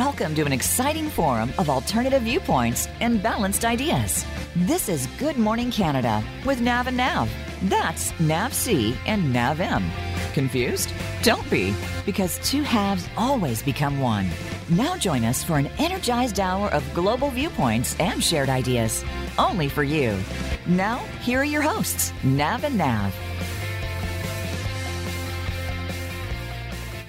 Welcome 0.00 0.34
to 0.36 0.46
an 0.46 0.52
exciting 0.52 1.10
forum 1.10 1.52
of 1.58 1.68
alternative 1.68 2.22
viewpoints 2.22 2.88
and 3.00 3.22
balanced 3.22 3.66
ideas. 3.66 4.24
This 4.56 4.88
is 4.88 5.06
Good 5.18 5.36
Morning 5.36 5.70
Canada 5.70 6.24
with 6.46 6.62
Nav 6.62 6.86
and 6.86 6.96
Nav. 6.96 7.30
That's 7.64 8.18
Nav 8.18 8.54
C 8.54 8.96
and 9.04 9.30
Nav 9.30 9.60
M. 9.60 9.84
Confused? 10.32 10.94
Don't 11.20 11.48
be, 11.50 11.74
because 12.06 12.38
two 12.38 12.62
halves 12.62 13.10
always 13.14 13.62
become 13.62 14.00
one. 14.00 14.30
Now 14.70 14.96
join 14.96 15.22
us 15.22 15.44
for 15.44 15.58
an 15.58 15.66
energized 15.76 16.40
hour 16.40 16.68
of 16.68 16.94
global 16.94 17.28
viewpoints 17.28 17.94
and 18.00 18.24
shared 18.24 18.48
ideas. 18.48 19.04
Only 19.38 19.68
for 19.68 19.84
you. 19.84 20.18
Now, 20.66 20.96
here 21.20 21.40
are 21.40 21.44
your 21.44 21.60
hosts, 21.60 22.14
Nav 22.24 22.64
and 22.64 22.78
Nav. 22.78 23.14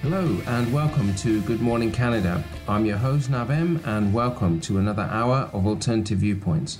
Hello 0.02 0.38
and 0.46 0.70
welcome 0.74 1.14
to 1.14 1.40
Good 1.42 1.62
Morning 1.62 1.90
Canada. 1.90 2.44
I'm 2.68 2.86
your 2.86 2.98
host 2.98 3.28
Nav 3.28 3.50
M 3.50 3.82
and 3.84 4.14
welcome 4.14 4.60
to 4.60 4.78
another 4.78 5.02
hour 5.10 5.50
of 5.52 5.66
alternative 5.66 6.18
viewpoints. 6.18 6.78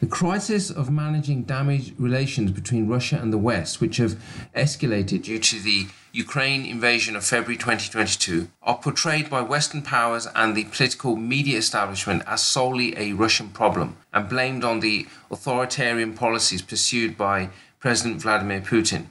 The 0.00 0.06
crisis 0.06 0.70
of 0.70 0.90
managing 0.90 1.42
damaged 1.42 1.92
relations 2.00 2.50
between 2.50 2.88
Russia 2.88 3.18
and 3.20 3.30
the 3.30 3.36
West, 3.36 3.78
which 3.78 3.98
have 3.98 4.16
escalated 4.56 5.24
due 5.24 5.38
to 5.38 5.60
the 5.60 5.88
Ukraine 6.12 6.64
invasion 6.64 7.14
of 7.14 7.26
February 7.26 7.58
2022, 7.58 8.48
are 8.62 8.78
portrayed 8.78 9.28
by 9.28 9.42
Western 9.42 9.82
powers 9.82 10.26
and 10.34 10.56
the 10.56 10.64
political 10.64 11.14
media 11.14 11.58
establishment 11.58 12.22
as 12.26 12.42
solely 12.42 12.96
a 12.96 13.12
Russian 13.12 13.50
problem 13.50 13.98
and 14.14 14.30
blamed 14.30 14.64
on 14.64 14.80
the 14.80 15.06
authoritarian 15.30 16.14
policies 16.14 16.62
pursued 16.62 17.18
by 17.18 17.50
President 17.80 18.22
Vladimir 18.22 18.62
Putin. 18.62 19.08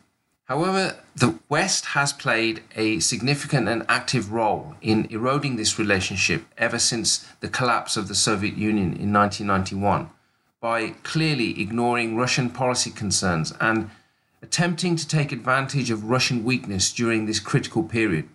However, 0.47 0.95
the 1.13 1.39
West 1.49 1.87
has 1.87 2.13
played 2.13 2.63
a 2.73 3.01
significant 3.01 3.67
and 3.67 3.85
active 3.89 4.31
role 4.31 4.75
in 4.81 5.05
eroding 5.09 5.57
this 5.57 5.77
relationship 5.77 6.45
ever 6.57 6.79
since 6.79 7.27
the 7.41 7.49
collapse 7.49 7.97
of 7.97 8.07
the 8.07 8.15
Soviet 8.15 8.55
Union 8.55 8.93
in 8.93 9.11
1991 9.11 10.09
by 10.61 10.91
clearly 11.03 11.61
ignoring 11.61 12.15
Russian 12.15 12.49
policy 12.49 12.91
concerns 12.91 13.53
and 13.59 13.89
attempting 14.41 14.95
to 14.95 15.07
take 15.07 15.33
advantage 15.33 15.91
of 15.91 16.09
Russian 16.09 16.45
weakness 16.45 16.93
during 16.93 17.25
this 17.25 17.41
critical 17.41 17.83
period. 17.83 18.29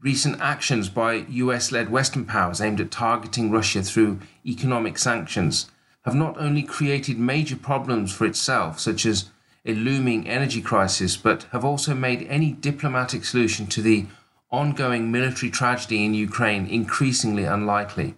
Recent 0.00 0.40
actions 0.40 0.88
by 0.88 1.24
US 1.28 1.70
led 1.70 1.88
Western 1.88 2.24
powers 2.24 2.60
aimed 2.60 2.80
at 2.80 2.90
targeting 2.90 3.52
Russia 3.52 3.82
through 3.82 4.18
economic 4.44 4.98
sanctions 4.98 5.70
have 6.04 6.16
not 6.16 6.36
only 6.36 6.64
created 6.64 7.18
major 7.18 7.56
problems 7.56 8.12
for 8.12 8.26
itself, 8.26 8.80
such 8.80 9.06
as 9.06 9.30
a 9.66 9.74
looming 9.74 10.28
energy 10.28 10.62
crisis, 10.62 11.16
but 11.16 11.44
have 11.52 11.64
also 11.64 11.94
made 11.94 12.26
any 12.28 12.52
diplomatic 12.52 13.24
solution 13.24 13.66
to 13.66 13.82
the 13.82 14.06
ongoing 14.50 15.10
military 15.10 15.50
tragedy 15.50 16.04
in 16.04 16.14
Ukraine 16.14 16.66
increasingly 16.66 17.44
unlikely. 17.44 18.14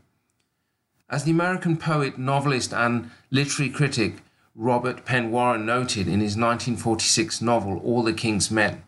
As 1.09 1.25
the 1.25 1.31
American 1.31 1.79
poet, 1.79 2.19
novelist, 2.19 2.73
and 2.75 3.11
literary 3.31 3.71
critic 3.71 4.17
Robert 4.55 5.05
Penn 5.05 5.31
Warren 5.31 5.65
noted 5.65 6.07
in 6.07 6.21
his 6.21 6.37
1946 6.37 7.41
novel 7.41 7.79
All 7.79 8.03
the 8.03 8.13
King's 8.13 8.51
Men, 8.51 8.83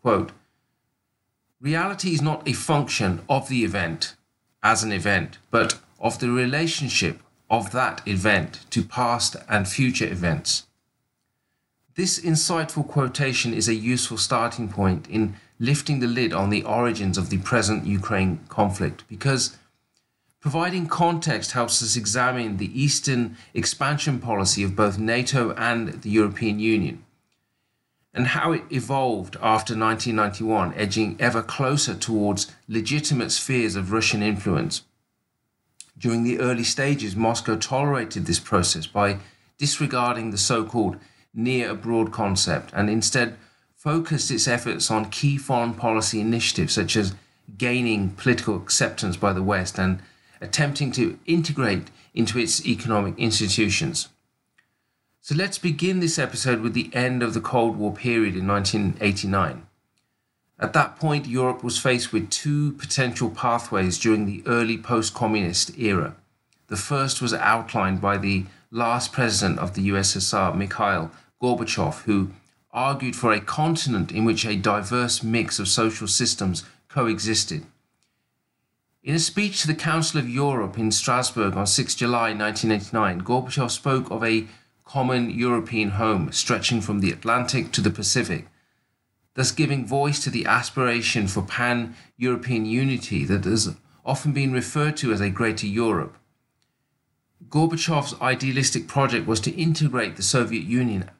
quote, 0.00 0.30
Reality 1.60 2.12
is 2.12 2.22
not 2.22 2.46
a 2.46 2.52
function 2.52 3.22
of 3.28 3.48
the 3.48 3.64
event 3.64 4.14
as 4.62 4.82
an 4.82 4.92
event, 4.92 5.38
but 5.50 5.78
of 5.98 6.18
the 6.18 6.30
relationship 6.30 7.20
of 7.50 7.72
that 7.72 8.06
event 8.06 8.60
to 8.70 8.82
past 8.82 9.36
and 9.48 9.66
future 9.66 10.06
events. 10.06 10.66
This 11.96 12.18
insightful 12.18 12.88
quotation 12.88 13.54
is 13.54 13.68
a 13.68 13.74
useful 13.74 14.18
starting 14.18 14.68
point 14.68 15.06
in 15.08 15.36
lifting 15.60 16.00
the 16.00 16.08
lid 16.08 16.32
on 16.32 16.50
the 16.50 16.64
origins 16.64 17.16
of 17.16 17.30
the 17.30 17.38
present 17.38 17.86
Ukraine 17.86 18.40
conflict 18.48 19.04
because 19.08 19.56
providing 20.40 20.88
context 20.88 21.52
helps 21.52 21.80
us 21.84 21.94
examine 21.94 22.56
the 22.56 22.82
Eastern 22.82 23.36
expansion 23.54 24.18
policy 24.18 24.64
of 24.64 24.74
both 24.74 24.98
NATO 24.98 25.52
and 25.52 26.02
the 26.02 26.10
European 26.10 26.58
Union 26.58 27.04
and 28.12 28.28
how 28.28 28.50
it 28.50 28.62
evolved 28.70 29.36
after 29.36 29.76
1991, 29.76 30.74
edging 30.74 31.16
ever 31.20 31.42
closer 31.42 31.94
towards 31.94 32.50
legitimate 32.68 33.30
spheres 33.30 33.76
of 33.76 33.92
Russian 33.92 34.22
influence. 34.22 34.82
During 35.96 36.24
the 36.24 36.40
early 36.40 36.64
stages, 36.64 37.14
Moscow 37.14 37.56
tolerated 37.56 38.26
this 38.26 38.38
process 38.40 38.86
by 38.86 39.18
disregarding 39.58 40.30
the 40.30 40.38
so 40.38 40.64
called 40.64 40.98
near 41.34 41.70
abroad 41.70 42.12
concept 42.12 42.70
and 42.72 42.88
instead 42.88 43.36
focused 43.76 44.30
its 44.30 44.48
efforts 44.48 44.90
on 44.90 45.10
key 45.10 45.36
foreign 45.36 45.74
policy 45.74 46.20
initiatives 46.20 46.74
such 46.74 46.96
as 46.96 47.14
gaining 47.58 48.10
political 48.10 48.56
acceptance 48.56 49.16
by 49.16 49.32
the 49.32 49.42
West 49.42 49.78
and 49.78 50.00
attempting 50.40 50.90
to 50.92 51.18
integrate 51.26 51.90
into 52.14 52.38
its 52.38 52.64
economic 52.66 53.18
institutions. 53.18 54.08
So 55.20 55.34
let's 55.34 55.58
begin 55.58 56.00
this 56.00 56.18
episode 56.18 56.60
with 56.60 56.74
the 56.74 56.90
end 56.94 57.22
of 57.22 57.34
the 57.34 57.40
Cold 57.40 57.76
War 57.76 57.94
period 57.94 58.36
in 58.36 58.46
1989. 58.46 59.66
At 60.58 60.72
that 60.72 60.96
point, 60.96 61.26
Europe 61.26 61.64
was 61.64 61.78
faced 61.78 62.12
with 62.12 62.30
two 62.30 62.72
potential 62.72 63.30
pathways 63.30 63.98
during 63.98 64.24
the 64.24 64.42
early 64.46 64.78
post 64.78 65.14
communist 65.14 65.76
era. 65.78 66.14
The 66.68 66.76
first 66.76 67.20
was 67.20 67.34
outlined 67.34 68.00
by 68.00 68.18
the 68.18 68.46
last 68.70 69.12
president 69.12 69.58
of 69.58 69.74
the 69.74 69.88
USSR, 69.88 70.56
Mikhail 70.56 71.10
Gorbachev, 71.44 72.04
who 72.04 72.30
argued 72.72 73.14
for 73.14 73.30
a 73.30 73.38
continent 73.38 74.10
in 74.10 74.24
which 74.24 74.46
a 74.46 74.56
diverse 74.56 75.22
mix 75.22 75.58
of 75.58 75.68
social 75.68 76.08
systems 76.08 76.64
coexisted. 76.88 77.66
In 79.02 79.14
a 79.14 79.18
speech 79.18 79.60
to 79.60 79.66
the 79.66 79.74
Council 79.74 80.18
of 80.18 80.26
Europe 80.26 80.78
in 80.78 80.90
Strasbourg 80.90 81.54
on 81.54 81.66
6 81.66 81.94
July 81.96 82.32
1989, 82.32 83.20
Gorbachev 83.20 83.70
spoke 83.70 84.10
of 84.10 84.24
a 84.24 84.46
common 84.86 85.28
European 85.28 85.90
home 85.90 86.32
stretching 86.32 86.80
from 86.80 87.00
the 87.00 87.12
Atlantic 87.12 87.72
to 87.72 87.82
the 87.82 87.90
Pacific, 87.90 88.46
thus 89.34 89.52
giving 89.52 89.86
voice 89.86 90.24
to 90.24 90.30
the 90.30 90.46
aspiration 90.46 91.26
for 91.28 91.42
pan 91.42 91.94
European 92.16 92.64
unity 92.64 93.26
that 93.26 93.44
has 93.44 93.76
often 94.06 94.32
been 94.32 94.50
referred 94.50 94.96
to 94.96 95.12
as 95.12 95.20
a 95.20 95.28
Greater 95.28 95.66
Europe. 95.66 96.16
Gorbachev's 97.50 98.18
idealistic 98.22 98.88
project 98.88 99.26
was 99.26 99.40
to 99.40 99.50
integrate 99.52 100.16
the 100.16 100.22
Soviet 100.22 100.64
Union 100.64 101.10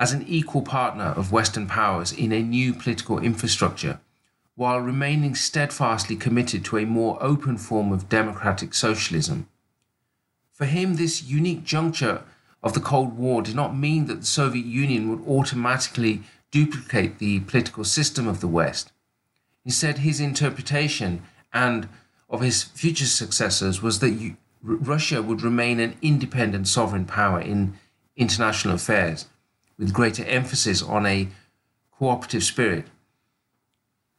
as 0.00 0.12
an 0.12 0.24
equal 0.26 0.62
partner 0.62 1.04
of 1.04 1.30
Western 1.30 1.66
powers 1.66 2.10
in 2.10 2.32
a 2.32 2.42
new 2.42 2.72
political 2.72 3.18
infrastructure, 3.18 4.00
while 4.56 4.80
remaining 4.80 5.34
steadfastly 5.34 6.16
committed 6.16 6.64
to 6.64 6.78
a 6.78 6.86
more 6.86 7.22
open 7.22 7.58
form 7.58 7.92
of 7.92 8.08
democratic 8.08 8.72
socialism. 8.72 9.46
For 10.52 10.64
him, 10.64 10.96
this 10.96 11.22
unique 11.22 11.64
juncture 11.64 12.22
of 12.62 12.72
the 12.72 12.80
Cold 12.80 13.16
War 13.18 13.42
did 13.42 13.54
not 13.54 13.76
mean 13.76 14.06
that 14.06 14.20
the 14.20 14.26
Soviet 14.26 14.64
Union 14.64 15.10
would 15.10 15.26
automatically 15.28 16.22
duplicate 16.50 17.18
the 17.18 17.40
political 17.40 17.84
system 17.84 18.26
of 18.26 18.40
the 18.40 18.48
West. 18.48 18.92
Instead, 19.66 19.98
his 19.98 20.18
interpretation 20.18 21.22
and 21.52 21.88
of 22.30 22.40
his 22.40 22.62
future 22.62 23.04
successors 23.04 23.82
was 23.82 23.98
that 23.98 24.34
Russia 24.62 25.20
would 25.22 25.42
remain 25.42 25.78
an 25.78 25.94
independent 26.00 26.68
sovereign 26.68 27.04
power 27.04 27.40
in 27.40 27.74
international 28.16 28.74
affairs 28.74 29.26
with 29.80 29.94
greater 29.94 30.24
emphasis 30.26 30.82
on 30.82 31.06
a 31.06 31.26
cooperative 31.98 32.44
spirit. 32.44 32.86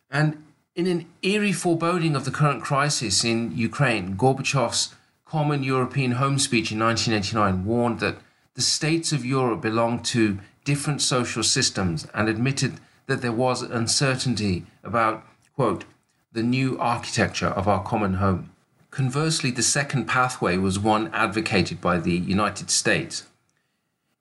And 0.10 0.44
in 0.76 0.88
an 0.88 1.06
eerie 1.22 1.54
foreboding 1.54 2.16
of 2.16 2.26
the 2.26 2.32
current 2.32 2.64
crisis 2.64 3.24
in 3.24 3.56
Ukraine, 3.56 4.18
Gorbachev's 4.18 4.96
Common 5.24 5.64
European 5.64 6.14
Home 6.14 6.38
speech 6.40 6.74
in 6.74 6.80
1989 6.80 7.64
warned 7.64 8.00
that 8.02 8.18
the 8.56 8.62
states 8.62 9.14
of 9.14 9.26
Europe 9.26 9.62
belonged 9.62 10.04
to 10.06 10.40
different 10.66 11.02
social 11.02 11.44
systems 11.44 12.06
and 12.14 12.28
admitted 12.28 12.80
that 13.06 13.22
there 13.22 13.32
was 13.32 13.62
uncertainty 13.62 14.66
about, 14.84 15.24
quote, 15.56 15.86
the 16.34 16.44
new 16.44 16.78
architecture 16.80 17.48
of 17.48 17.68
our 17.68 17.84
common 17.84 18.16
home. 18.16 18.52
Conversely, 18.90 19.52
the 19.52 19.64
second 19.64 20.06
pathway 20.06 20.58
was 20.58 20.78
one 20.80 21.10
advocated 21.14 21.80
by 21.80 21.98
the 21.98 22.18
United 22.18 22.70
States, 22.70 23.24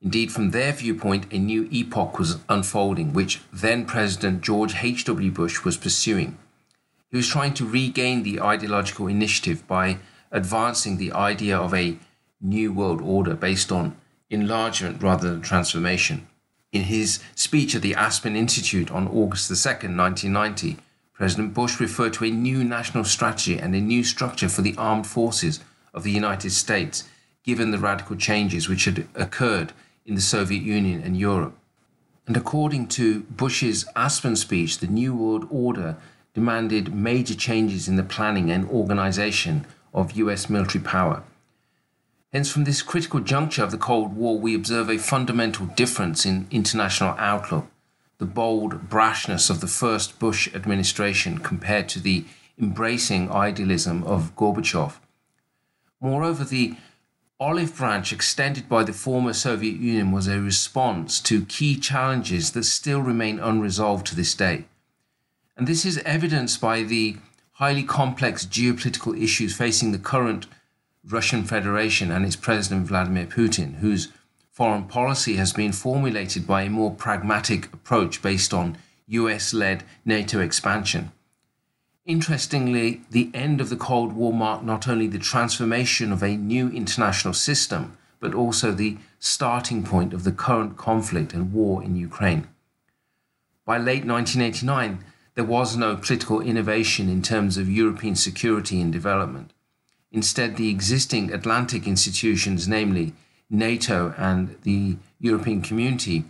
Indeed, 0.02 0.32
from 0.32 0.50
their 0.50 0.72
viewpoint, 0.72 1.26
a 1.30 1.38
new 1.38 1.68
epoch 1.70 2.18
was 2.18 2.38
unfolding, 2.48 3.12
which 3.12 3.40
then 3.52 3.84
President 3.84 4.40
George 4.40 4.82
H.W. 4.82 5.30
Bush 5.30 5.62
was 5.62 5.76
pursuing. 5.76 6.38
He 7.10 7.18
was 7.18 7.28
trying 7.28 7.52
to 7.54 7.66
regain 7.66 8.22
the 8.22 8.40
ideological 8.40 9.08
initiative 9.08 9.66
by 9.66 9.98
advancing 10.30 10.96
the 10.96 11.12
idea 11.12 11.58
of 11.58 11.74
a 11.74 11.98
new 12.40 12.72
world 12.72 13.02
order 13.02 13.34
based 13.34 13.70
on 13.70 13.96
enlargement 14.30 15.02
rather 15.02 15.30
than 15.30 15.42
transformation. 15.42 16.26
In 16.72 16.84
his 16.84 17.20
speech 17.34 17.74
at 17.74 17.82
the 17.82 17.94
Aspen 17.94 18.36
Institute 18.36 18.90
on 18.90 19.08
August 19.08 19.48
2, 19.48 19.54
1990, 19.54 20.78
President 21.12 21.52
Bush 21.52 21.78
referred 21.78 22.14
to 22.14 22.24
a 22.24 22.30
new 22.30 22.64
national 22.64 23.04
strategy 23.04 23.58
and 23.58 23.74
a 23.74 23.80
new 23.80 24.02
structure 24.02 24.48
for 24.48 24.62
the 24.62 24.74
armed 24.78 25.06
forces 25.06 25.60
of 25.92 26.04
the 26.04 26.12
United 26.12 26.52
States, 26.52 27.04
given 27.42 27.70
the 27.70 27.78
radical 27.78 28.16
changes 28.16 28.68
which 28.68 28.86
had 28.86 29.06
occurred 29.14 29.74
in 30.06 30.14
the 30.14 30.20
Soviet 30.20 30.62
Union 30.62 31.02
and 31.02 31.16
Europe. 31.16 31.56
And 32.26 32.36
according 32.36 32.88
to 32.88 33.20
Bush's 33.22 33.84
Aspen 33.96 34.36
speech, 34.36 34.78
the 34.78 34.86
New 34.86 35.14
World 35.14 35.46
Order 35.50 35.96
demanded 36.34 36.94
major 36.94 37.34
changes 37.34 37.88
in 37.88 37.96
the 37.96 38.02
planning 38.02 38.50
and 38.50 38.68
organization 38.68 39.66
of 39.92 40.12
US 40.12 40.48
military 40.48 40.82
power. 40.82 41.22
Hence, 42.32 42.50
from 42.50 42.64
this 42.64 42.82
critical 42.82 43.18
juncture 43.18 43.64
of 43.64 43.72
the 43.72 43.78
Cold 43.78 44.14
War, 44.14 44.38
we 44.38 44.54
observe 44.54 44.88
a 44.88 44.98
fundamental 44.98 45.66
difference 45.66 46.24
in 46.24 46.46
international 46.52 47.16
outlook, 47.18 47.66
the 48.18 48.26
bold 48.26 48.88
brashness 48.88 49.50
of 49.50 49.60
the 49.60 49.66
first 49.66 50.20
Bush 50.20 50.54
administration 50.54 51.38
compared 51.38 51.88
to 51.88 51.98
the 51.98 52.24
embracing 52.56 53.32
idealism 53.32 54.04
of 54.04 54.36
Gorbachev. 54.36 55.00
Moreover, 56.00 56.44
the 56.44 56.76
olive 57.40 57.74
branch 57.74 58.12
extended 58.12 58.68
by 58.68 58.84
the 58.84 58.92
former 58.92 59.32
Soviet 59.32 59.80
Union 59.80 60.12
was 60.12 60.28
a 60.28 60.40
response 60.40 61.18
to 61.20 61.46
key 61.46 61.74
challenges 61.76 62.52
that 62.52 62.64
still 62.64 63.00
remain 63.00 63.40
unresolved 63.40 64.06
to 64.06 64.14
this 64.14 64.34
day. 64.34 64.66
And 65.56 65.66
this 65.66 65.86
is 65.86 65.98
evidenced 66.04 66.60
by 66.60 66.82
the 66.82 67.16
highly 67.52 67.82
complex 67.82 68.44
geopolitical 68.44 69.20
issues 69.20 69.56
facing 69.56 69.92
the 69.92 69.98
current 69.98 70.46
Russian 71.08 71.44
Federation 71.44 72.10
and 72.10 72.26
its 72.26 72.36
President 72.36 72.86
Vladimir 72.86 73.26
Putin, 73.26 73.76
whose 73.76 74.08
foreign 74.52 74.84
policy 74.84 75.36
has 75.36 75.54
been 75.54 75.72
formulated 75.72 76.46
by 76.46 76.62
a 76.62 76.70
more 76.70 76.94
pragmatic 76.94 77.72
approach 77.72 78.20
based 78.20 78.52
on 78.52 78.76
US 79.08 79.54
led 79.54 79.82
NATO 80.04 80.40
expansion. 80.40 81.10
Interestingly, 82.06 83.02
the 83.10 83.30
end 83.34 83.60
of 83.60 83.68
the 83.68 83.76
Cold 83.76 84.14
War 84.14 84.32
marked 84.32 84.64
not 84.64 84.88
only 84.88 85.06
the 85.06 85.18
transformation 85.18 86.12
of 86.12 86.22
a 86.22 86.36
new 86.36 86.68
international 86.70 87.34
system, 87.34 87.96
but 88.20 88.34
also 88.34 88.72
the 88.72 88.96
starting 89.18 89.82
point 89.82 90.14
of 90.14 90.24
the 90.24 90.32
current 90.32 90.76
conflict 90.76 91.32
and 91.34 91.52
war 91.52 91.82
in 91.82 91.96
Ukraine. 91.96 92.48
By 93.66 93.76
late 93.78 94.04
1989, 94.04 95.04
there 95.34 95.44
was 95.44 95.76
no 95.76 95.94
political 95.96 96.40
innovation 96.40 97.08
in 97.08 97.22
terms 97.22 97.56
of 97.56 97.70
European 97.70 98.16
security 98.16 98.80
and 98.80 98.92
development. 98.92 99.52
Instead, 100.10 100.56
the 100.56 100.70
existing 100.70 101.32
Atlantic 101.32 101.86
institutions, 101.86 102.66
namely 102.66 103.12
NATO 103.48 104.14
and 104.16 104.56
the 104.62 104.96
European 105.20 105.62
community, 105.62 106.24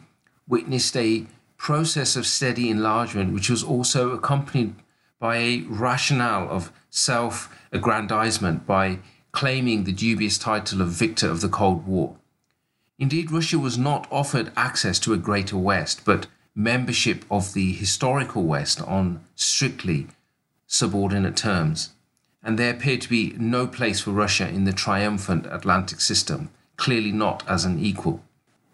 witnessed 0.46 0.96
a 0.96 1.26
process 1.56 2.16
of 2.16 2.26
steady 2.26 2.69
enlargement, 2.69 3.32
which 3.32 3.49
was 3.49 3.62
also 3.62 4.11
accompanied 4.11 4.75
by 5.20 5.37
a 5.37 5.61
rationale 5.69 6.50
of 6.50 6.72
self 6.88 7.56
aggrandizement 7.70 8.67
by 8.67 8.99
claiming 9.31 9.84
the 9.84 9.93
dubious 9.93 10.37
title 10.38 10.82
of 10.82 10.88
victor 10.88 11.31
of 11.31 11.40
the 11.40 11.49
Cold 11.49 11.87
War. 11.87 12.17
Indeed, 12.99 13.31
Russia 13.31 13.58
was 13.58 13.78
not 13.78 14.08
offered 14.11 14.50
access 14.56 14.99
to 15.00 15.12
a 15.12 15.19
greater 15.19 15.56
West, 15.56 16.02
but 16.05 16.26
membership 16.55 17.25
of 17.31 17.55
the 17.55 17.72
historical 17.72 18.43
West 18.43 18.82
on 18.82 19.20
strictly 19.37 20.08
subordinate 20.67 21.37
terms. 21.37 21.90
And 22.43 22.58
there 22.58 22.73
appeared 22.73 23.02
to 23.02 23.08
be 23.08 23.34
no 23.38 23.66
place 23.66 24.00
for 24.00 24.11
Russia 24.11 24.49
in 24.49 24.64
the 24.64 24.73
triumphant 24.73 25.46
Atlantic 25.46 26.00
system, 26.00 26.50
clearly 26.76 27.12
not 27.12 27.46
as 27.49 27.64
an 27.64 27.78
equal. 27.78 28.23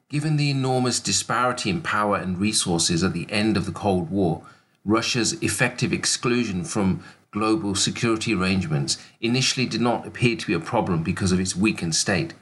Given 0.09 0.37
the 0.37 0.51
enormous 0.51 1.01
disparity 1.01 1.69
in 1.69 1.83
power 1.83 2.17
and 2.17 2.39
resources 2.39 3.03
at 3.03 3.13
the 3.13 3.27
end 3.29 3.57
of 3.57 3.67
the 3.67 3.73
Cold 3.73 4.11
War, 4.11 4.43
Russia's 4.87 5.33
effective 5.43 5.93
exclusion 5.93 6.63
from 6.63 7.03
global 7.33 7.75
security 7.75 8.33
arrangements 8.33 8.97
initially 9.21 9.67
did 9.67 9.81
not 9.81 10.07
appear 10.07 10.37
to 10.37 10.47
be 10.47 10.53
a 10.55 10.61
problem 10.61 11.03
because 11.03 11.33
of 11.33 11.41
its 11.41 11.57
weakened 11.57 11.95
state. 11.95 12.35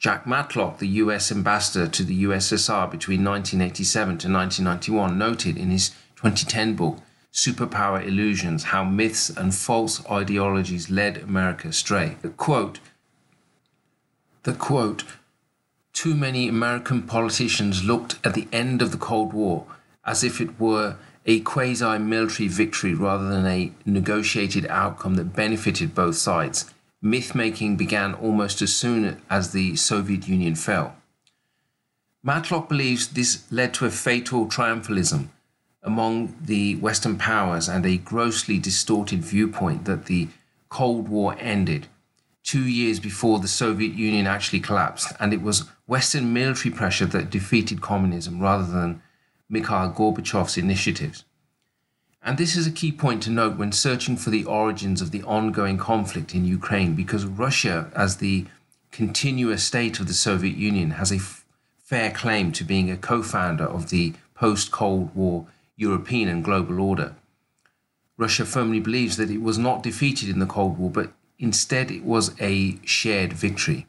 Jack 0.00 0.26
Matlock, 0.26 0.78
the 0.78 0.88
US 0.88 1.30
ambassador 1.30 1.86
to 1.86 2.02
the 2.02 2.24
USSR 2.24 2.90
between 2.90 3.24
1987 3.24 4.18
to 4.18 4.28
1991, 4.28 5.16
noted 5.16 5.56
in 5.56 5.70
his 5.70 5.90
2010 6.16 6.74
book, 6.74 6.98
Superpower 7.32 8.04
Illusions 8.04 8.64
How 8.64 8.82
Myths 8.82 9.30
and 9.30 9.54
False 9.54 10.04
Ideologies 10.10 10.90
Led 10.90 11.18
America 11.18 11.68
Astray. 11.68 12.16
The 12.22 12.30
quote, 12.30 12.80
the 14.42 14.52
quote, 14.52 15.04
too 15.92 16.14
many 16.14 16.48
American 16.48 17.02
politicians 17.02 17.84
looked 17.84 18.18
at 18.24 18.34
the 18.34 18.48
end 18.52 18.82
of 18.82 18.90
the 18.90 18.98
Cold 18.98 19.32
War 19.32 19.66
as 20.04 20.24
if 20.24 20.40
it 20.40 20.58
were 20.58 20.96
a 21.28 21.40
quasi 21.40 21.98
military 21.98 22.48
victory 22.48 22.94
rather 22.94 23.28
than 23.28 23.46
a 23.46 23.70
negotiated 23.84 24.66
outcome 24.70 25.14
that 25.16 25.36
benefited 25.36 25.94
both 25.94 26.16
sides. 26.16 26.72
Myth 27.02 27.34
making 27.34 27.76
began 27.76 28.14
almost 28.14 28.62
as 28.62 28.74
soon 28.74 29.20
as 29.28 29.52
the 29.52 29.76
Soviet 29.76 30.26
Union 30.26 30.54
fell. 30.54 30.96
Matlock 32.24 32.68
believes 32.68 33.08
this 33.08 33.44
led 33.52 33.74
to 33.74 33.84
a 33.84 33.90
fatal 33.90 34.46
triumphalism 34.46 35.28
among 35.82 36.34
the 36.40 36.76
Western 36.76 37.18
powers 37.18 37.68
and 37.68 37.84
a 37.84 37.98
grossly 37.98 38.58
distorted 38.58 39.22
viewpoint 39.22 39.84
that 39.84 40.06
the 40.06 40.28
Cold 40.70 41.08
War 41.08 41.36
ended 41.38 41.88
two 42.42 42.66
years 42.66 42.98
before 42.98 43.38
the 43.38 43.48
Soviet 43.48 43.92
Union 43.92 44.26
actually 44.26 44.60
collapsed, 44.60 45.12
and 45.20 45.34
it 45.34 45.42
was 45.42 45.68
Western 45.86 46.32
military 46.32 46.74
pressure 46.74 47.04
that 47.04 47.28
defeated 47.28 47.82
communism 47.82 48.40
rather 48.40 48.66
than 48.66 49.02
Mikhail 49.48 49.92
Gorbachev's 49.92 50.56
initiatives. 50.56 51.24
And 52.22 52.36
this 52.36 52.56
is 52.56 52.66
a 52.66 52.72
key 52.72 52.92
point 52.92 53.22
to 53.22 53.30
note 53.30 53.56
when 53.56 53.72
searching 53.72 54.16
for 54.16 54.30
the 54.30 54.44
origins 54.44 55.00
of 55.00 55.10
the 55.10 55.22
ongoing 55.22 55.78
conflict 55.78 56.34
in 56.34 56.44
Ukraine, 56.44 56.94
because 56.94 57.24
Russia, 57.24 57.90
as 57.94 58.16
the 58.16 58.46
continuous 58.90 59.64
state 59.64 60.00
of 60.00 60.08
the 60.08 60.14
Soviet 60.14 60.56
Union, 60.56 60.92
has 60.92 61.12
a 61.12 61.16
f- 61.16 61.44
fair 61.78 62.10
claim 62.10 62.52
to 62.52 62.64
being 62.64 62.90
a 62.90 62.96
co 62.96 63.22
founder 63.22 63.64
of 63.64 63.90
the 63.90 64.14
post 64.34 64.70
Cold 64.70 65.14
War 65.14 65.46
European 65.76 66.28
and 66.28 66.44
global 66.44 66.80
order. 66.80 67.14
Russia 68.16 68.44
firmly 68.44 68.80
believes 68.80 69.16
that 69.16 69.30
it 69.30 69.40
was 69.40 69.58
not 69.58 69.82
defeated 69.82 70.28
in 70.28 70.40
the 70.40 70.46
Cold 70.46 70.76
War, 70.76 70.90
but 70.90 71.12
instead 71.38 71.90
it 71.90 72.04
was 72.04 72.34
a 72.40 72.78
shared 72.84 73.32
victory. 73.32 73.86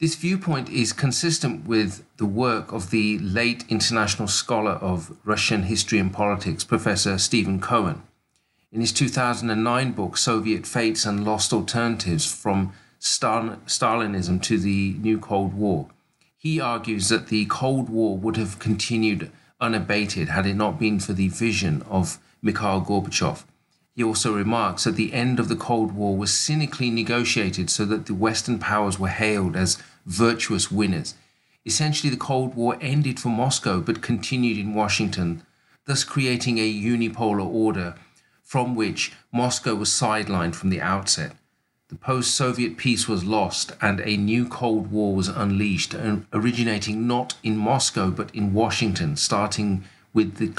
This 0.00 0.14
viewpoint 0.14 0.68
is 0.68 0.92
consistent 0.92 1.66
with 1.66 2.04
the 2.18 2.24
work 2.24 2.70
of 2.70 2.90
the 2.90 3.18
late 3.18 3.64
international 3.68 4.28
scholar 4.28 4.74
of 4.74 5.16
Russian 5.24 5.64
history 5.64 5.98
and 5.98 6.12
politics, 6.12 6.62
Professor 6.62 7.18
Stephen 7.18 7.60
Cohen. 7.60 8.02
In 8.70 8.80
his 8.80 8.92
2009 8.92 9.90
book, 9.90 10.16
Soviet 10.16 10.68
Fates 10.68 11.04
and 11.04 11.24
Lost 11.24 11.52
Alternatives 11.52 12.32
From 12.32 12.72
Stalinism 13.00 14.40
to 14.42 14.58
the 14.58 14.94
New 15.00 15.18
Cold 15.18 15.54
War, 15.54 15.88
he 16.36 16.60
argues 16.60 17.08
that 17.08 17.26
the 17.26 17.46
Cold 17.46 17.88
War 17.88 18.16
would 18.16 18.36
have 18.36 18.60
continued 18.60 19.32
unabated 19.60 20.28
had 20.28 20.46
it 20.46 20.54
not 20.54 20.78
been 20.78 21.00
for 21.00 21.12
the 21.12 21.26
vision 21.26 21.82
of 21.90 22.20
Mikhail 22.40 22.80
Gorbachev 22.82 23.42
he 23.98 24.04
also 24.04 24.32
remarks 24.32 24.84
that 24.84 24.94
the 24.94 25.12
end 25.12 25.40
of 25.40 25.48
the 25.48 25.56
Cold 25.56 25.90
War 25.90 26.16
was 26.16 26.32
cynically 26.32 26.88
negotiated 26.88 27.68
so 27.68 27.84
that 27.86 28.06
the 28.06 28.14
Western 28.14 28.60
powers 28.60 28.96
were 28.96 29.08
hailed 29.08 29.56
as 29.56 29.82
virtuous 30.06 30.70
winners. 30.70 31.16
Essentially, 31.66 32.08
the 32.08 32.16
Cold 32.16 32.54
War 32.54 32.78
ended 32.80 33.18
for 33.18 33.30
Moscow 33.30 33.80
but 33.80 34.00
continued 34.00 34.56
in 34.56 34.72
Washington, 34.72 35.42
thus 35.86 36.04
creating 36.04 36.58
a 36.58 36.72
unipolar 36.72 37.44
order 37.44 37.96
from 38.44 38.76
which 38.76 39.14
Moscow 39.32 39.74
was 39.74 39.90
sidelined 39.90 40.54
from 40.54 40.70
the 40.70 40.80
outset. 40.80 41.32
The 41.88 41.96
post 41.96 42.36
Soviet 42.36 42.76
peace 42.76 43.08
was 43.08 43.24
lost 43.24 43.72
and 43.82 43.98
a 44.02 44.16
new 44.16 44.46
Cold 44.46 44.92
War 44.92 45.16
was 45.16 45.26
unleashed, 45.26 45.96
originating 46.32 47.08
not 47.08 47.34
in 47.42 47.56
Moscow 47.56 48.12
but 48.12 48.32
in 48.32 48.54
Washington, 48.54 49.16
starting 49.16 49.82
with 50.14 50.36
the 50.36 50.50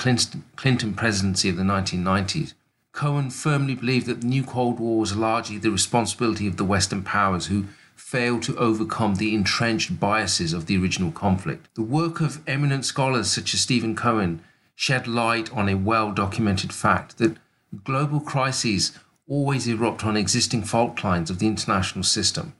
Clinton 0.58 0.94
presidency 0.94 1.48
of 1.48 1.56
the 1.56 1.64
1990s. 1.64 2.54
Cohen 2.92 3.30
firmly 3.30 3.76
believed 3.76 4.08
that 4.08 4.22
the 4.22 4.28
new 4.28 4.44
Cold 4.44 4.80
War 4.80 5.00
was 5.00 5.16
largely 5.16 5.58
the 5.58 5.72
responsibility 5.72 6.48
of 6.48 6.58
the 6.58 6.66
Western 6.66 7.04
powers 7.04 7.48
who 7.48 7.66
failed 7.96 8.42
to 8.44 8.58
overcome 8.58 9.16
the 9.16 9.36
entrenched 9.36 10.00
biases 10.00 10.54
of 10.54 10.66
the 10.66 10.78
original 10.78 11.12
conflict. 11.12 11.68
The 11.76 11.84
work 11.84 12.22
of 12.22 12.42
eminent 12.48 12.86
scholars 12.86 13.30
such 13.30 13.54
as 13.54 13.62
Stephen 13.62 13.96
Cohen 13.96 14.42
shed 14.76 15.08
light 15.08 15.52
on 15.54 15.70
a 15.70 15.76
well 15.76 16.12
documented 16.12 16.74
fact 16.74 17.18
that 17.20 17.38
global 17.84 18.20
crises 18.20 18.98
always 19.28 19.68
erupt 19.68 20.04
on 20.04 20.18
existing 20.18 20.64
fault 20.64 21.04
lines 21.04 21.30
of 21.30 21.40
the 21.40 21.48
international 21.48 22.04
system. 22.04 22.54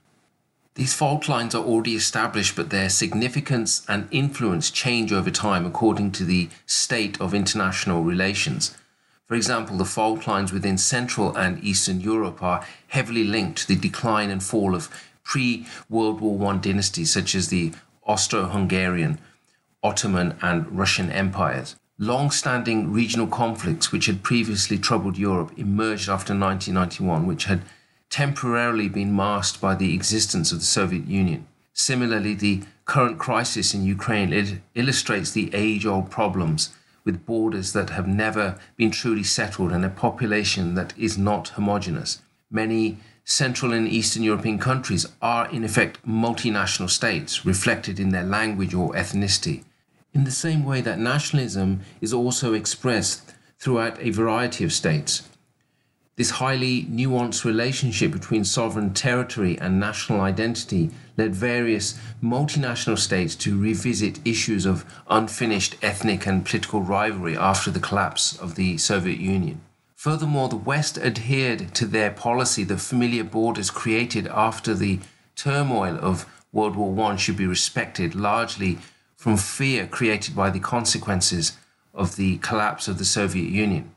These 0.74 0.94
fault 0.94 1.28
lines 1.28 1.54
are 1.54 1.64
already 1.64 1.96
established, 1.96 2.54
but 2.54 2.70
their 2.70 2.88
significance 2.88 3.84
and 3.88 4.06
influence 4.12 4.70
change 4.70 5.12
over 5.12 5.30
time 5.30 5.66
according 5.66 6.12
to 6.12 6.24
the 6.24 6.48
state 6.64 7.20
of 7.20 7.34
international 7.34 8.04
relations. 8.04 8.76
For 9.30 9.36
example, 9.36 9.76
the 9.76 9.84
fault 9.84 10.26
lines 10.26 10.52
within 10.52 10.76
Central 10.76 11.36
and 11.36 11.62
Eastern 11.62 12.00
Europe 12.00 12.42
are 12.42 12.66
heavily 12.88 13.22
linked 13.22 13.58
to 13.58 13.68
the 13.68 13.76
decline 13.76 14.28
and 14.28 14.42
fall 14.42 14.74
of 14.74 14.90
pre 15.22 15.68
World 15.88 16.20
War 16.20 16.52
I 16.52 16.56
dynasties 16.56 17.12
such 17.12 17.36
as 17.36 17.46
the 17.46 17.70
Austro 18.02 18.46
Hungarian, 18.46 19.20
Ottoman, 19.84 20.36
and 20.42 20.76
Russian 20.76 21.12
empires. 21.12 21.76
Long 21.96 22.32
standing 22.32 22.92
regional 22.92 23.28
conflicts 23.28 23.92
which 23.92 24.06
had 24.06 24.24
previously 24.24 24.78
troubled 24.78 25.16
Europe 25.16 25.52
emerged 25.56 26.08
after 26.08 26.32
1991, 26.32 27.24
which 27.24 27.44
had 27.44 27.62
temporarily 28.08 28.88
been 28.88 29.14
masked 29.14 29.60
by 29.60 29.76
the 29.76 29.94
existence 29.94 30.50
of 30.50 30.58
the 30.58 30.64
Soviet 30.64 31.06
Union. 31.06 31.46
Similarly, 31.72 32.34
the 32.34 32.64
current 32.84 33.20
crisis 33.20 33.74
in 33.74 33.84
Ukraine 33.84 34.60
illustrates 34.74 35.30
the 35.30 35.54
age 35.54 35.86
old 35.86 36.10
problems 36.10 36.70
with 37.04 37.26
borders 37.26 37.72
that 37.72 37.90
have 37.90 38.06
never 38.06 38.58
been 38.76 38.90
truly 38.90 39.22
settled 39.22 39.72
and 39.72 39.84
a 39.84 39.88
population 39.88 40.74
that 40.74 40.96
is 40.98 41.16
not 41.16 41.48
homogenous. 41.48 42.22
Many 42.50 42.98
Central 43.24 43.72
and 43.72 43.86
Eastern 43.86 44.22
European 44.22 44.58
countries 44.58 45.06
are, 45.22 45.48
in 45.50 45.62
effect, 45.62 46.04
multinational 46.06 46.90
states, 46.90 47.46
reflected 47.46 48.00
in 48.00 48.10
their 48.10 48.24
language 48.24 48.74
or 48.74 48.92
ethnicity. 48.94 49.64
In 50.12 50.24
the 50.24 50.30
same 50.32 50.64
way 50.64 50.80
that 50.80 50.98
nationalism 50.98 51.80
is 52.00 52.12
also 52.12 52.54
expressed 52.54 53.32
throughout 53.60 54.00
a 54.00 54.10
variety 54.10 54.64
of 54.64 54.72
states. 54.72 55.28
This 56.16 56.30
highly 56.30 56.84
nuanced 56.84 57.44
relationship 57.44 58.12
between 58.12 58.44
sovereign 58.44 58.92
territory 58.92 59.58
and 59.58 59.80
national 59.80 60.20
identity 60.20 60.90
led 61.16 61.34
various 61.34 61.98
multinational 62.22 62.98
states 62.98 63.34
to 63.36 63.58
revisit 63.58 64.26
issues 64.26 64.66
of 64.66 64.84
unfinished 65.08 65.76
ethnic 65.82 66.26
and 66.26 66.44
political 66.44 66.82
rivalry 66.82 67.36
after 67.36 67.70
the 67.70 67.80
collapse 67.80 68.38
of 68.38 68.54
the 68.54 68.76
Soviet 68.76 69.18
Union. 69.18 69.60
Furthermore, 69.96 70.48
the 70.48 70.56
West 70.56 70.98
adhered 70.98 71.74
to 71.74 71.86
their 71.86 72.10
policy 72.10 72.64
that 72.64 72.80
familiar 72.80 73.24
borders 73.24 73.70
created 73.70 74.26
after 74.28 74.74
the 74.74 74.98
turmoil 75.36 75.98
of 76.00 76.26
World 76.52 76.74
War 76.74 77.12
I 77.12 77.16
should 77.16 77.36
be 77.36 77.46
respected, 77.46 78.14
largely 78.14 78.78
from 79.16 79.36
fear 79.36 79.86
created 79.86 80.34
by 80.34 80.50
the 80.50 80.60
consequences 80.60 81.56
of 81.94 82.16
the 82.16 82.38
collapse 82.38 82.88
of 82.88 82.98
the 82.98 83.04
Soviet 83.04 83.50
Union. 83.50 83.94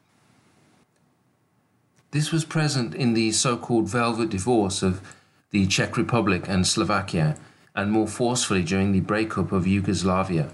This 2.13 2.31
was 2.31 2.45
present 2.45 2.93
in 2.93 3.15
the 3.15 3.31
so 3.31 3.57
called 3.57 3.89
Velvet 3.89 4.29
Divorce 4.29 4.83
of 4.83 5.01
the 5.49 5.65
Czech 5.65 5.97
Republic 5.97 6.43
and 6.47 6.67
Slovakia, 6.67 7.37
and 7.73 7.91
more 7.91 8.07
forcefully 8.07 8.61
during 8.61 8.91
the 8.91 8.99
breakup 8.99 9.51
of 9.51 9.65
Yugoslavia, 9.65 10.51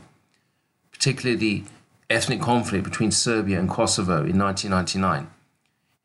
particularly 0.89 1.35
the 1.35 1.63
ethnic 2.09 2.39
conflict 2.39 2.85
between 2.85 3.11
Serbia 3.11 3.59
and 3.59 3.69
Kosovo 3.69 4.23
in 4.23 4.39
1999. 4.39 5.29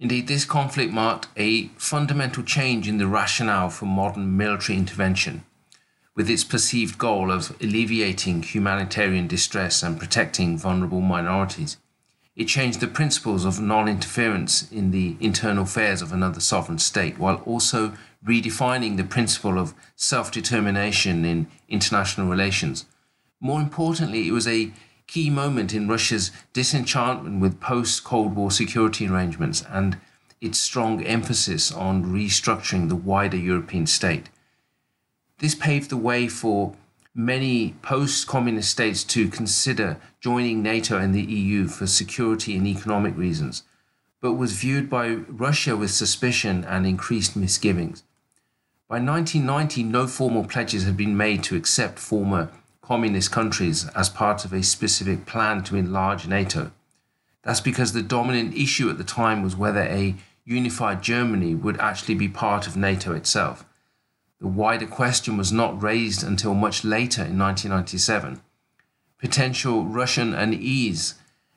Indeed, 0.00 0.26
this 0.26 0.44
conflict 0.44 0.92
marked 0.92 1.28
a 1.36 1.68
fundamental 1.78 2.42
change 2.42 2.88
in 2.88 2.98
the 2.98 3.06
rationale 3.06 3.70
for 3.70 3.86
modern 3.86 4.36
military 4.36 4.76
intervention, 4.76 5.44
with 6.16 6.28
its 6.28 6.42
perceived 6.42 6.98
goal 6.98 7.30
of 7.30 7.56
alleviating 7.60 8.42
humanitarian 8.42 9.28
distress 9.28 9.84
and 9.84 10.00
protecting 10.00 10.58
vulnerable 10.58 11.00
minorities. 11.00 11.76
It 12.36 12.46
changed 12.48 12.80
the 12.80 12.88
principles 12.88 13.44
of 13.44 13.60
non 13.60 13.88
interference 13.88 14.70
in 14.72 14.90
the 14.90 15.16
internal 15.20 15.62
affairs 15.62 16.02
of 16.02 16.12
another 16.12 16.40
sovereign 16.40 16.78
state, 16.78 17.18
while 17.18 17.36
also 17.46 17.92
redefining 18.26 18.96
the 18.96 19.04
principle 19.04 19.58
of 19.58 19.74
self 19.94 20.32
determination 20.32 21.24
in 21.24 21.46
international 21.68 22.28
relations. 22.28 22.86
More 23.40 23.60
importantly, 23.60 24.26
it 24.26 24.32
was 24.32 24.48
a 24.48 24.72
key 25.06 25.30
moment 25.30 25.72
in 25.72 25.86
Russia's 25.86 26.32
disenchantment 26.52 27.40
with 27.40 27.60
post 27.60 28.02
Cold 28.02 28.34
War 28.34 28.50
security 28.50 29.06
arrangements 29.06 29.62
and 29.68 29.98
its 30.40 30.58
strong 30.58 31.02
emphasis 31.04 31.70
on 31.70 32.04
restructuring 32.04 32.88
the 32.88 32.96
wider 32.96 33.36
European 33.36 33.86
state. 33.86 34.28
This 35.38 35.54
paved 35.54 35.90
the 35.90 35.96
way 35.96 36.26
for 36.26 36.74
many 37.14 37.74
post 37.80 38.26
communist 38.26 38.70
states 38.70 39.04
to 39.04 39.28
consider 39.28 39.98
joining 40.20 40.62
NATO 40.62 40.98
and 40.98 41.14
the 41.14 41.22
EU 41.22 41.68
for 41.68 41.86
security 41.86 42.56
and 42.56 42.66
economic 42.66 43.16
reasons, 43.16 43.62
but 44.20 44.32
was 44.32 44.52
viewed 44.52 44.90
by 44.90 45.14
Russia 45.14 45.76
with 45.76 45.92
suspicion 45.92 46.64
and 46.64 46.86
increased 46.86 47.36
misgivings. 47.36 48.02
By 48.88 48.96
1990, 48.96 49.84
no 49.84 50.06
formal 50.06 50.44
pledges 50.44 50.84
had 50.84 50.96
been 50.96 51.16
made 51.16 51.42
to 51.44 51.56
accept 51.56 51.98
former 51.98 52.50
communist 52.82 53.30
countries 53.30 53.88
as 53.90 54.08
part 54.08 54.44
of 54.44 54.52
a 54.52 54.62
specific 54.62 55.24
plan 55.24 55.62
to 55.64 55.76
enlarge 55.76 56.26
NATO. 56.26 56.72
That's 57.42 57.60
because 57.60 57.92
the 57.92 58.02
dominant 58.02 58.56
issue 58.56 58.90
at 58.90 58.98
the 58.98 59.04
time 59.04 59.42
was 59.42 59.56
whether 59.56 59.82
a 59.82 60.16
unified 60.44 61.02
Germany 61.02 61.54
would 61.54 61.78
actually 61.78 62.14
be 62.14 62.28
part 62.28 62.66
of 62.66 62.76
NATO 62.76 63.12
itself. 63.12 63.64
The 64.44 64.50
wider 64.50 64.86
question 64.86 65.38
was 65.38 65.52
not 65.52 65.82
raised 65.82 66.22
until 66.22 66.52
much 66.52 66.84
later 66.84 67.22
in 67.24 67.38
1997. 67.38 68.42
Potential 69.18 69.86
Russian 69.86 70.34
unease 70.34 71.14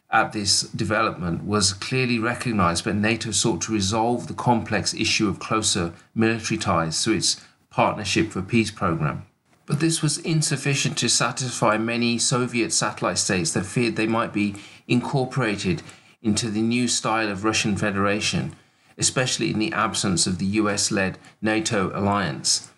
at 0.10 0.32
this 0.32 0.62
development 0.62 1.44
was 1.44 1.74
clearly 1.74 2.18
recognized, 2.18 2.86
but 2.86 2.96
NATO 2.96 3.32
sought 3.32 3.64
to 3.64 3.74
resolve 3.74 4.28
the 4.28 4.34
complex 4.34 4.94
issue 4.94 5.28
of 5.28 5.38
closer 5.38 5.92
military 6.16 6.58
ties 6.58 7.04
through 7.04 7.16
its 7.16 7.42
Partnership 7.70 8.32
for 8.32 8.42
Peace 8.42 8.72
program. 8.72 9.26
But 9.66 9.82
this 9.82 10.02
was 10.02 10.20
insufficient 10.20 10.98
to 11.00 11.10
satisfy 11.10 11.78
many 11.78 12.18
Soviet 12.18 12.72
satellite 12.72 13.18
states 13.18 13.52
that 13.52 13.66
feared 13.66 13.98
they 13.98 14.08
might 14.08 14.32
be 14.32 14.56
incorporated 14.88 15.84
into 16.22 16.50
the 16.50 16.62
new 16.62 16.88
style 16.88 17.28
of 17.28 17.44
Russian 17.44 17.76
Federation, 17.76 18.56
especially 18.98 19.52
in 19.52 19.60
the 19.60 19.74
absence 19.74 20.26
of 20.26 20.40
the 20.40 20.46
US 20.46 20.90
led 20.90 21.18
NATO 21.42 21.92
alliance. 21.94 22.70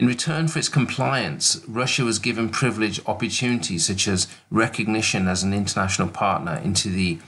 In 0.00 0.06
return 0.06 0.48
for 0.48 0.58
its 0.58 0.70
compliance, 0.70 1.60
Russia 1.68 2.04
was 2.04 2.18
given 2.18 2.48
privileged 2.48 3.06
opportunities 3.06 3.84
such 3.84 4.08
as 4.08 4.28
recognition 4.50 5.28
as 5.28 5.42
an 5.42 5.52
international 5.52 6.08
partner 6.08 6.58
into 6.64 6.88
the 6.88 7.18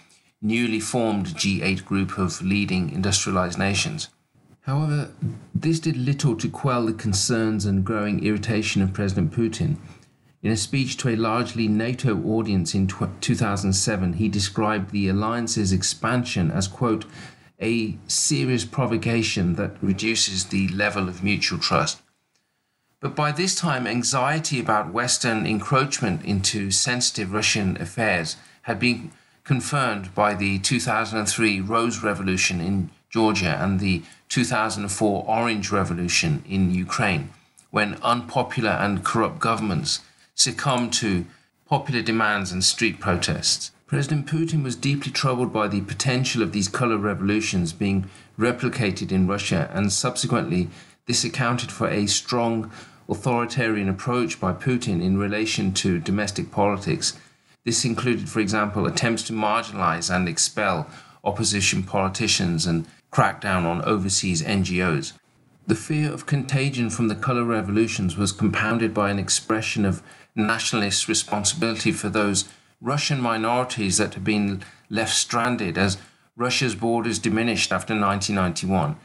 newly 0.41 0.81
formed 0.81 1.26
G8 1.26 1.85
group 1.85 2.17
of 2.17 2.41
leading 2.41 2.88
industrialized 2.88 3.59
nations. 3.59 4.09
However, 4.62 5.11
this 5.55 5.81
did 5.81 5.99
little 5.99 6.35
to 6.35 6.49
quell 6.49 6.87
the 6.87 6.95
concerns 6.95 7.67
and 7.67 7.85
growing 7.85 8.25
irritation 8.25 8.81
of 8.81 8.95
President 8.95 9.33
Putin. 9.33 9.76
In 10.43 10.50
a 10.50 10.57
speech 10.57 10.97
to 10.97 11.11
a 11.11 11.17
largely 11.17 11.69
NATO 11.69 12.23
audience 12.25 12.75
in 12.75 12.87
2007, 12.87 14.14
he 14.14 14.31
described 14.31 14.93
the 14.93 15.11
alliance's 15.11 15.73
expansion 15.73 16.50
as, 16.50 16.69
quote, 16.69 17.05
a 17.61 17.99
serious 18.07 18.64
provocation 18.64 19.57
that 19.57 19.76
reduces 19.83 20.47
the 20.47 20.69
level 20.69 21.07
of 21.07 21.23
mutual 21.23 21.59
trust. 21.59 22.00
But 23.03 23.17
by 23.17 23.33
this 23.33 23.57
time, 23.57 23.89
anxiety 23.89 24.61
about 24.61 24.93
Western 24.93 25.45
encroachment 25.45 26.25
into 26.25 26.71
sensitive 26.71 27.33
Russian 27.33 27.77
affairs 27.83 28.37
had 28.63 28.79
been 28.79 29.11
confirmed 29.43 30.15
by 30.15 30.35
the 30.35 30.61
2003 30.61 31.61
Rose 31.63 32.01
Revolution 32.01 32.61
in 32.61 32.91
Georgia 33.11 33.59
and 33.61 33.81
the 33.81 34.03
2004 34.29 35.25
Orange 35.27 35.73
Revolution 35.73 36.45
in 36.49 36.71
Ukraine, 36.71 37.31
when 37.73 37.99
unpopular 38.03 38.71
and 38.71 39.05
corrupt 39.05 39.41
governments 39.41 39.99
succumbed 40.37 40.93
to 40.93 41.27
popular 41.67 42.03
demands 42.03 42.53
and 42.53 42.63
street 42.63 43.01
protests. 43.01 43.73
President 43.89 44.27
Putin 44.27 44.63
was 44.63 44.77
deeply 44.77 45.11
troubled 45.11 45.53
by 45.53 45.67
the 45.67 45.81
potential 45.81 46.41
of 46.41 46.53
these 46.53 46.69
color 46.69 46.99
revolutions 46.99 47.73
being 47.73 48.09
replicated 48.39 49.11
in 49.11 49.27
Russia, 49.27 49.69
and 49.75 49.93
subsequently, 49.93 50.71
this 51.07 51.25
accounted 51.25 51.73
for 51.73 51.89
a 51.89 52.07
strong 52.07 52.71
authoritarian 53.12 53.88
approach 53.88 54.40
by 54.40 54.52
Putin 54.52 55.00
in 55.00 55.16
relation 55.16 55.73
to 55.75 55.99
domestic 56.00 56.50
politics. 56.50 57.16
This 57.64 57.85
included, 57.85 58.28
for 58.28 58.40
example, 58.40 58.87
attempts 58.87 59.23
to 59.25 59.33
marginalize 59.33 60.12
and 60.14 60.28
expel 60.28 60.88
opposition 61.23 61.85
politicians 61.85 62.66
and 62.66 62.87
crackdown 63.12 63.64
on 63.64 63.85
overseas 63.85 64.42
NGOs. 64.42 65.12
The 65.66 65.76
fear 65.76 66.12
of 66.12 66.26
contagion 66.26 66.90
from 66.90 67.07
the 67.07 67.14
colour 67.14 67.45
revolutions 67.45 68.16
was 68.16 68.33
compounded 68.33 68.92
by 68.92 69.11
an 69.11 69.21
expression 69.21 69.85
of 69.85 70.02
nationalist 70.35 71.07
responsibility 71.07 71.92
for 71.92 72.09
those 72.09 72.47
Russian 72.81 73.21
minorities 73.21 73.99
that 73.99 74.14
had 74.14 74.25
been 74.25 74.64
left 74.90 75.14
stranded 75.14 75.78
as 75.78 75.99
Russia's 76.37 76.75
borders 76.75 77.21
diminished 77.21 77.73
after 77.73 77.95
1991. 77.95 78.97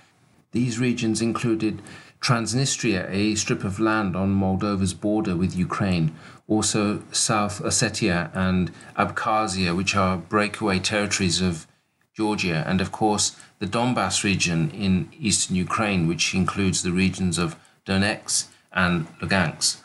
These 0.51 0.79
regions 0.79 1.21
included 1.21 1.83
Transnistria, 2.21 3.09
a 3.09 3.35
strip 3.35 3.63
of 3.63 3.79
land 3.79 4.15
on 4.15 4.35
Moldova's 4.35 4.93
border 4.93 5.35
with 5.35 5.55
Ukraine, 5.55 6.15
also 6.47 7.03
South 7.11 7.61
Ossetia 7.61 8.31
and 8.33 8.71
Abkhazia, 8.97 9.75
which 9.75 9.95
are 9.95 10.17
breakaway 10.17 10.79
territories 10.79 11.41
of 11.41 11.67
Georgia, 12.15 12.63
and 12.67 12.81
of 12.81 12.91
course 12.91 13.35
the 13.59 13.67
Donbass 13.67 14.23
region 14.23 14.71
in 14.71 15.09
eastern 15.19 15.55
Ukraine, 15.55 16.07
which 16.07 16.33
includes 16.33 16.81
the 16.81 16.91
regions 16.91 17.37
of 17.37 17.55
Donetsk 17.85 18.47
and 18.73 19.07
Lugansk. 19.19 19.81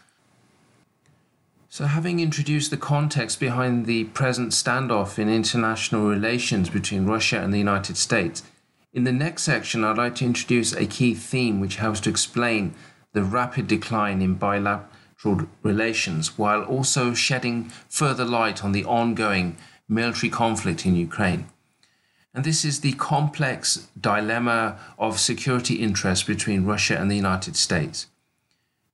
So, 1.68 1.86
having 1.86 2.20
introduced 2.20 2.70
the 2.70 2.76
context 2.76 3.40
behind 3.40 3.86
the 3.86 4.04
present 4.04 4.52
standoff 4.52 5.18
in 5.18 5.30
international 5.30 6.06
relations 6.06 6.68
between 6.68 7.06
Russia 7.06 7.40
and 7.40 7.52
the 7.52 7.58
United 7.58 7.96
States, 7.96 8.42
in 8.92 9.04
the 9.04 9.12
next 9.12 9.42
section, 9.42 9.84
I'd 9.84 9.96
like 9.96 10.16
to 10.16 10.25
introduce 10.25 10.75
a 10.75 10.87
key 10.87 11.14
theme 11.14 11.61
which 11.61 11.76
helps 11.76 12.00
to 12.00 12.11
explain 12.11 12.75
the 13.12 13.22
rapid 13.22 13.66
decline 13.66 14.20
in 14.20 14.34
bilateral 14.34 15.49
relations 15.62 16.37
while 16.37 16.62
also 16.62 17.14
shedding 17.14 17.70
further 17.88 18.25
light 18.25 18.62
on 18.62 18.72
the 18.72 18.84
ongoing 18.84 19.56
military 19.88 20.28
conflict 20.28 20.84
in 20.84 20.94
Ukraine. 20.94 21.46
And 22.34 22.44
this 22.44 22.64
is 22.64 22.80
the 22.80 22.92
complex 22.92 23.88
dilemma 23.99 24.78
of 24.99 25.20
security 25.20 25.76
interests 25.76 26.25
between 26.25 26.64
Russia 26.64 26.99
and 26.99 27.11
the 27.11 27.16
United 27.16 27.56
States. 27.56 28.06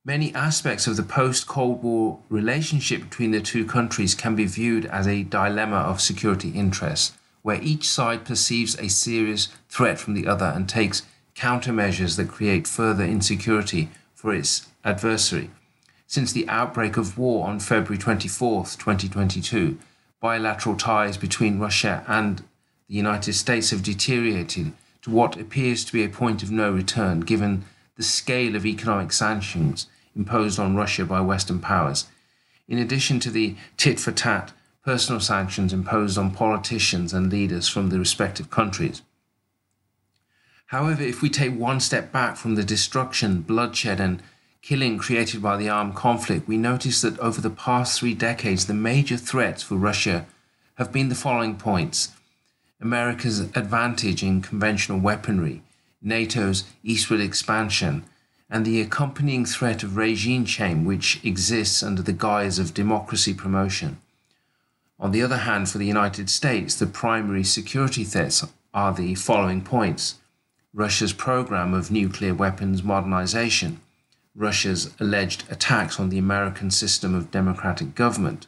Many 0.05 0.33
aspects 0.33 0.87
of 0.87 0.95
the 0.95 1.03
post 1.03 1.45
Cold 1.47 1.83
War 1.83 2.19
relationship 2.29 3.01
between 3.03 3.31
the 3.31 3.41
two 3.41 3.65
countries 3.65 4.15
can 4.15 4.35
be 4.35 4.45
viewed 4.45 4.85
as 4.85 5.07
a 5.07 5.23
dilemma 5.23 5.77
of 5.77 6.01
security 6.01 6.49
interests, 6.51 7.17
where 7.41 7.61
each 7.61 7.87
side 7.87 8.25
perceives 8.25 8.77
a 8.79 8.89
serious 8.89 9.49
threat 9.69 9.99
from 9.99 10.13
the 10.13 10.27
other 10.27 10.51
and 10.55 10.67
takes 10.67 11.03
countermeasures 11.35 12.17
that 12.17 12.27
create 12.27 12.67
further 12.67 13.03
insecurity 13.03 13.89
for 14.13 14.33
its 14.33 14.67
adversary. 14.83 15.49
Since 16.07 16.33
the 16.33 16.47
outbreak 16.49 16.97
of 16.97 17.17
war 17.17 17.47
on 17.47 17.59
February 17.59 17.97
24, 17.97 18.63
2022, 18.65 19.77
bilateral 20.19 20.75
ties 20.75 21.17
between 21.17 21.59
Russia 21.59 22.03
and 22.07 22.39
the 22.87 22.95
United 22.95 23.33
States 23.33 23.69
have 23.69 23.83
deteriorated 23.83 24.73
to 25.03 25.11
what 25.11 25.37
appears 25.37 25.85
to 25.85 25.93
be 25.93 26.03
a 26.03 26.09
point 26.09 26.43
of 26.43 26.51
no 26.51 26.71
return 26.71 27.21
given 27.21 27.63
the 27.95 28.03
scale 28.03 28.55
of 28.55 28.65
economic 28.65 29.13
sanctions 29.13 29.87
imposed 30.15 30.59
on 30.59 30.75
Russia 30.75 31.05
by 31.05 31.21
Western 31.21 31.59
powers, 31.59 32.07
in 32.67 32.77
addition 32.77 33.19
to 33.19 33.29
the 33.29 33.55
tit 33.77 33.99
for 33.99 34.11
tat 34.11 34.51
personal 34.89 35.19
sanctions 35.19 35.71
imposed 35.71 36.17
on 36.17 36.31
politicians 36.31 37.13
and 37.13 37.31
leaders 37.31 37.67
from 37.67 37.89
the 37.89 37.99
respective 37.99 38.49
countries. 38.49 39.03
However, 40.65 41.03
if 41.03 41.21
we 41.21 41.29
take 41.29 41.55
one 41.55 41.79
step 41.79 42.11
back 42.11 42.37
from 42.37 42.55
the 42.55 42.63
destruction, 42.63 43.41
bloodshed, 43.41 43.99
and 43.99 44.23
killing 44.63 44.97
created 44.97 45.43
by 45.43 45.57
the 45.57 45.69
armed 45.69 45.93
conflict, 45.93 46.47
we 46.47 46.57
notice 46.57 47.01
that 47.01 47.19
over 47.19 47.39
the 47.39 47.51
past 47.51 47.99
three 47.99 48.15
decades, 48.15 48.65
the 48.65 48.73
major 48.73 49.15
threats 49.15 49.61
for 49.61 49.75
Russia 49.75 50.25
have 50.79 50.91
been 50.91 51.09
the 51.09 51.23
following 51.23 51.55
points 51.55 52.13
America's 52.81 53.41
advantage 53.41 54.23
in 54.23 54.41
conventional 54.41 54.99
weaponry, 54.99 55.61
NATO's 56.01 56.63
eastward 56.83 57.21
expansion, 57.21 58.05
and 58.49 58.65
the 58.65 58.81
accompanying 58.81 59.45
threat 59.45 59.83
of 59.83 59.97
regime 59.97 60.45
change, 60.45 60.83
which 60.87 61.23
exists 61.23 61.83
under 61.83 62.01
the 62.01 62.11
guise 62.11 62.57
of 62.57 62.73
democracy 62.73 63.35
promotion. 63.35 64.01
On 64.99 65.11
the 65.11 65.21
other 65.21 65.37
hand, 65.37 65.69
for 65.69 65.77
the 65.77 65.85
United 65.85 66.29
States, 66.29 66.75
the 66.75 66.85
primary 66.85 67.43
security 67.43 68.03
threats 68.03 68.45
are 68.73 68.93
the 68.93 69.15
following 69.15 69.61
points. 69.61 70.15
Russia's 70.73 71.13
program 71.13 71.73
of 71.73 71.89
nuclear 71.89 72.33
weapons 72.33 72.83
modernization, 72.83 73.79
Russia's 74.35 74.93
alleged 74.99 75.43
attacks 75.49 75.99
on 75.99 76.09
the 76.09 76.17
American 76.17 76.69
system 76.69 77.15
of 77.15 77.31
democratic 77.31 77.95
government 77.95 78.47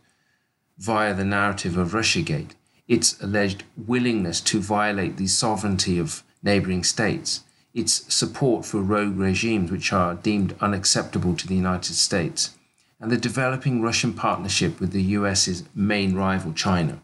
via 0.77 1.13
the 1.13 1.25
narrative 1.25 1.77
of 1.77 1.93
Russiagate, 1.93 2.51
its 2.87 3.21
alleged 3.21 3.63
willingness 3.77 4.41
to 4.41 4.59
violate 4.59 5.17
the 5.17 5.27
sovereignty 5.27 5.97
of 5.97 6.23
neighboring 6.43 6.83
states, 6.83 7.43
its 7.73 8.13
support 8.13 8.65
for 8.65 8.81
rogue 8.81 9.17
regimes 9.17 9.71
which 9.71 9.93
are 9.93 10.15
deemed 10.15 10.55
unacceptable 10.59 11.35
to 11.35 11.47
the 11.47 11.55
United 11.55 11.93
States, 11.93 12.57
and 13.01 13.11
the 13.11 13.17
developing 13.17 13.81
Russian 13.81 14.13
partnership 14.13 14.79
with 14.79 14.91
the 14.91 15.01
US's 15.01 15.63
main 15.75 16.15
rival, 16.15 16.53
China. 16.53 17.01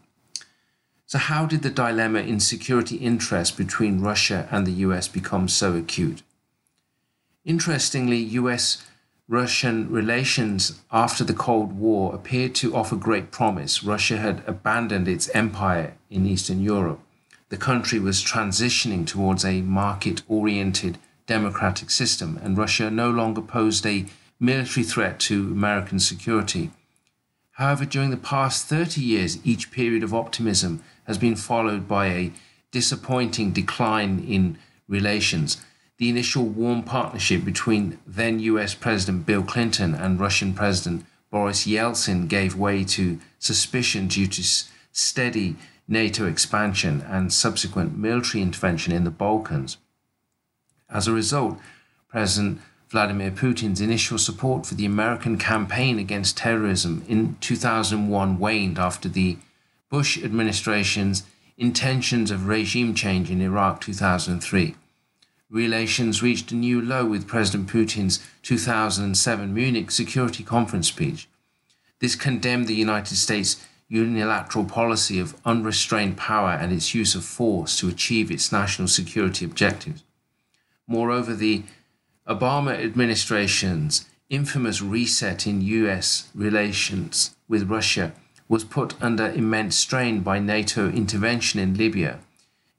So, 1.04 1.18
how 1.18 1.44
did 1.44 1.62
the 1.62 1.70
dilemma 1.70 2.20
in 2.20 2.40
security 2.40 2.96
interests 2.96 3.54
between 3.54 4.00
Russia 4.00 4.48
and 4.50 4.66
the 4.66 4.78
US 4.86 5.08
become 5.08 5.48
so 5.48 5.74
acute? 5.74 6.22
Interestingly, 7.44 8.18
US 8.40 8.86
Russian 9.26 9.90
relations 9.90 10.80
after 10.90 11.24
the 11.24 11.34
Cold 11.34 11.72
War 11.72 12.14
appeared 12.14 12.54
to 12.56 12.74
offer 12.74 12.96
great 12.96 13.30
promise. 13.30 13.84
Russia 13.84 14.16
had 14.16 14.42
abandoned 14.46 15.08
its 15.08 15.28
empire 15.34 15.96
in 16.08 16.24
Eastern 16.24 16.62
Europe 16.62 17.00
the 17.48 17.56
country 17.56 17.98
was 17.98 18.22
transitioning 18.22 19.06
towards 19.06 19.44
a 19.44 19.62
market 19.62 20.22
oriented 20.28 20.98
democratic 21.26 21.90
system, 21.90 22.38
and 22.42 22.58
Russia 22.58 22.90
no 22.90 23.10
longer 23.10 23.40
posed 23.40 23.86
a 23.86 24.06
military 24.40 24.84
threat 24.84 25.18
to 25.20 25.50
American 25.52 25.98
security. 25.98 26.70
However, 27.52 27.84
during 27.84 28.10
the 28.10 28.16
past 28.16 28.66
30 28.66 29.00
years, 29.00 29.38
each 29.44 29.70
period 29.72 30.02
of 30.02 30.14
optimism 30.14 30.82
has 31.04 31.18
been 31.18 31.34
followed 31.34 31.88
by 31.88 32.06
a 32.06 32.32
disappointing 32.70 33.52
decline 33.52 34.20
in 34.20 34.58
relations. 34.86 35.58
The 35.96 36.08
initial 36.08 36.44
warm 36.44 36.84
partnership 36.84 37.44
between 37.44 37.98
then 38.06 38.38
US 38.40 38.74
President 38.74 39.26
Bill 39.26 39.42
Clinton 39.42 39.94
and 39.94 40.20
Russian 40.20 40.54
President 40.54 41.04
Boris 41.30 41.66
Yeltsin 41.66 42.28
gave 42.28 42.54
way 42.54 42.84
to 42.84 43.18
suspicion 43.38 44.06
due 44.06 44.28
to 44.28 44.42
steady 44.92 45.56
NATO 45.88 46.26
expansion 46.26 47.00
and 47.00 47.32
subsequent 47.32 47.98
military 47.98 48.42
intervention 48.42 48.92
in 48.92 49.04
the 49.04 49.10
Balkans. 49.10 49.78
As 50.88 51.08
a 51.08 51.12
result, 51.12 51.58
President 52.08 52.60
Vladimir 52.88 53.30
Putin's 53.30 53.82
initial 53.82 54.16
support 54.16 54.64
for 54.64 54.74
the 54.74 54.86
American 54.86 55.36
campaign 55.36 55.98
against 55.98 56.38
terrorism 56.38 57.04
in 57.06 57.36
2001 57.40 58.38
waned 58.38 58.78
after 58.78 59.10
the 59.10 59.36
Bush 59.90 60.22
administration's 60.22 61.22
intentions 61.58 62.30
of 62.30 62.46
regime 62.46 62.94
change 62.94 63.30
in 63.30 63.42
Iraq 63.42 63.82
2003. 63.82 64.74
Relations 65.50 66.22
reached 66.22 66.50
a 66.50 66.54
new 66.54 66.80
low 66.80 67.04
with 67.04 67.26
President 67.26 67.68
Putin's 67.68 68.20
2007 68.42 69.52
Munich 69.52 69.90
Security 69.90 70.42
Conference 70.42 70.88
speech. 70.88 71.28
This 72.00 72.14
condemned 72.14 72.68
the 72.68 72.74
United 72.74 73.16
States' 73.16 73.66
unilateral 73.88 74.64
policy 74.64 75.18
of 75.18 75.34
unrestrained 75.44 76.16
power 76.16 76.50
and 76.50 76.72
its 76.72 76.94
use 76.94 77.14
of 77.14 77.24
force 77.24 77.78
to 77.78 77.88
achieve 77.88 78.30
its 78.30 78.52
national 78.52 78.88
security 78.88 79.44
objectives. 79.44 80.04
Moreover, 80.86 81.34
the 81.34 81.64
Obama 82.28 82.78
administration's 82.78 84.04
infamous 84.28 84.82
reset 84.82 85.46
in 85.46 85.62
US 85.62 86.28
relations 86.34 87.34
with 87.48 87.70
Russia 87.70 88.12
was 88.50 88.64
put 88.64 88.94
under 89.02 89.30
immense 89.30 89.76
strain 89.76 90.20
by 90.20 90.38
NATO 90.38 90.90
intervention 90.90 91.58
in 91.58 91.74
Libya. 91.74 92.18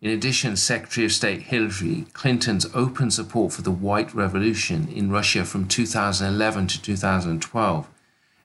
In 0.02 0.12
addition, 0.12 0.56
Secretary 0.56 1.04
of 1.06 1.12
State 1.12 1.42
Hillary 1.42 2.06
Clinton's 2.14 2.68
open 2.76 3.10
support 3.10 3.52
for 3.52 3.64
the 3.64 3.72
White 3.72 4.14
Revolution 4.14 4.88
in 4.88 5.10
Russia 5.10 5.44
from 5.44 5.68
2011 5.68 6.68
to 6.68 6.82
2012 6.82 7.88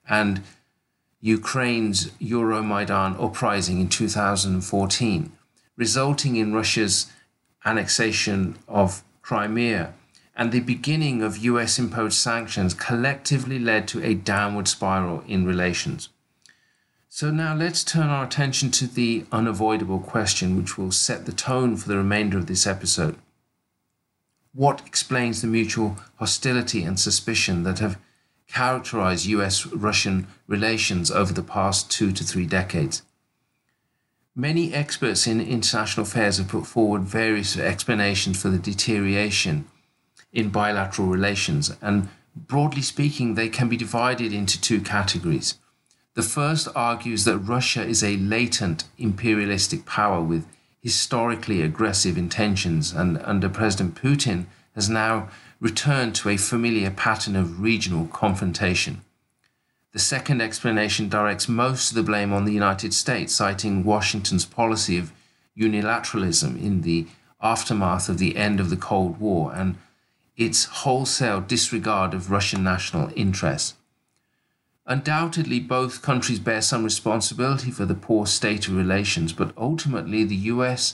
and 0.09 0.41
Ukraine's 1.21 2.07
Euromaidan 2.19 3.23
uprising 3.23 3.79
in 3.79 3.89
2014, 3.89 5.31
resulting 5.77 6.35
in 6.35 6.53
Russia's 6.53 7.11
annexation 7.63 8.57
of 8.67 9.03
Crimea 9.21 9.93
and 10.35 10.51
the 10.51 10.59
beginning 10.59 11.21
of 11.21 11.37
US 11.37 11.79
imposed 11.79 12.17
sanctions 12.17 12.73
collectively 12.73 13.57
led 13.57 13.87
to 13.87 14.03
a 14.03 14.13
downward 14.13 14.67
spiral 14.67 15.23
in 15.27 15.45
relations. 15.45 16.09
So, 17.07 17.31
now 17.31 17.55
let's 17.55 17.83
turn 17.83 18.07
our 18.07 18.25
attention 18.25 18.71
to 18.71 18.87
the 18.87 19.25
unavoidable 19.31 19.99
question, 19.99 20.57
which 20.57 20.77
will 20.77 20.91
set 20.91 21.25
the 21.25 21.31
tone 21.31 21.77
for 21.77 21.87
the 21.87 21.97
remainder 21.97 22.37
of 22.37 22.47
this 22.47 22.67
episode. 22.67 23.15
What 24.53 24.85
explains 24.85 25.41
the 25.41 25.47
mutual 25.47 25.97
hostility 26.17 26.83
and 26.83 26.99
suspicion 26.99 27.63
that 27.63 27.79
have 27.79 27.97
characterized 28.47 29.25
US 29.25 29.65
Russian 29.65 30.27
relations 30.47 31.09
over 31.09 31.33
the 31.33 31.43
past 31.43 31.89
two 31.89 32.11
to 32.11 32.23
three 32.23 32.45
decades. 32.45 33.01
Many 34.35 34.73
experts 34.73 35.27
in 35.27 35.39
international 35.39 36.05
affairs 36.05 36.37
have 36.37 36.49
put 36.49 36.67
forward 36.67 37.03
various 37.03 37.57
explanations 37.57 38.41
for 38.41 38.49
the 38.49 38.59
deterioration 38.59 39.65
in 40.35 40.49
bilateral 40.49 41.07
relations, 41.07 41.75
and 41.81 42.09
broadly 42.35 42.81
speaking, 42.81 43.33
they 43.33 43.49
can 43.49 43.69
be 43.69 43.77
divided 43.77 44.33
into 44.33 44.59
two 44.59 44.81
categories. 44.81 45.57
The 46.13 46.21
first 46.21 46.67
argues 46.75 47.23
that 47.23 47.37
Russia 47.37 47.83
is 47.83 48.03
a 48.03 48.17
latent 48.17 48.83
imperialistic 48.97 49.85
power 49.85 50.21
with 50.21 50.45
historically 50.81 51.61
aggressive 51.61 52.17
intentions, 52.17 52.91
and 52.91 53.17
under 53.23 53.49
President 53.49 53.95
Putin 53.95 54.45
has 54.75 54.89
now 54.89 55.29
returned 55.61 56.13
to 56.15 56.29
a 56.29 56.37
familiar 56.37 56.91
pattern 56.91 57.35
of 57.35 57.61
regional 57.61 58.05
confrontation. 58.07 59.01
The 59.93 59.99
second 59.99 60.41
explanation 60.41 61.07
directs 61.07 61.47
most 61.47 61.91
of 61.91 61.95
the 61.95 62.03
blame 62.03 62.33
on 62.33 62.43
the 62.43 62.51
United 62.51 62.93
States, 62.93 63.33
citing 63.33 63.85
Washington's 63.85 64.45
policy 64.45 64.97
of 64.97 65.13
unilateralism 65.57 66.61
in 66.61 66.81
the 66.81 67.07
aftermath 67.41 68.09
of 68.09 68.17
the 68.17 68.35
end 68.35 68.59
of 68.59 68.69
the 68.69 68.75
Cold 68.75 69.17
War 69.19 69.53
and 69.55 69.77
its 70.37 70.65
wholesale 70.65 71.41
disregard 71.41 72.13
of 72.13 72.31
Russian 72.31 72.63
national 72.63 73.11
interests. 73.15 73.75
Undoubtedly, 74.85 75.59
both 75.59 76.01
countries 76.01 76.39
bear 76.39 76.61
some 76.61 76.83
responsibility 76.83 77.71
for 77.71 77.85
the 77.85 77.95
poor 77.95 78.25
state 78.27 78.67
of 78.67 78.75
relations, 78.75 79.33
but 79.33 79.51
ultimately, 79.57 80.23
the 80.23 80.35
US 80.53 80.93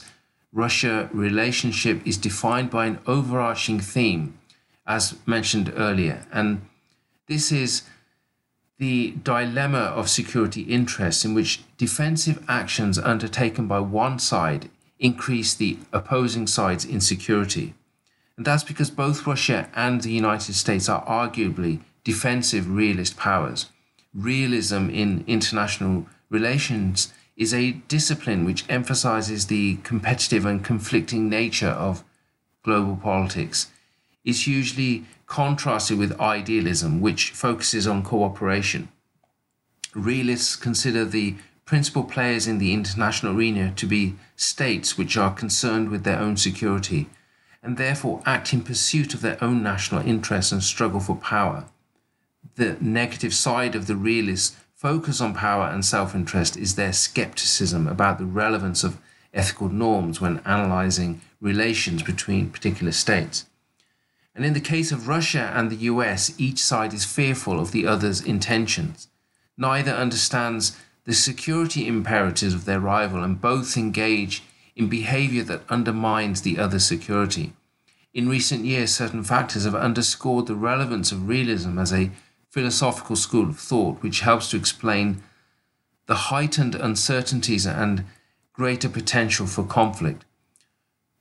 Russia 0.52 1.08
relationship 1.12 2.06
is 2.06 2.16
defined 2.16 2.70
by 2.70 2.86
an 2.86 2.98
overarching 3.06 3.80
theme 3.80 4.38
as 4.86 5.16
mentioned 5.26 5.72
earlier. 5.76 6.26
And 6.32 6.62
this 7.26 7.52
is 7.52 7.82
the 8.78 9.14
dilemma 9.22 9.78
of 9.78 10.10
security 10.10 10.62
interests, 10.62 11.24
in 11.24 11.34
which 11.34 11.62
defensive 11.76 12.44
actions 12.48 12.98
undertaken 12.98 13.68
by 13.68 13.80
one 13.80 14.18
side 14.18 14.68
increase 14.98 15.54
the 15.54 15.78
opposing 15.92 16.46
side's 16.46 16.84
insecurity. 16.84 17.74
And 18.36 18.46
that's 18.46 18.64
because 18.64 18.90
both 18.90 19.26
Russia 19.26 19.68
and 19.74 20.00
the 20.00 20.12
United 20.12 20.54
States 20.54 20.88
are 20.88 21.04
arguably 21.04 21.80
defensive 22.04 22.68
realist 22.68 23.16
powers. 23.16 23.70
Realism 24.14 24.88
in 24.90 25.24
international 25.26 26.06
relations 26.30 27.12
is 27.36 27.54
a 27.54 27.72
discipline 27.88 28.44
which 28.44 28.64
emphasizes 28.68 29.46
the 29.46 29.76
competitive 29.76 30.44
and 30.44 30.64
conflicting 30.64 31.28
nature 31.28 31.68
of 31.68 32.04
global 32.62 32.96
politics. 32.96 33.68
It's 34.24 34.46
usually 34.46 35.04
contrasted 35.26 35.98
with 35.98 36.20
idealism, 36.20 37.00
which 37.00 37.30
focuses 37.30 37.86
on 37.86 38.02
cooperation. 38.02 38.88
Realists 39.94 40.56
consider 40.56 41.04
the 41.04 41.36
principal 41.64 42.04
players 42.04 42.46
in 42.46 42.58
the 42.58 42.72
international 42.72 43.36
arena 43.36 43.72
to 43.76 43.86
be 43.86 44.14
states 44.36 44.98
which 44.98 45.16
are 45.16 45.32
concerned 45.32 45.88
with 45.88 46.04
their 46.04 46.18
own 46.18 46.36
security 46.36 47.08
and 47.62 47.76
therefore 47.76 48.22
act 48.26 48.52
in 48.52 48.62
pursuit 48.62 49.14
of 49.14 49.20
their 49.20 49.42
own 49.42 49.62
national 49.62 50.06
interests 50.06 50.52
and 50.52 50.62
struggle 50.62 51.00
for 51.00 51.16
power. 51.16 51.64
The 52.56 52.76
negative 52.80 53.32
side 53.32 53.74
of 53.74 53.86
the 53.86 53.96
realist 53.96 54.56
focus 54.74 55.20
on 55.20 55.34
power 55.34 55.68
and 55.68 55.84
self 55.84 56.14
interest 56.14 56.56
is 56.56 56.74
their 56.74 56.92
skepticism 56.92 57.86
about 57.86 58.18
the 58.18 58.24
relevance 58.24 58.82
of 58.82 58.98
ethical 59.32 59.68
norms 59.68 60.20
when 60.20 60.40
analyzing 60.44 61.20
relations 61.40 62.02
between 62.02 62.50
particular 62.50 62.92
states. 62.92 63.46
And 64.34 64.44
in 64.44 64.54
the 64.54 64.60
case 64.60 64.92
of 64.92 65.08
Russia 65.08 65.52
and 65.54 65.70
the 65.70 65.84
US, 65.92 66.32
each 66.38 66.58
side 66.58 66.92
is 66.92 67.04
fearful 67.04 67.60
of 67.60 67.70
the 67.70 67.86
other's 67.86 68.20
intentions. 68.20 69.08
Neither 69.56 69.92
understands 69.92 70.76
the 71.04 71.12
security 71.12 71.86
imperatives 71.86 72.54
of 72.54 72.64
their 72.64 72.80
rival, 72.80 73.22
and 73.22 73.40
both 73.40 73.76
engage 73.76 74.42
in 74.76 74.88
behavior 74.88 75.42
that 75.42 75.62
undermines 75.68 76.42
the 76.42 76.58
other's 76.58 76.84
security. 76.84 77.52
In 78.14 78.28
recent 78.28 78.64
years, 78.64 78.94
certain 78.94 79.24
factors 79.24 79.64
have 79.64 79.74
underscored 79.74 80.46
the 80.46 80.54
relevance 80.54 81.12
of 81.12 81.28
realism 81.28 81.78
as 81.78 81.92
a 81.92 82.10
philosophical 82.50 83.16
school 83.16 83.48
of 83.48 83.58
thought, 83.58 84.02
which 84.02 84.20
helps 84.20 84.50
to 84.50 84.56
explain 84.56 85.22
the 86.06 86.14
heightened 86.14 86.74
uncertainties 86.74 87.66
and 87.66 88.04
greater 88.52 88.88
potential 88.88 89.46
for 89.46 89.64
conflict. 89.64 90.24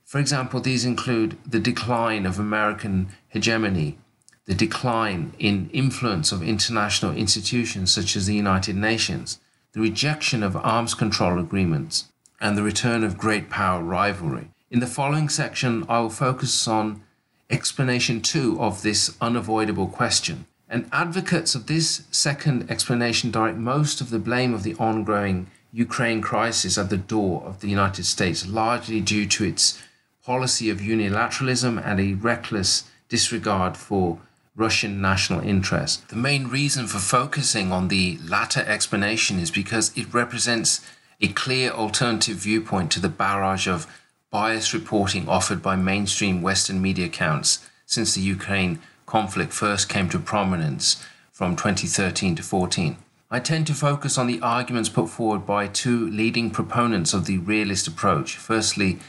For 0.04 0.20
example, 0.20 0.60
these 0.60 0.84
include 0.84 1.38
the 1.46 1.60
decline 1.60 2.26
of 2.26 2.38
American 2.38 3.10
hegemony, 3.30 3.98
the 4.46 4.54
decline 4.54 5.34
in 5.40 5.70
influence 5.70 6.34
of 6.34 6.44
international 6.44 7.16
institutions 7.16 7.94
such 7.94 8.18
as 8.18 8.26
the 8.26 8.36
United 8.36 8.76
Nations, 8.76 9.40
the 9.72 9.80
rejection 9.80 10.44
of 10.44 10.58
arms 10.58 10.94
control 10.94 11.40
agreements, 11.40 12.11
and 12.42 12.58
the 12.58 12.64
return 12.64 13.04
of 13.04 13.18
great 13.18 13.50
power 13.50 13.82
rivalry. 13.82 14.50
In 14.72 14.80
the 14.80 14.88
following 14.88 15.30
section, 15.30 15.86
I 15.88 16.00
will 16.00 16.10
focus 16.10 16.68
on 16.68 17.04
explanation 17.50 18.22
two 18.22 18.60
of 18.60 18.82
this 18.82 19.16
unavoidable 19.22 19.88
question. 19.88 20.48
And 20.68 20.90
advocates 20.92 21.54
of 21.54 21.68
this 21.68 22.04
second 22.12 22.72
explanation 22.72 23.30
direct 23.30 23.58
most 23.58 24.02
of 24.02 24.10
the 24.10 24.20
blame 24.20 24.54
of 24.54 24.64
the 24.64 24.76
ongoing 24.76 25.48
Ukraine 25.72 26.22
crisis 26.22 26.78
at 26.78 26.90
the 26.90 26.98
door 26.98 27.44
of 27.46 27.60
the 27.60 27.70
United 27.70 28.06
States, 28.06 28.48
largely 28.48 29.02
due 29.02 29.26
to 29.28 29.44
its 29.44 29.82
policy 30.26 30.70
of 30.70 30.80
unilateralism 30.80 31.86
and 31.86 32.00
a 32.00 32.14
reckless 32.14 32.86
disregard 33.10 33.78
for 33.78 34.20
Russian 34.56 35.02
national 35.02 35.42
interest. 35.42 36.08
The 36.10 36.16
main 36.16 36.48
reason 36.48 36.88
for 36.88 37.00
focusing 37.00 37.72
on 37.72 37.88
the 37.88 38.18
latter 38.24 38.64
explanation 38.66 39.40
is 39.40 39.52
because 39.52 39.96
it 39.98 40.14
represents 40.14 40.82
a 41.22 41.28
clear 41.30 41.70
alternative 41.72 42.38
viewpoint 42.38 42.92
to 42.92 43.00
the 43.00 43.10
barrage 43.10 43.68
of 43.68 43.88
biased 44.32 44.74
reporting 44.74 45.28
offered 45.28 45.62
by 45.62 45.76
mainstream 45.76 46.42
Western 46.42 46.82
media 46.82 47.06
accounts 47.06 47.68
since 47.86 48.16
the 48.16 48.22
Ukraine 48.22 48.80
conflict 49.06 49.54
first 49.54 49.90
came 49.90 50.10
to 50.10 50.18
prominence 50.18 51.04
from 51.32 51.56
2013 51.56 52.36
to 52.36 52.44
14. 52.44 52.98
I 53.30 53.40
tend 53.40 53.68
to 53.68 53.74
focus 53.74 54.18
on 54.18 54.28
the 54.28 54.42
arguments 54.42 54.90
put 54.90 55.10
forward 55.10 55.46
by 55.46 55.68
two 55.68 56.10
leading 56.10 56.50
proponents 56.50 57.14
of 57.14 57.26
the 57.26 57.38
realist 57.38 57.88
approach. 57.88 58.36
Firstly, 58.36 59.00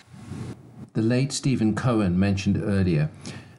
the 0.93 1.03
late 1.03 1.33
Stephen 1.33 1.75
Cohen 1.75 2.19
mentioned 2.19 2.61
earlier, 2.63 3.11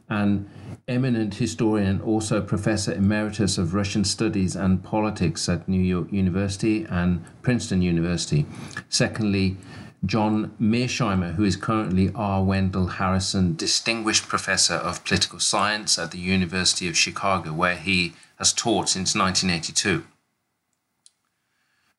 and 0.10 0.50
eminent 0.88 1.36
historian, 1.36 2.02
also 2.02 2.42
professor 2.42 2.94
emeritus 2.94 3.58
of 3.58 3.74
Russian 3.74 4.04
studies 4.04 4.56
and 4.56 4.84
politics 4.84 5.48
at 5.48 5.68
New 5.68 5.82
York 5.82 6.12
University 6.12 6.86
and 6.90 7.24
Princeton 7.42 7.82
University. 7.82 8.46
Secondly, 8.90 9.58
John 10.06 10.54
Mearsheimer, 10.60 11.36
who 11.36 11.46
is 11.46 11.56
currently 11.56 12.12
R. 12.14 12.44
Wendell 12.44 12.88
Harrison 12.88 13.56
Distinguished 13.56 14.28
Professor 14.28 14.74
of 14.74 15.06
Political 15.06 15.40
Science 15.40 15.98
at 15.98 16.12
the 16.12 16.20
University 16.20 16.90
of 16.90 16.98
Chicago, 16.98 17.54
where 17.54 17.78
he 17.78 18.14
has 18.38 18.52
taught 18.52 18.90
since 18.90 19.16
1982. 19.16 20.04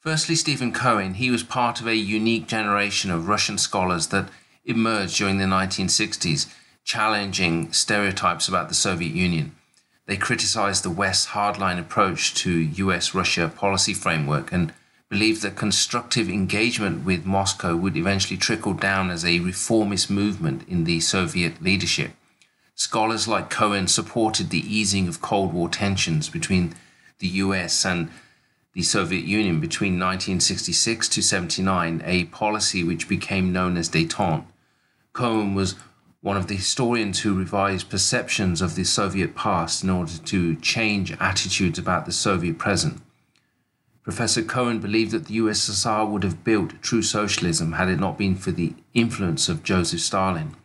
Firstly, 0.00 0.34
Stephen 0.34 0.70
Cohen, 0.70 1.14
he 1.14 1.30
was 1.30 1.42
part 1.42 1.80
of 1.80 1.86
a 1.86 1.96
unique 1.96 2.46
generation 2.46 3.10
of 3.10 3.26
Russian 3.26 3.56
scholars 3.56 4.08
that 4.08 4.28
emerged 4.66 5.16
during 5.16 5.38
the 5.38 5.46
1960s 5.46 6.46
challenging 6.84 7.72
stereotypes 7.72 8.46
about 8.46 8.68
the 8.68 8.74
Soviet 8.74 9.14
Union. 9.14 9.54
They 10.06 10.16
criticized 10.16 10.84
the 10.84 10.90
West's 10.90 11.28
hardline 11.28 11.80
approach 11.80 12.34
to 12.34 12.50
US 12.50 13.14
Russia 13.14 13.50
policy 13.54 13.94
framework 13.94 14.52
and 14.52 14.72
believed 15.08 15.42
that 15.42 15.56
constructive 15.56 16.28
engagement 16.28 17.04
with 17.04 17.24
Moscow 17.24 17.74
would 17.74 17.96
eventually 17.96 18.36
trickle 18.36 18.74
down 18.74 19.10
as 19.10 19.24
a 19.24 19.40
reformist 19.40 20.10
movement 20.10 20.68
in 20.68 20.84
the 20.84 21.00
Soviet 21.00 21.62
leadership. 21.62 22.12
Scholars 22.74 23.28
like 23.28 23.50
Cohen 23.50 23.86
supported 23.86 24.50
the 24.50 24.58
easing 24.76 25.08
of 25.08 25.22
Cold 25.22 25.52
War 25.54 25.68
tensions 25.68 26.28
between 26.28 26.74
the 27.20 27.28
US 27.28 27.86
and 27.86 28.10
the 28.74 28.82
Soviet 28.82 29.24
Union 29.24 29.60
between 29.60 29.92
1966 29.92 31.08
to 31.08 31.22
79, 31.22 32.02
a 32.04 32.24
policy 32.24 32.82
which 32.82 33.08
became 33.08 33.52
known 33.52 33.76
as 33.76 33.88
detente. 33.88 34.44
Cohen 35.12 35.54
was 35.54 35.76
one 36.24 36.38
of 36.38 36.46
the 36.46 36.56
historians 36.56 37.20
who 37.20 37.34
revised 37.34 37.90
perceptions 37.90 38.62
of 38.62 38.76
the 38.76 38.82
Soviet 38.82 39.34
past 39.34 39.84
in 39.84 39.90
order 39.90 40.16
to 40.16 40.56
change 40.56 41.12
attitudes 41.20 41.78
about 41.78 42.06
the 42.06 42.12
Soviet 42.12 42.56
present. 42.56 43.02
Professor 44.02 44.42
Cohen 44.42 44.78
believed 44.78 45.10
that 45.10 45.26
the 45.26 45.36
USSR 45.36 46.08
would 46.08 46.22
have 46.22 46.42
built 46.42 46.80
true 46.80 47.02
socialism 47.02 47.72
had 47.72 47.90
it 47.90 48.00
not 48.00 48.16
been 48.16 48.36
for 48.36 48.52
the 48.52 48.72
influence 48.94 49.50
of 49.50 49.62
Joseph 49.62 50.00
Stalin. 50.00 50.56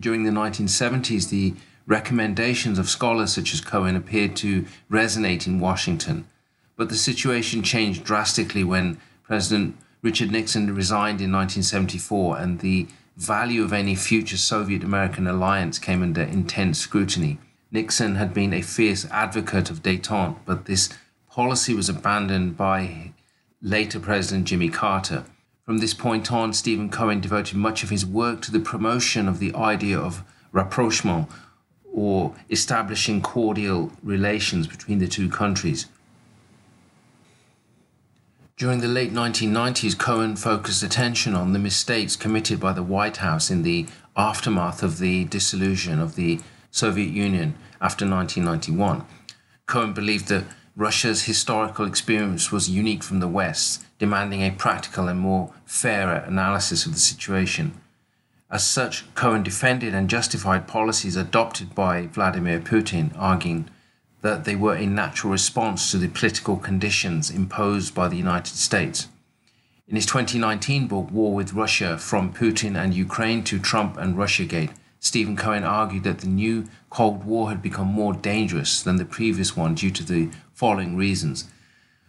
During 0.00 0.24
the 0.24 0.30
1970s, 0.30 1.28
the 1.28 1.52
recommendations 1.86 2.78
of 2.78 2.88
scholars 2.88 3.34
such 3.34 3.52
as 3.52 3.60
Cohen 3.60 3.96
appeared 3.96 4.34
to 4.36 4.64
resonate 4.90 5.46
in 5.46 5.60
Washington, 5.60 6.26
but 6.74 6.88
the 6.88 6.96
situation 6.96 7.62
changed 7.62 8.02
drastically 8.02 8.64
when 8.64 8.98
President 9.24 9.76
Richard 10.00 10.30
Nixon 10.30 10.74
resigned 10.74 11.20
in 11.20 11.32
1974 11.32 12.38
and 12.38 12.60
the 12.60 12.86
value 13.18 13.64
of 13.64 13.72
any 13.72 13.96
future 13.96 14.36
Soviet 14.36 14.84
American 14.84 15.26
alliance 15.26 15.78
came 15.80 16.02
under 16.02 16.22
intense 16.22 16.78
scrutiny. 16.78 17.38
Nixon 17.72 18.14
had 18.14 18.32
been 18.32 18.52
a 18.54 18.62
fierce 18.62 19.04
advocate 19.10 19.70
of 19.70 19.82
detente, 19.82 20.36
but 20.46 20.66
this 20.66 20.88
policy 21.28 21.74
was 21.74 21.88
abandoned 21.88 22.56
by 22.56 23.12
later 23.60 23.98
President 23.98 24.46
Jimmy 24.46 24.68
Carter. 24.68 25.24
From 25.66 25.78
this 25.78 25.94
point 25.94 26.32
on, 26.32 26.52
Stephen 26.52 26.88
Cohen 26.90 27.20
devoted 27.20 27.56
much 27.56 27.82
of 27.82 27.90
his 27.90 28.06
work 28.06 28.40
to 28.42 28.52
the 28.52 28.60
promotion 28.60 29.26
of 29.26 29.40
the 29.40 29.52
idea 29.54 29.98
of 29.98 30.22
rapprochement, 30.52 31.28
or 31.92 32.34
establishing 32.48 33.20
cordial 33.20 33.90
relations 34.02 34.68
between 34.68 35.00
the 35.00 35.08
two 35.08 35.28
countries. 35.28 35.86
During 38.58 38.80
the 38.80 38.88
late 38.88 39.12
1990s, 39.12 39.96
Cohen 39.96 40.34
focused 40.34 40.82
attention 40.82 41.36
on 41.36 41.52
the 41.52 41.60
mistakes 41.60 42.16
committed 42.16 42.58
by 42.58 42.72
the 42.72 42.82
White 42.82 43.18
House 43.18 43.52
in 43.52 43.62
the 43.62 43.86
aftermath 44.16 44.82
of 44.82 44.98
the 44.98 45.26
dissolution 45.26 46.00
of 46.00 46.16
the 46.16 46.40
Soviet 46.72 47.10
Union 47.10 47.54
after 47.80 48.04
1991. 48.04 49.04
Cohen 49.66 49.92
believed 49.92 50.26
that 50.26 50.42
Russia's 50.74 51.22
historical 51.22 51.86
experience 51.86 52.50
was 52.50 52.68
unique 52.68 53.04
from 53.04 53.20
the 53.20 53.28
West, 53.28 53.84
demanding 54.00 54.42
a 54.42 54.50
practical 54.50 55.06
and 55.06 55.20
more 55.20 55.52
fairer 55.64 56.24
analysis 56.26 56.84
of 56.84 56.94
the 56.94 56.98
situation. 56.98 57.80
As 58.50 58.66
such, 58.66 59.04
Cohen 59.14 59.44
defended 59.44 59.94
and 59.94 60.10
justified 60.10 60.66
policies 60.66 61.14
adopted 61.14 61.76
by 61.76 62.08
Vladimir 62.08 62.58
Putin, 62.58 63.12
arguing 63.16 63.70
that 64.22 64.44
they 64.44 64.56
were 64.56 64.74
a 64.74 64.86
natural 64.86 65.32
response 65.32 65.90
to 65.90 65.98
the 65.98 66.08
political 66.08 66.56
conditions 66.56 67.30
imposed 67.30 67.94
by 67.94 68.08
the 68.08 68.16
United 68.16 68.56
States. 68.56 69.08
In 69.86 69.96
his 69.96 70.06
2019 70.06 70.88
book, 70.88 71.10
War 71.10 71.34
with 71.34 71.54
Russia 71.54 71.96
From 71.96 72.34
Putin 72.34 72.76
and 72.76 72.92
Ukraine 72.92 73.44
to 73.44 73.58
Trump 73.58 73.96
and 73.96 74.16
Russiagate, 74.16 74.72
Stephen 75.00 75.36
Cohen 75.36 75.62
argued 75.62 76.02
that 76.04 76.18
the 76.18 76.26
new 76.26 76.68
Cold 76.90 77.24
War 77.24 77.48
had 77.48 77.62
become 77.62 77.86
more 77.86 78.12
dangerous 78.12 78.82
than 78.82 78.96
the 78.96 79.04
previous 79.04 79.56
one 79.56 79.76
due 79.76 79.92
to 79.92 80.02
the 80.02 80.28
following 80.52 80.96
reasons. 80.96 81.44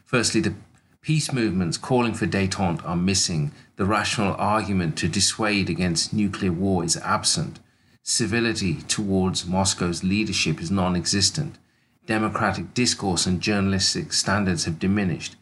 Firstly, 0.05 0.41
the 0.41 0.55
peace 1.01 1.31
movements 1.31 1.77
calling 1.77 2.15
for 2.15 2.25
detente 2.25 2.83
are 2.85 2.95
missing. 2.95 3.51
The 3.75 3.85
rational 3.85 4.35
argument 4.39 4.97
to 4.97 5.07
dissuade 5.07 5.69
against 5.69 6.13
nuclear 6.13 6.51
war 6.51 6.83
is 6.83 6.97
absent. 6.97 7.59
Civility 8.01 8.81
towards 8.87 9.45
Moscow's 9.45 10.03
leadership 10.03 10.59
is 10.59 10.71
non 10.71 10.95
existent 10.95 11.58
democratic 12.09 12.73
discourse 12.73 13.27
and 13.27 13.39
journalistic 13.39 14.11
standards 14.11 14.65
have 14.65 14.79
diminished, 14.79 15.35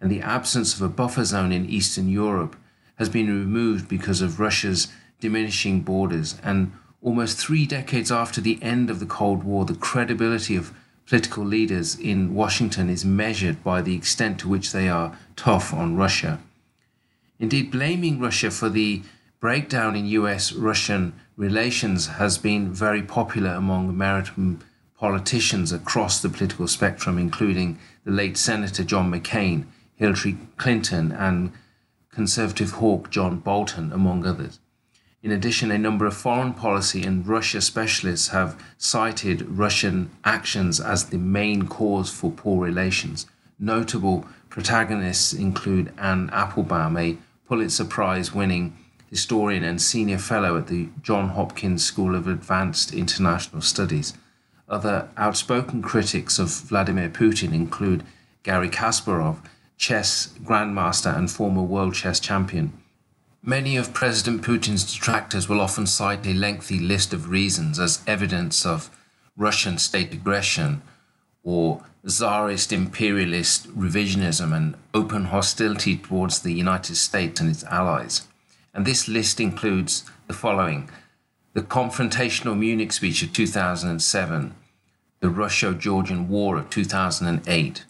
and 0.00 0.10
the 0.10 0.22
absence 0.22 0.74
of 0.74 0.80
a 0.80 0.88
buffer 0.88 1.26
zone 1.26 1.52
in 1.52 1.68
Eastern 1.68 2.08
Europe 2.08 2.56
has 2.94 3.10
been 3.10 3.26
removed 3.26 3.86
because 3.86 4.22
of 4.22 4.40
Russia's 4.40 4.88
diminishing 5.20 5.82
borders. 5.82 6.40
And 6.42 6.72
almost 7.02 7.36
three 7.36 7.66
decades 7.66 8.10
after 8.10 8.40
the 8.40 8.58
end 8.62 8.88
of 8.88 8.98
the 8.98 9.04
Cold 9.04 9.44
War, 9.44 9.66
the 9.66 9.74
credibility 9.74 10.56
of 10.56 10.72
political 11.06 11.44
leaders 11.44 11.98
in 12.00 12.34
Washington 12.34 12.88
is 12.88 13.04
measured 13.04 13.62
by 13.62 13.82
the 13.82 13.94
extent 13.94 14.40
to 14.40 14.48
which 14.48 14.72
they 14.72 14.88
are 14.88 15.18
tough 15.36 15.74
on 15.74 15.98
Russia. 15.98 16.40
Indeed, 17.38 17.70
blaming 17.70 18.18
Russia 18.20 18.50
for 18.50 18.70
the 18.70 19.02
breakdown 19.38 19.94
in 19.94 20.06
US 20.06 20.54
Russian 20.54 21.12
relations 21.36 22.06
has 22.06 22.38
been 22.38 22.72
very 22.72 23.02
popular 23.02 23.50
among 23.50 23.90
American 23.90 24.62
politicians 24.98 25.72
across 25.72 26.20
the 26.20 26.28
political 26.28 26.66
spectrum, 26.66 27.18
including 27.18 27.78
the 28.04 28.10
late 28.10 28.36
Senator 28.36 28.82
John 28.82 29.12
McCain, 29.12 29.66
Hillary 29.94 30.36
Clinton, 30.56 31.12
and 31.12 31.52
conservative 32.10 32.72
hawk 32.72 33.10
John 33.10 33.38
Bolton, 33.38 33.92
among 33.92 34.26
others. 34.26 34.58
In 35.22 35.32
addition, 35.32 35.70
a 35.70 35.78
number 35.78 36.06
of 36.06 36.16
foreign 36.16 36.54
policy 36.54 37.02
and 37.02 37.26
Russia 37.26 37.60
specialists 37.60 38.28
have 38.28 38.62
cited 38.78 39.42
Russian 39.42 40.10
actions 40.24 40.80
as 40.80 41.06
the 41.06 41.18
main 41.18 41.66
cause 41.66 42.10
for 42.10 42.30
poor 42.30 42.64
relations. 42.64 43.26
Notable 43.58 44.24
protagonists 44.48 45.32
include 45.32 45.92
Anne 45.98 46.30
Applebaum, 46.32 46.96
a 46.96 47.18
Pulitzer 47.48 47.84
Prize 47.84 48.32
winning 48.32 48.76
historian 49.10 49.64
and 49.64 49.80
senior 49.80 50.18
fellow 50.18 50.56
at 50.56 50.68
the 50.68 50.88
Johns 51.02 51.32
Hopkins 51.32 51.84
School 51.84 52.14
of 52.14 52.28
Advanced 52.28 52.94
International 52.94 53.62
Studies. 53.62 54.14
Other 54.68 55.08
outspoken 55.16 55.80
critics 55.80 56.38
of 56.38 56.50
Vladimir 56.50 57.08
Putin 57.08 57.54
include 57.54 58.04
Garry 58.42 58.68
Kasparov, 58.68 59.38
chess 59.76 60.32
grandmaster 60.42 61.16
and 61.16 61.30
former 61.30 61.62
world 61.62 61.94
chess 61.94 62.18
champion. 62.18 62.72
Many 63.42 63.76
of 63.76 63.94
President 63.94 64.42
Putin's 64.42 64.92
detractors 64.92 65.48
will 65.48 65.60
often 65.60 65.86
cite 65.86 66.26
a 66.26 66.34
lengthy 66.34 66.80
list 66.80 67.12
of 67.12 67.30
reasons 67.30 67.78
as 67.78 68.02
evidence 68.06 68.66
of 68.66 68.90
Russian 69.36 69.78
state 69.78 70.12
aggression 70.12 70.82
or 71.44 71.84
czarist 72.08 72.72
imperialist 72.72 73.68
revisionism 73.76 74.52
and 74.52 74.74
open 74.92 75.26
hostility 75.26 75.96
towards 75.96 76.40
the 76.40 76.52
United 76.52 76.96
States 76.96 77.40
and 77.40 77.50
its 77.50 77.62
allies. 77.64 78.26
And 78.74 78.84
this 78.84 79.06
list 79.06 79.38
includes 79.40 80.04
the 80.26 80.34
following 80.34 80.90
the 81.56 81.62
confrontational 81.62 82.54
Munich 82.54 82.92
speech 82.92 83.22
of 83.22 83.32
2007, 83.32 84.54
the 85.20 85.30
Russo 85.30 85.72
Georgian 85.72 86.28
War 86.28 86.58
of 86.58 86.68
2008, 86.68 87.84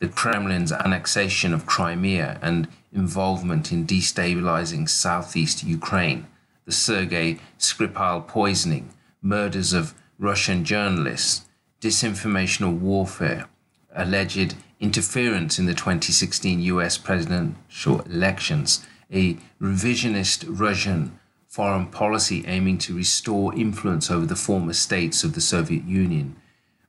the 0.00 0.08
Kremlin's 0.08 0.72
annexation 0.72 1.54
of 1.54 1.64
Crimea 1.64 2.40
and 2.42 2.66
involvement 2.92 3.70
in 3.70 3.86
destabilizing 3.86 4.88
southeast 4.88 5.62
Ukraine, 5.62 6.26
the 6.64 6.72
Sergei 6.72 7.38
Skripal 7.60 8.26
poisoning, 8.26 8.90
murders 9.22 9.72
of 9.72 9.94
Russian 10.18 10.64
journalists, 10.64 11.46
disinformational 11.80 12.76
warfare, 12.76 13.46
alleged 13.94 14.56
interference 14.80 15.60
in 15.60 15.66
the 15.66 15.74
2016 15.74 16.58
US 16.62 16.98
presidential 16.98 18.00
elections, 18.00 18.84
a 19.12 19.34
revisionist 19.60 20.44
Russian 20.48 21.20
foreign 21.52 21.84
policy 21.84 22.42
aiming 22.46 22.78
to 22.78 22.96
restore 22.96 23.54
influence 23.54 24.10
over 24.10 24.24
the 24.24 24.34
former 24.34 24.72
states 24.72 25.22
of 25.22 25.34
the 25.34 25.40
Soviet 25.40 25.84
Union, 25.84 26.34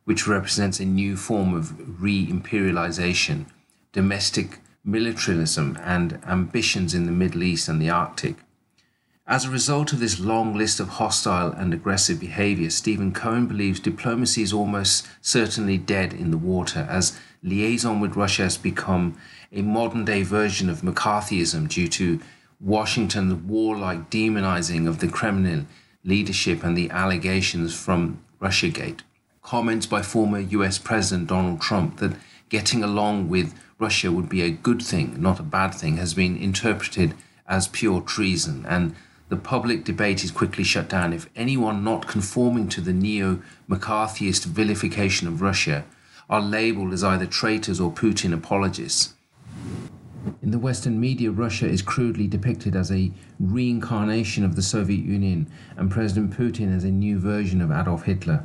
which 0.06 0.26
represents 0.26 0.80
a 0.80 0.86
new 0.86 1.18
form 1.18 1.54
of 1.54 2.02
re 2.02 2.26
imperialization, 2.26 3.46
domestic 3.92 4.60
militarism, 4.82 5.78
and 5.84 6.18
ambitions 6.26 6.94
in 6.94 7.06
the 7.06 7.12
Middle 7.12 7.44
East 7.44 7.68
and 7.68 7.82
the 7.82 7.90
Arctic. 7.90 8.38
As 9.28 9.44
a 9.44 9.50
result 9.50 9.92
of 9.92 10.00
this 10.00 10.18
long 10.18 10.56
list 10.56 10.80
of 10.80 10.88
hostile 10.88 11.52
and 11.52 11.74
aggressive 11.74 12.22
behavior, 12.22 12.70
Stephen 12.70 13.12
Cohen 13.12 13.48
believes 13.48 13.82
diplomacy 13.82 14.44
is 14.44 14.54
almost 14.54 15.06
certainly 15.20 15.78
dead 15.78 16.14
in 16.14 16.32
the 16.32 16.38
water 16.38 16.88
as 16.90 17.20
liaison 17.42 18.00
with 18.00 18.16
Russia 18.16 18.44
has 18.44 18.56
become 18.56 19.18
a 19.52 19.62
modern 19.62 20.06
day 20.06 20.24
version 20.24 20.70
of 20.70 20.84
McCarthyism 20.84 21.68
due 21.68 21.90
to 21.90 22.22
Washington's 22.64 23.34
warlike 23.34 24.10
demonizing 24.10 24.88
of 24.88 25.00
the 25.00 25.10
Kremlin 25.10 25.68
leadership 26.06 26.64
and 26.64 26.78
the 26.78 26.90
allegations 26.90 27.76
from 27.76 28.24
Russiagate 28.42 29.02
comments 29.44 29.86
by 29.86 30.02
former 30.02 30.40
US 30.40 30.78
President 30.78 31.28
Donald 31.28 31.62
Trump 31.62 31.98
that 31.98 32.16
getting 32.48 32.82
along 32.82 33.28
with 33.28 33.54
Russia 33.78 34.12
would 34.12 34.30
be 34.30 34.42
a 34.42 34.50
good 34.50 34.82
thing, 34.82 35.22
not 35.22 35.40
a 35.40 35.44
bad 35.44 35.74
thing, 35.74 35.98
has 35.98 36.14
been 36.14 36.38
interpreted 36.38 37.14
as 37.48 37.68
pure 37.68 38.00
treason, 38.00 38.66
and 38.68 38.96
the 39.28 39.36
public 39.36 39.84
debate 39.84 40.24
is 40.24 40.32
quickly 40.32 40.64
shut 40.64 40.88
down. 40.88 41.12
If 41.12 41.30
anyone 41.36 41.84
not 41.84 42.08
conforming 42.08 42.70
to 42.70 42.82
the 42.82 42.94
neo 42.94 43.42
McCarthyist 43.70 44.46
vilification 44.46 45.28
of 45.28 45.42
Russia 45.42 45.84
are 46.30 46.42
labeled 46.42 46.94
as 46.94 47.04
either 47.04 47.26
traitors 47.26 47.82
or 47.82 47.92
Putin 47.92 48.34
apologists. 48.34 49.14
In 50.42 50.52
the 50.52 50.60
Western 50.60 51.00
media, 51.00 51.32
Russia 51.32 51.68
is 51.68 51.82
crudely 51.82 52.28
depicted 52.28 52.76
as 52.76 52.92
a 52.92 53.12
reincarnation 53.40 54.46
of 54.46 54.56
the 54.56 54.62
Soviet 54.62 55.04
Union 55.04 55.50
and 55.76 55.92
President 55.92 56.32
Putin 56.32 56.74
as 56.74 56.84
a 56.84 56.92
new 56.92 57.20
version 57.20 57.62
of 57.62 57.72
Adolf 57.72 58.04
Hitler. 58.04 58.44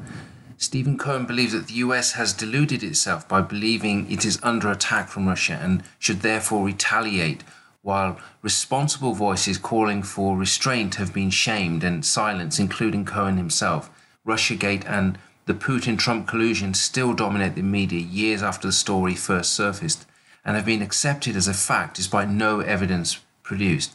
Stephen 0.56 0.98
Cohen 0.98 1.24
believes 1.24 1.52
that 1.52 1.68
the 1.68 1.74
US 1.74 2.12
has 2.12 2.32
deluded 2.32 2.82
itself 2.82 3.28
by 3.28 3.40
believing 3.40 4.10
it 4.10 4.24
is 4.24 4.40
under 4.42 4.72
attack 4.72 5.08
from 5.08 5.28
Russia 5.28 5.56
and 5.62 5.84
should 6.00 6.22
therefore 6.22 6.64
retaliate, 6.64 7.44
while 7.82 8.18
responsible 8.42 9.12
voices 9.12 9.56
calling 9.56 10.02
for 10.02 10.36
restraint 10.36 10.96
have 10.96 11.14
been 11.14 11.30
shamed 11.30 11.84
and 11.84 12.04
silenced, 12.04 12.58
including 12.58 13.04
Cohen 13.04 13.36
himself. 13.36 13.88
Russiagate 14.26 14.84
and 14.84 15.16
the 15.46 15.54
Putin 15.54 15.96
Trump 15.96 16.26
collusion 16.26 16.74
still 16.74 17.14
dominate 17.14 17.54
the 17.54 17.62
media 17.62 18.00
years 18.00 18.42
after 18.42 18.66
the 18.66 18.72
story 18.72 19.14
first 19.14 19.54
surfaced 19.54 20.06
and 20.48 20.56
have 20.56 20.64
been 20.64 20.80
accepted 20.80 21.37
as 21.37 21.46
a 21.46 21.52
fact 21.52 21.94
despite 21.94 22.26
no 22.26 22.61
evidence 22.61 23.20
produced. 23.42 23.94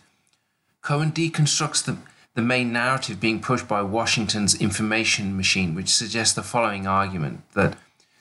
Cohen 0.83 1.11
deconstructs 1.11 1.83
the 1.83 1.97
the 2.35 2.43
main 2.43 2.71
narrative 2.71 3.19
being 3.19 3.41
pushed 3.41 3.67
by 3.67 3.81
Washington's 3.81 4.53
information 4.55 5.35
machine, 5.35 5.73
which 5.73 5.89
suggests 5.89 6.35
the 6.35 6.43
following 6.43 6.85
argument 6.85 7.41
that 7.53 7.75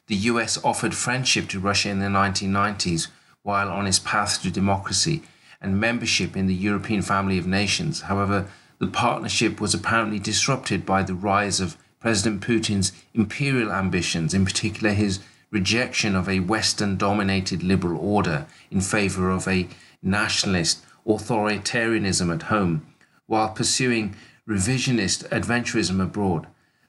the 0.07 0.14
US 0.31 0.62
offered 0.64 0.95
friendship 0.95 1.47
to 1.49 1.61
Russia 1.61 1.90
in 1.90 1.99
the 1.99 2.07
1990s 2.07 3.09
while 3.42 3.68
on 3.68 3.87
its 3.87 3.99
path 3.99 4.40
to 4.42 4.51
democracy 4.51 5.23
and 5.61 5.79
membership 5.79 6.35
in 6.35 6.47
the 6.47 6.55
European 6.55 7.03
family 7.03 7.37
of 7.37 7.47
nations. 7.47 8.03
However, 8.03 8.49
the 8.79 8.87
partnership 8.87 9.61
was 9.61 9.75
apparently 9.75 10.18
disrupted 10.18 10.87
by 10.87 11.03
the 11.03 11.14
rise 11.14 11.61
of 11.61 11.77
President 12.01 12.40
Putin's 12.40 12.92
imperial 13.12 13.71
ambitions, 13.71 14.33
in 14.33 14.47
particular 14.47 14.95
his 14.95 15.21
rejection 15.53 16.17
of 16.17 16.29
a 16.29 16.41
Western 16.41 16.97
dominated 16.97 17.62
liberal 17.62 18.01
order 18.01 18.47
in 18.71 18.81
favor 18.81 19.31
of 19.31 19.47
a 19.47 19.69
nationalist 20.03 20.83
authoritarianism 21.07 22.35
at 22.35 22.45
home 22.45 22.85
while 23.27 23.51
pursuing 23.51 24.17
revisionist 24.49 25.29
adventurism 25.29 26.03
abroad. 26.03 26.47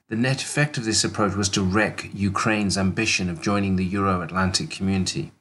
The 0.08 0.16
net 0.16 0.42
effect 0.42 0.76
of 0.76 0.84
this 0.84 1.04
approach 1.04 1.34
was 1.34 1.48
to 1.50 1.62
wreck 1.62 2.08
Ukraine's 2.12 2.76
ambition 2.76 3.30
of 3.30 3.40
joining 3.40 3.76
the 3.76 3.84
Euro 3.84 4.22
Atlantic 4.22 4.70
community. 4.70 5.32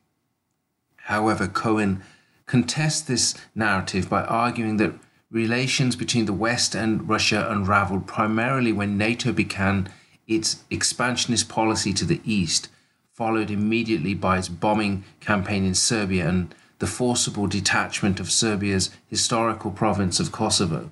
However, 0.98 1.48
Cohen 1.48 2.04
contests 2.46 3.02
this 3.02 3.36
narrative 3.56 4.10
by 4.10 4.24
arguing 4.24 4.78
that 4.78 4.94
relations 5.32 5.96
between 5.96 6.26
the 6.26 6.34
West 6.34 6.76
and 6.76 7.10
Russia 7.10 7.48
unraveled 7.50 8.06
primarily 8.06 8.72
when 8.72 8.98
NATO 8.98 9.32
began 9.32 9.90
its 10.28 10.64
expansionist 10.70 11.50
policy 11.50 11.92
to 11.94 12.06
the 12.06 12.22
east, 12.24 12.70
followed 13.13 13.52
immediately 13.52 14.15
by 14.15 14.39
its 14.39 14.49
bombing 14.49 15.04
campaign 15.19 15.63
in 15.63 15.76
Serbia 15.76 16.28
and 16.28 16.54
the 16.80 16.88
forcible 16.88 17.45
detachment 17.45 18.19
of 18.19 18.32
Serbia's 18.32 18.89
historical 19.08 19.69
province 19.69 20.19
of 20.19 20.32
Kosovo. 20.32 20.91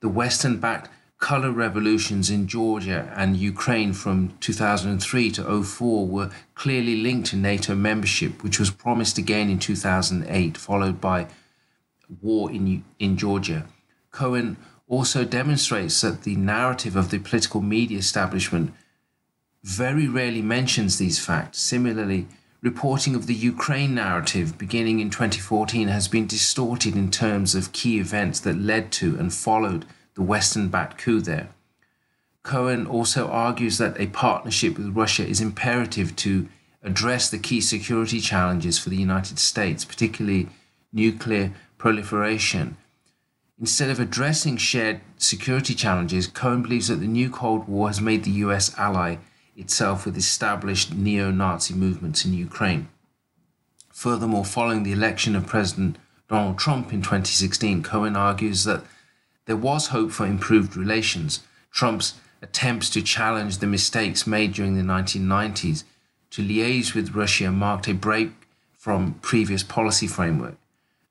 The 0.00 0.08
Western 0.08 0.58
backed 0.58 0.90
color 1.18 1.52
revolutions 1.52 2.28
in 2.28 2.48
Georgia 2.48 3.12
and 3.16 3.36
Ukraine 3.36 3.92
from 3.92 4.36
2003 4.40 5.30
to 5.32 5.62
04 5.62 6.06
were 6.06 6.30
clearly 6.54 6.96
linked 6.96 7.30
to 7.30 7.36
NATO 7.36 7.74
membership, 7.74 8.42
which 8.42 8.58
was 8.58 8.70
promised 8.70 9.16
again 9.16 9.48
in 9.48 9.58
2008, 9.58 10.56
followed 10.56 11.00
by 11.00 11.28
war 12.20 12.50
in, 12.50 12.84
in 12.98 13.16
Georgia. 13.16 13.66
Cohen 14.10 14.56
also 14.88 15.24
demonstrates 15.24 16.00
that 16.00 16.22
the 16.22 16.36
narrative 16.36 16.96
of 16.96 17.10
the 17.10 17.18
political 17.18 17.60
media 17.60 17.98
establishment 17.98 18.72
very 19.62 20.08
rarely 20.08 20.42
mentions 20.42 20.98
these 20.98 21.18
facts. 21.18 21.58
Similarly, 21.60 22.26
reporting 22.62 23.14
of 23.14 23.26
the 23.26 23.34
Ukraine 23.34 23.94
narrative 23.94 24.58
beginning 24.58 25.00
in 25.00 25.10
2014 25.10 25.88
has 25.88 26.08
been 26.08 26.26
distorted 26.26 26.94
in 26.96 27.10
terms 27.10 27.54
of 27.54 27.72
key 27.72 27.98
events 27.98 28.40
that 28.40 28.56
led 28.56 28.90
to 28.92 29.16
and 29.18 29.32
followed 29.32 29.84
the 30.14 30.22
Western 30.22 30.68
backed 30.68 30.98
coup 30.98 31.20
there. 31.20 31.48
Cohen 32.42 32.86
also 32.86 33.28
argues 33.28 33.78
that 33.78 34.00
a 34.00 34.06
partnership 34.06 34.78
with 34.78 34.96
Russia 34.96 35.26
is 35.26 35.40
imperative 35.40 36.16
to 36.16 36.48
address 36.82 37.28
the 37.28 37.38
key 37.38 37.60
security 37.60 38.20
challenges 38.20 38.78
for 38.78 38.88
the 38.88 38.96
United 38.96 39.38
States, 39.38 39.84
particularly 39.84 40.48
nuclear 40.92 41.52
proliferation. 41.76 42.76
Instead 43.60 43.90
of 43.90 43.98
addressing 43.98 44.56
shared 44.56 45.00
security 45.16 45.74
challenges, 45.74 46.28
Cohen 46.28 46.62
believes 46.62 46.88
that 46.88 46.96
the 46.96 47.06
new 47.06 47.28
Cold 47.28 47.68
War 47.68 47.88
has 47.88 48.00
made 48.00 48.24
the 48.24 48.30
US 48.30 48.76
ally 48.78 49.16
itself 49.58 50.06
with 50.06 50.16
established 50.16 50.94
neo 50.94 51.30
Nazi 51.30 51.74
movements 51.74 52.24
in 52.24 52.32
Ukraine. 52.32 52.88
Furthermore, 53.92 54.44
following 54.44 54.84
the 54.84 54.92
election 54.92 55.34
of 55.34 55.46
President 55.46 55.98
Donald 56.28 56.58
Trump 56.58 56.92
in 56.92 57.02
2016, 57.02 57.82
Cohen 57.82 58.16
argues 58.16 58.64
that 58.64 58.84
there 59.46 59.56
was 59.56 59.88
hope 59.88 60.12
for 60.12 60.24
improved 60.24 60.76
relations. 60.76 61.40
Trump's 61.72 62.14
attempts 62.40 62.88
to 62.90 63.02
challenge 63.02 63.58
the 63.58 63.66
mistakes 63.66 64.26
made 64.26 64.52
during 64.52 64.76
the 64.76 64.82
1990s 64.82 65.82
to 66.30 66.42
liaise 66.42 66.94
with 66.94 67.14
Russia 67.14 67.50
marked 67.50 67.88
a 67.88 67.94
break 67.94 68.30
from 68.72 69.14
previous 69.14 69.62
policy 69.62 70.06
framework. 70.06 70.56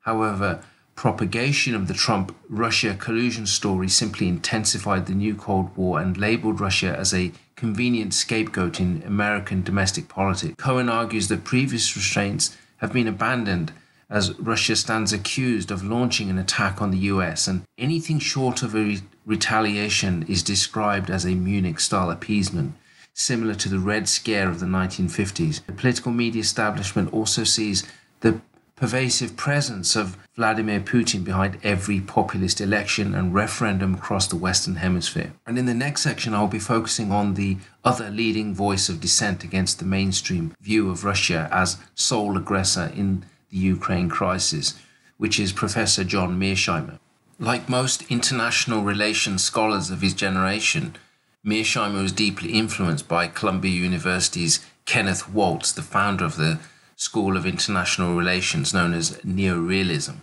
However, 0.01 0.63
propagation 0.95 1.75
of 1.75 1.87
the 1.87 1.93
Trump 1.93 2.35
Russia 2.47 2.95
collusion 2.95 3.45
story 3.45 3.89
simply 3.89 4.27
intensified 4.27 5.05
the 5.05 5.13
new 5.13 5.35
Cold 5.35 5.75
War 5.75 5.99
and 5.99 6.17
labeled 6.17 6.61
Russia 6.61 6.95
as 6.97 7.13
a 7.13 7.31
convenient 7.57 8.13
scapegoat 8.13 8.79
in 8.79 9.03
American 9.05 9.63
domestic 9.63 10.07
politics. 10.07 10.55
Cohen 10.57 10.87
argues 10.87 11.27
that 11.27 11.43
previous 11.43 11.95
restraints 11.97 12.55
have 12.77 12.93
been 12.93 13.07
abandoned 13.07 13.73
as 14.09 14.39
Russia 14.39 14.75
stands 14.75 15.11
accused 15.11 15.69
of 15.69 15.83
launching 15.83 16.29
an 16.29 16.37
attack 16.37 16.81
on 16.81 16.91
the 16.91 17.09
US, 17.09 17.47
and 17.47 17.63
anything 17.77 18.19
short 18.19 18.63
of 18.63 18.73
a 18.73 18.83
re- 18.83 19.01
retaliation 19.25 20.23
is 20.29 20.43
described 20.43 21.09
as 21.09 21.25
a 21.25 21.35
Munich 21.35 21.79
style 21.81 22.09
appeasement, 22.09 22.73
similar 23.13 23.55
to 23.55 23.67
the 23.67 23.79
Red 23.79 24.07
Scare 24.07 24.47
of 24.47 24.61
the 24.61 24.65
1950s. 24.65 25.65
The 25.65 25.73
political 25.73 26.13
media 26.13 26.41
establishment 26.41 27.11
also 27.11 27.43
sees 27.43 27.83
the 28.21 28.39
pervasive 28.77 29.35
presence 29.35 29.95
of 29.95 30.17
Vladimir 30.35 30.79
Putin 30.79 31.23
behind 31.23 31.57
every 31.63 31.99
populist 31.99 32.61
election 32.61 33.15
and 33.15 33.33
referendum 33.33 33.95
across 33.95 34.27
the 34.27 34.35
Western 34.35 34.75
Hemisphere. 34.75 35.33
And 35.47 35.57
in 35.57 35.65
the 35.65 35.73
next 35.73 36.03
section, 36.03 36.35
I'll 36.35 36.47
be 36.47 36.59
focusing 36.59 37.11
on 37.11 37.33
the 37.33 37.57
other 37.83 38.11
leading 38.11 38.53
voice 38.53 38.87
of 38.87 39.01
dissent 39.01 39.43
against 39.43 39.79
the 39.79 39.85
mainstream 39.85 40.55
view 40.61 40.91
of 40.91 41.03
Russia 41.03 41.49
as 41.51 41.77
sole 41.95 42.37
aggressor 42.37 42.91
in 42.95 43.25
the 43.49 43.57
Ukraine 43.57 44.09
crisis, 44.09 44.79
which 45.17 45.39
is 45.39 45.51
Professor 45.51 46.03
John 46.03 46.39
Mearsheimer. 46.39 46.99
Like 47.39 47.67
most 47.67 48.03
international 48.11 48.83
relations 48.83 49.43
scholars 49.43 49.89
of 49.89 50.01
his 50.01 50.13
generation, 50.13 50.95
Mearsheimer 51.43 52.03
was 52.03 52.11
deeply 52.11 52.51
influenced 52.51 53.07
by 53.07 53.27
Columbia 53.27 53.71
University's 53.71 54.63
Kenneth 54.85 55.29
Waltz, 55.29 55.71
the 55.71 55.81
founder 55.81 56.25
of 56.25 56.35
the 56.35 56.59
School 56.99 57.37
of 57.37 57.45
International 57.45 58.15
Relations 58.15 58.73
known 58.73 58.91
as 58.91 59.11
Neorealism. 59.19 60.15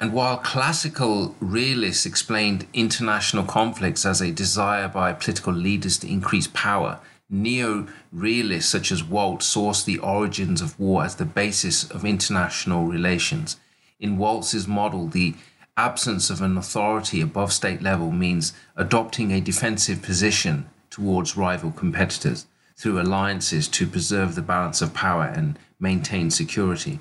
And 0.00 0.14
while 0.14 0.38
classical 0.38 1.36
realists 1.40 2.06
explained 2.06 2.66
international 2.72 3.44
conflicts 3.44 4.06
as 4.06 4.22
a 4.22 4.32
desire 4.32 4.88
by 4.88 5.12
political 5.12 5.52
leaders 5.52 5.98
to 5.98 6.08
increase 6.08 6.46
power, 6.46 7.00
neo 7.28 7.86
realists 8.10 8.70
such 8.70 8.90
as 8.90 9.04
Waltz 9.04 9.54
sourced 9.54 9.84
the 9.84 9.98
origins 9.98 10.62
of 10.62 10.80
war 10.80 11.04
as 11.04 11.16
the 11.16 11.26
basis 11.26 11.84
of 11.90 12.06
international 12.06 12.86
relations. 12.86 13.58
In 14.00 14.16
Waltz's 14.16 14.66
model, 14.66 15.08
the 15.08 15.34
absence 15.76 16.30
of 16.30 16.40
an 16.40 16.56
authority 16.56 17.20
above 17.20 17.52
state 17.52 17.82
level 17.82 18.10
means 18.10 18.54
adopting 18.74 19.32
a 19.32 19.40
defensive 19.42 20.00
position 20.00 20.70
towards 20.88 21.36
rival 21.36 21.72
competitors 21.72 22.46
through 22.74 22.98
alliances 22.98 23.68
to 23.68 23.86
preserve 23.86 24.34
the 24.34 24.40
balance 24.40 24.80
of 24.80 24.94
power 24.94 25.24
and 25.26 25.58
maintain 25.78 26.30
security. 26.30 27.00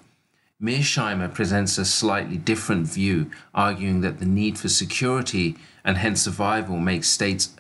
Mearsheimer 0.62 1.34
presents 1.34 1.78
a 1.78 1.86
slightly 1.86 2.38
different 2.38 2.88
view, 2.88 3.30
arguing 3.54 4.02
that 4.02 4.20
the 4.20 4.26
need 4.26 4.58
for 4.58 4.70
security 4.70 5.56
and 5.84 5.98
hence 5.98 6.22
survival 6.22 6.78
makes 6.78 7.08
states 7.08 7.54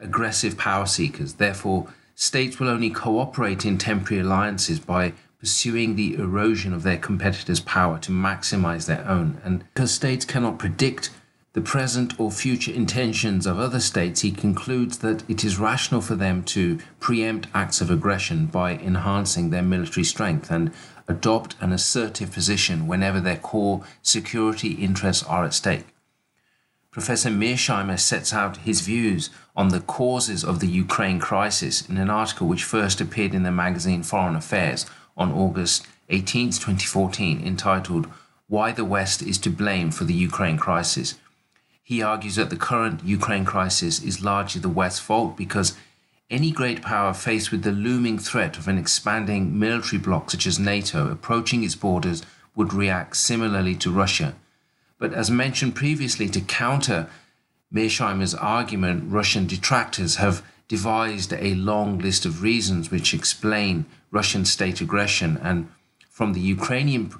aggressive 0.00 0.58
power 0.58 0.86
seekers. 0.86 1.34
Therefore, 1.34 1.88
states 2.14 2.58
will 2.58 2.68
only 2.68 2.90
cooperate 2.90 3.64
in 3.64 3.78
temporary 3.78 4.22
alliances 4.22 4.80
by 4.80 5.12
pursuing 5.38 5.94
the 5.94 6.14
erosion 6.14 6.72
of 6.72 6.82
their 6.82 6.96
competitors' 6.96 7.60
power 7.60 7.98
to 7.98 8.10
maximize 8.10 8.86
their 8.86 9.06
own. 9.06 9.40
And 9.44 9.60
because 9.72 9.92
states 9.92 10.24
cannot 10.24 10.58
predict 10.58 11.10
the 11.54 11.60
present 11.60 12.18
or 12.18 12.32
future 12.32 12.72
intentions 12.72 13.46
of 13.46 13.60
other 13.60 13.78
states, 13.78 14.22
he 14.22 14.32
concludes 14.32 14.98
that 14.98 15.28
it 15.30 15.44
is 15.44 15.58
rational 15.58 16.00
for 16.00 16.16
them 16.16 16.42
to 16.42 16.78
preempt 16.98 17.46
acts 17.54 17.80
of 17.80 17.90
aggression 17.90 18.46
by 18.46 18.72
enhancing 18.72 19.50
their 19.50 19.62
military 19.62 20.02
strength 20.02 20.50
and 20.50 20.72
adopt 21.06 21.54
an 21.60 21.72
assertive 21.72 22.32
position 22.32 22.88
whenever 22.88 23.20
their 23.20 23.36
core 23.36 23.84
security 24.02 24.72
interests 24.72 25.22
are 25.22 25.44
at 25.44 25.54
stake. 25.54 25.86
Professor 26.90 27.30
Mearsheimer 27.30 28.00
sets 28.00 28.32
out 28.32 28.58
his 28.58 28.80
views 28.80 29.30
on 29.54 29.68
the 29.68 29.80
causes 29.80 30.44
of 30.44 30.58
the 30.58 30.68
Ukraine 30.68 31.20
crisis 31.20 31.88
in 31.88 31.98
an 31.98 32.10
article 32.10 32.48
which 32.48 32.64
first 32.64 33.00
appeared 33.00 33.34
in 33.34 33.44
the 33.44 33.52
magazine 33.52 34.02
Foreign 34.02 34.34
Affairs 34.34 34.86
on 35.16 35.30
August 35.30 35.86
18, 36.08 36.50
2014, 36.50 37.46
entitled 37.46 38.08
Why 38.48 38.72
the 38.72 38.84
West 38.84 39.22
is 39.22 39.38
to 39.38 39.50
Blame 39.50 39.92
for 39.92 40.04
the 40.04 40.14
Ukraine 40.14 40.56
Crisis. 40.56 41.14
He 41.84 42.02
argues 42.02 42.34
that 42.34 42.50
the 42.50 42.56
current 42.56 43.04
Ukraine 43.04 43.44
crisis 43.44 44.02
is 44.02 44.24
largely 44.24 44.60
the 44.60 44.68
West's 44.68 44.98
fault 44.98 45.36
because 45.36 45.76
any 46.28 46.50
great 46.50 46.82
power 46.82 47.14
faced 47.14 47.52
with 47.52 47.62
the 47.62 47.70
looming 47.70 48.18
threat 48.18 48.58
of 48.58 48.66
an 48.66 48.78
expanding 48.78 49.56
military 49.56 50.00
bloc 50.00 50.32
such 50.32 50.44
as 50.48 50.58
NATO 50.58 51.08
approaching 51.08 51.62
its 51.62 51.76
borders 51.76 52.22
would 52.56 52.72
react 52.72 53.16
similarly 53.16 53.76
to 53.76 53.92
Russia 53.92 54.34
but 55.04 55.12
as 55.12 55.30
mentioned 55.30 55.74
previously, 55.74 56.28
to 56.30 56.40
counter 56.40 57.08
Mearsheimer's 57.70 58.34
argument, 58.34 59.04
Russian 59.12 59.46
detractors 59.46 60.16
have 60.16 60.42
devised 60.68 61.32
a 61.34 61.54
long 61.56 61.98
list 61.98 62.24
of 62.24 62.42
reasons 62.42 62.90
which 62.90 63.12
explain 63.12 63.84
Russian 64.10 64.44
state 64.46 64.80
aggression. 64.80 65.38
And 65.42 65.68
from 66.08 66.32
the 66.32 66.40
Ukrainian 66.40 67.12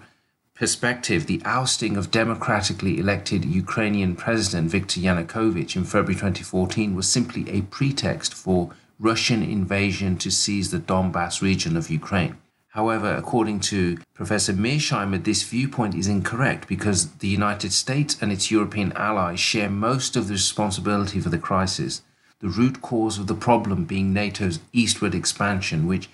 perspective, 0.55 1.27
the 1.27 1.43
ousting 1.45 1.97
of 1.97 2.11
democratically 2.11 2.99
elected 2.99 3.45
Ukrainian 3.45 4.15
President 4.15 4.71
Viktor 4.71 5.01
Yanukovych 5.01 5.75
in 5.75 5.85
February 5.85 6.15
2014 6.15 6.95
was 6.95 7.09
simply 7.09 7.49
a 7.51 7.63
pretext 7.63 8.33
for 8.33 8.71
Russian 9.01 9.43
invasion 9.43 10.17
to 10.19 10.31
seize 10.31 10.71
the 10.71 10.79
Donbass 10.79 11.43
region 11.43 11.77
of 11.77 11.91
Ukraine. 11.91 12.37
However, 12.69 13.15
according 13.15 13.61
to 13.71 13.99
Professor 14.15 14.53
Mearsheimer, 14.53 15.23
this 15.23 15.43
viewpoint 15.43 15.95
is 15.95 16.09
incorrect 16.09 16.67
because 16.67 17.11
the 17.19 17.29
United 17.29 17.73
States 17.73 18.17
and 18.21 18.33
its 18.33 18.51
European 18.51 18.93
allies 18.93 19.41
share 19.41 19.71
most 19.71 20.17
of 20.17 20.27
the 20.27 20.35
responsibility 20.35 21.21
for 21.21 21.29
the 21.29 21.39
crisis, 21.39 22.03
the 22.41 22.49
root 22.49 22.83
cause 22.83 23.19
of 23.19 23.27
the 23.27 23.35
problem 23.35 23.85
being 23.85 24.13
NATO's 24.13 24.59
eastward 24.73 25.15
expansion, 25.15 25.87
which 25.87 26.09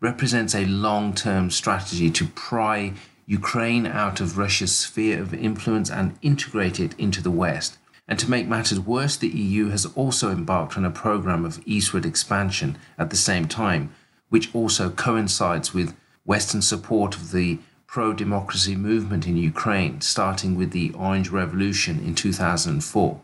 represents 0.00 0.54
a 0.54 0.64
long 0.66 1.14
term 1.14 1.50
strategy 1.50 2.10
to 2.10 2.26
pry 2.28 2.92
Ukraine 3.26 3.86
out 3.86 4.20
of 4.20 4.38
Russia's 4.38 4.74
sphere 4.74 5.20
of 5.20 5.34
influence 5.34 5.90
and 5.90 6.16
integrate 6.22 6.78
it 6.78 6.94
into 6.96 7.20
the 7.20 7.30
West. 7.30 7.76
And 8.06 8.18
to 8.20 8.30
make 8.30 8.46
matters 8.46 8.78
worse, 8.78 9.16
the 9.16 9.28
EU 9.28 9.68
has 9.70 9.84
also 9.96 10.30
embarked 10.30 10.76
on 10.76 10.84
a 10.84 10.90
program 10.90 11.44
of 11.44 11.60
eastward 11.66 12.06
expansion 12.06 12.78
at 12.96 13.10
the 13.10 13.16
same 13.16 13.48
time, 13.48 13.90
which 14.28 14.54
also 14.54 14.90
coincides 14.90 15.74
with 15.74 15.96
Western 16.24 16.62
support 16.62 17.16
of 17.16 17.32
the 17.32 17.58
pro 17.88 18.12
democracy 18.12 18.76
movement 18.76 19.26
in 19.26 19.36
Ukraine, 19.36 20.00
starting 20.00 20.54
with 20.56 20.70
the 20.70 20.92
Orange 20.92 21.30
Revolution 21.30 21.98
in 21.98 22.14
2004. 22.14 23.20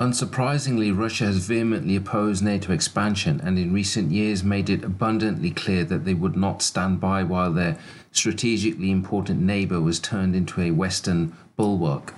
Unsurprisingly, 0.00 0.96
Russia 0.96 1.26
has 1.26 1.46
vehemently 1.46 1.94
opposed 1.94 2.42
NATO 2.42 2.72
expansion 2.72 3.38
and 3.44 3.58
in 3.58 3.72
recent 3.72 4.10
years 4.10 4.42
made 4.42 4.70
it 4.70 4.82
abundantly 4.82 5.50
clear 5.50 5.84
that 5.84 6.06
they 6.06 6.14
would 6.14 6.36
not 6.36 6.62
stand 6.62 7.00
by 7.00 7.22
while 7.22 7.52
their 7.52 7.76
strategically 8.12 8.90
important 8.90 9.40
neighbor 9.40 9.80
was 9.80 10.00
turned 10.00 10.34
into 10.34 10.60
a 10.60 10.70
Western 10.70 11.36
bulwark. 11.56 12.14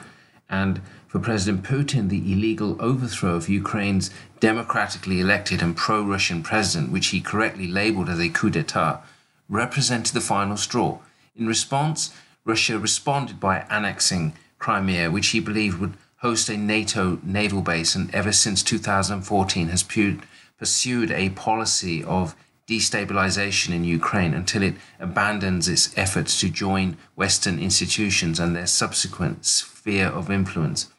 And 0.49 0.81
for 1.07 1.19
President 1.19 1.65
Putin, 1.65 2.09
the 2.09 2.33
illegal 2.33 2.77
overthrow 2.81 3.35
of 3.35 3.49
Ukraine's 3.49 4.11
democratically 4.41 5.21
elected 5.21 5.63
and 5.63 5.77
pro 5.77 6.03
Russian 6.03 6.43
president, 6.43 6.91
which 6.91 7.09
he 7.09 7.21
correctly 7.21 7.67
labeled 7.67 8.09
as 8.09 8.19
a 8.19 8.29
coup 8.29 8.51
d'etat, 8.51 9.03
represented 9.49 10.15
the 10.15 10.21
final 10.21 10.57
straw. 10.57 10.99
In 11.37 11.47
response, 11.47 12.15
Russia 12.45 12.79
responded 12.79 13.39
by 13.39 13.67
annexing 13.71 14.33
Crimea, 14.59 15.11
which 15.11 15.29
he 15.29 15.41
believed 15.41 15.79
would 15.79 15.95
host 16.17 16.49
a 16.49 16.57
NATO 16.57 17.19
naval 17.23 17.63
base, 17.63 17.95
and 17.95 18.15
ever 18.15 18.33
since 18.33 18.63
2014 18.63 19.69
has 19.69 19.83
pursued 19.83 21.11
a 21.11 21.31
policy 21.31 22.03
of 22.05 22.35
destabilization 22.69 23.75
in 23.75 23.85
Ukraine 23.85 24.35
until 24.35 24.63
it 24.63 24.75
abandons 25.01 25.69
its 25.69 25.97
efforts 25.97 26.39
to 26.41 26.49
join 26.49 26.97
Western 27.17 27.59
institutions 27.59 28.39
and 28.39 28.55
their 28.55 28.67
subsequent 28.67 29.45
sphere 29.45 30.07
of 30.07 30.31
influence. 30.31 30.91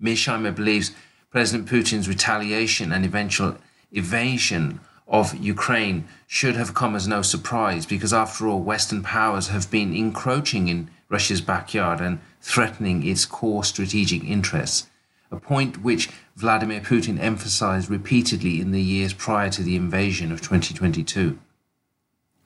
Mearsheimer 0.00 0.54
believes 0.54 0.92
President 1.30 1.68
Putin's 1.68 2.08
retaliation 2.08 2.92
and 2.92 3.04
eventual 3.04 3.56
invasion 3.92 4.80
of 5.08 5.34
Ukraine 5.36 6.06
should 6.26 6.56
have 6.56 6.74
come 6.74 6.94
as 6.96 7.06
no 7.06 7.22
surprise 7.22 7.86
because, 7.86 8.12
after 8.12 8.48
all, 8.48 8.60
Western 8.60 9.02
powers 9.02 9.48
have 9.48 9.70
been 9.70 9.94
encroaching 9.94 10.68
in 10.68 10.90
Russia's 11.08 11.40
backyard 11.40 12.00
and 12.00 12.18
threatening 12.40 13.06
its 13.06 13.24
core 13.24 13.64
strategic 13.64 14.24
interests, 14.24 14.88
a 15.30 15.36
point 15.36 15.82
which 15.82 16.10
Vladimir 16.36 16.80
Putin 16.80 17.20
emphasized 17.20 17.90
repeatedly 17.90 18.60
in 18.60 18.70
the 18.70 18.82
years 18.82 19.12
prior 19.12 19.50
to 19.50 19.62
the 19.62 19.76
invasion 19.76 20.30
of 20.32 20.40
2022. 20.40 21.38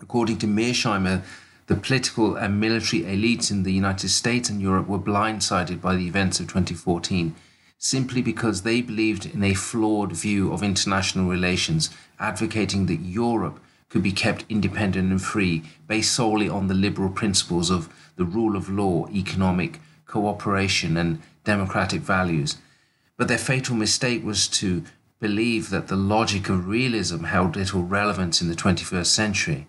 According 0.01 0.39
to 0.39 0.47
Mearsheimer, 0.47 1.23
the 1.67 1.77
political 1.77 2.37
and 2.37 2.59
military 2.59 3.03
elites 3.03 3.51
in 3.51 3.63
the 3.63 3.73
United 3.73 4.09
States 4.09 4.49
and 4.49 4.61
Europe 4.61 4.89
were 4.89 4.99
blindsided 4.99 5.81
by 5.81 5.95
the 5.95 6.07
events 6.07 6.41
of 6.41 6.49
2014 6.49 7.35
simply 7.83 8.21
because 8.21 8.61
they 8.61 8.83
believed 8.83 9.25
in 9.25 9.43
a 9.43 9.55
flawed 9.55 10.13
view 10.13 10.53
of 10.53 10.63
international 10.63 11.27
relations, 11.27 11.89
advocating 12.19 12.85
that 12.85 13.01
Europe 13.01 13.59
could 13.89 14.03
be 14.03 14.13
kept 14.13 14.45
independent 14.51 15.11
and 15.11 15.23
free 15.23 15.63
based 15.89 16.13
solely 16.13 16.47
on 16.47 16.67
the 16.67 16.75
liberal 16.75 17.09
principles 17.09 17.71
of 17.71 17.89
the 18.17 18.25
rule 18.25 18.55
of 18.55 18.69
law, 18.69 19.09
economic 19.09 19.81
cooperation, 20.07 20.99
and 20.99 21.23
democratic 21.45 22.03
values. 22.03 22.59
But 23.21 23.29
their 23.29 23.37
fatal 23.37 23.77
mistake 23.77 24.25
was 24.25 24.49
to 24.49 24.83
believe 25.19 25.69
that 25.69 25.89
the 25.89 25.95
logic 25.95 26.49
of 26.49 26.67
realism 26.67 27.25
held 27.25 27.55
little 27.55 27.83
relevance 27.83 28.41
in 28.41 28.49
the 28.49 28.55
21st 28.55 29.05
century. 29.05 29.67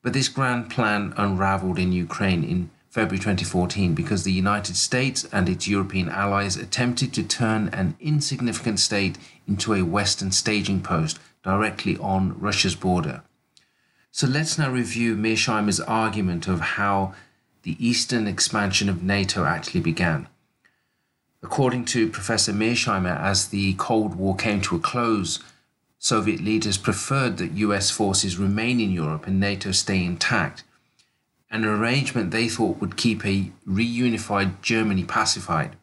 But 0.00 0.14
this 0.14 0.28
grand 0.28 0.70
plan 0.70 1.12
unraveled 1.18 1.78
in 1.78 1.92
Ukraine 1.92 2.42
in 2.42 2.70
February 2.88 3.18
2014 3.18 3.94
because 3.94 4.22
the 4.22 4.32
United 4.32 4.76
States 4.76 5.28
and 5.30 5.46
its 5.46 5.68
European 5.68 6.08
allies 6.08 6.56
attempted 6.56 7.12
to 7.12 7.22
turn 7.22 7.68
an 7.74 7.98
insignificant 8.00 8.80
state 8.80 9.18
into 9.46 9.74
a 9.74 9.82
Western 9.82 10.32
staging 10.32 10.80
post 10.80 11.18
directly 11.44 11.98
on 11.98 12.40
Russia's 12.40 12.76
border. 12.76 13.20
So 14.10 14.26
let's 14.26 14.56
now 14.56 14.70
review 14.70 15.16
Mearsheimer's 15.16 15.80
argument 15.80 16.48
of 16.48 16.60
how 16.60 17.12
the 17.62 17.76
eastern 17.78 18.26
expansion 18.26 18.88
of 18.88 19.02
NATO 19.02 19.44
actually 19.44 19.82
began. 19.82 20.28
According 21.42 21.86
to 21.86 22.10
Professor 22.10 22.52
Mearsheimer, 22.52 23.18
as 23.18 23.48
the 23.48 23.74
Cold 23.74 24.14
War 24.14 24.36
came 24.36 24.60
to 24.62 24.76
a 24.76 24.80
close, 24.80 25.40
Soviet 25.98 26.40
leaders 26.40 26.78
preferred 26.78 27.38
that 27.38 27.52
US 27.52 27.90
forces 27.90 28.38
remain 28.38 28.80
in 28.80 28.90
Europe 28.90 29.26
and 29.26 29.40
NATO 29.40 29.72
stay 29.72 30.04
intact 30.04 30.64
an 31.50 31.64
arrangement 31.64 32.30
they 32.30 32.48
thought 32.48 32.80
would 32.80 32.96
keep 32.96 33.24
a 33.26 33.50
reunified 33.68 34.60
Germany 34.62 35.04
pacified. 35.04 35.76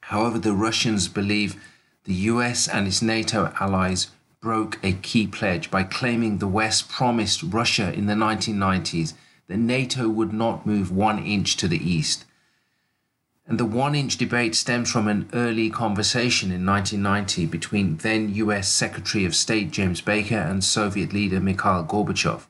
However, 0.00 0.38
the 0.38 0.52
Russians 0.52 1.08
believe 1.08 1.56
the 2.04 2.14
US 2.14 2.68
and 2.68 2.86
its 2.86 3.02
NATO 3.02 3.52
allies 3.58 4.08
broke 4.40 4.78
a 4.82 4.92
key 4.92 5.26
pledge 5.26 5.70
by 5.70 5.82
claiming 5.82 6.38
the 6.38 6.46
West 6.46 6.88
promised 6.88 7.42
Russia 7.42 7.92
in 7.92 8.06
the 8.06 8.14
1990s 8.14 9.14
that 9.48 9.56
NATO 9.56 10.08
would 10.08 10.32
not 10.32 10.66
move 10.66 10.92
one 10.92 11.18
inch 11.24 11.56
to 11.56 11.68
the 11.68 11.78
east. 11.78 12.24
And 13.48 13.60
the 13.60 13.64
one 13.64 13.94
inch 13.94 14.16
debate 14.16 14.56
stems 14.56 14.90
from 14.90 15.06
an 15.06 15.28
early 15.32 15.70
conversation 15.70 16.50
in 16.50 16.66
1990 16.66 17.46
between 17.46 17.96
then 17.98 18.34
US 18.34 18.68
Secretary 18.68 19.24
of 19.24 19.36
State 19.36 19.70
James 19.70 20.00
Baker 20.00 20.38
and 20.38 20.64
Soviet 20.64 21.12
leader 21.12 21.38
Mikhail 21.38 21.84
Gorbachev. 21.84 22.46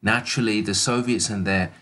Naturally, 0.00 0.62
the 0.62 0.74
Soviets 0.74 1.28
and 1.28 1.46
their 1.46 1.72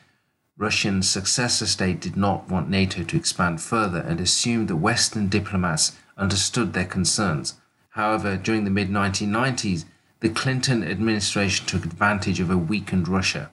Russian 0.56 1.04
successor 1.04 1.66
state 1.66 2.00
did 2.00 2.16
not 2.16 2.48
want 2.48 2.68
NATO 2.68 3.04
to 3.04 3.16
expand 3.16 3.60
further 3.60 4.00
and 4.00 4.20
assumed 4.20 4.66
that 4.66 4.76
Western 4.76 5.28
diplomats 5.28 5.96
understood 6.16 6.72
their 6.72 6.84
concerns. 6.84 7.54
However, 7.90 8.36
during 8.36 8.64
the 8.64 8.70
mid 8.70 8.90
1990s, 8.90 9.84
the 10.18 10.30
Clinton 10.30 10.82
administration 10.82 11.64
took 11.64 11.84
advantage 11.84 12.40
of 12.40 12.50
a 12.50 12.58
weakened 12.58 13.06
Russia. 13.06 13.52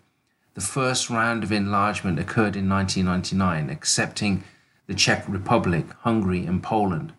The 0.56 0.62
first 0.62 1.12
round 1.12 1.44
of 1.44 1.52
enlargement 1.52 2.18
occurred 2.18 2.56
in 2.56 2.68
1999, 2.68 3.70
accepting 3.70 4.44
the 4.88 4.94
Czech 4.94 5.26
Republic, 5.28 5.86
Hungary, 6.02 6.46
and 6.46 6.62
Poland. 6.62 7.14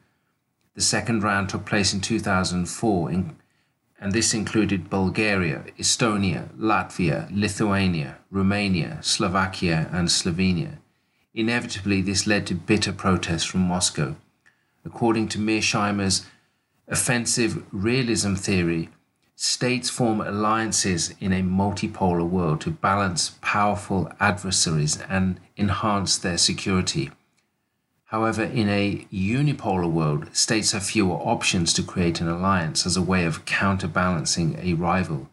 The 0.74 0.82
second 0.82 1.22
round 1.22 1.48
took 1.48 1.64
place 1.64 1.92
in 1.92 2.00
2004, 2.00 3.10
in 3.10 3.36
and 3.98 4.12
this 4.12 4.34
included 4.34 4.90
Bulgaria, 4.90 5.64
Estonia, 5.78 6.48
Latvia, 6.58 7.28
Lithuania, 7.30 8.18
Romania, 8.30 8.98
Slovakia, 9.00 9.88
and 9.90 10.08
Slovenia. 10.08 10.78
Inevitably, 11.34 12.02
this 12.02 12.26
led 12.26 12.46
to 12.46 12.54
bitter 12.54 12.92
protests 12.92 13.44
from 13.44 13.62
Moscow. 13.62 14.16
According 14.84 15.28
to 15.28 15.38
Mearsheimer's 15.38 16.26
offensive 16.88 17.64
realism 17.72 18.34
theory, 18.34 18.90
states 19.34 19.90
form 19.90 20.20
alliances 20.20 21.14
in 21.20 21.32
a 21.32 21.42
multipolar 21.42 22.26
world 22.26 22.60
to 22.62 22.70
balance 22.70 23.36
powerful 23.42 24.10
adversaries 24.18 24.98
and 25.08 25.38
enhance 25.58 26.16
their 26.16 26.38
security. 26.38 27.10
However, 28.10 28.44
in 28.44 28.68
a 28.68 29.04
unipolar 29.12 29.90
world, 29.90 30.28
states 30.34 30.70
have 30.70 30.86
fewer 30.86 31.16
options 31.16 31.72
to 31.72 31.82
create 31.82 32.20
an 32.20 32.28
alliance 32.28 32.86
as 32.86 32.96
a 32.96 33.02
way 33.02 33.24
of 33.24 33.44
counterbalancing 33.46 34.60
a 34.62 34.74
rival. 34.74 35.28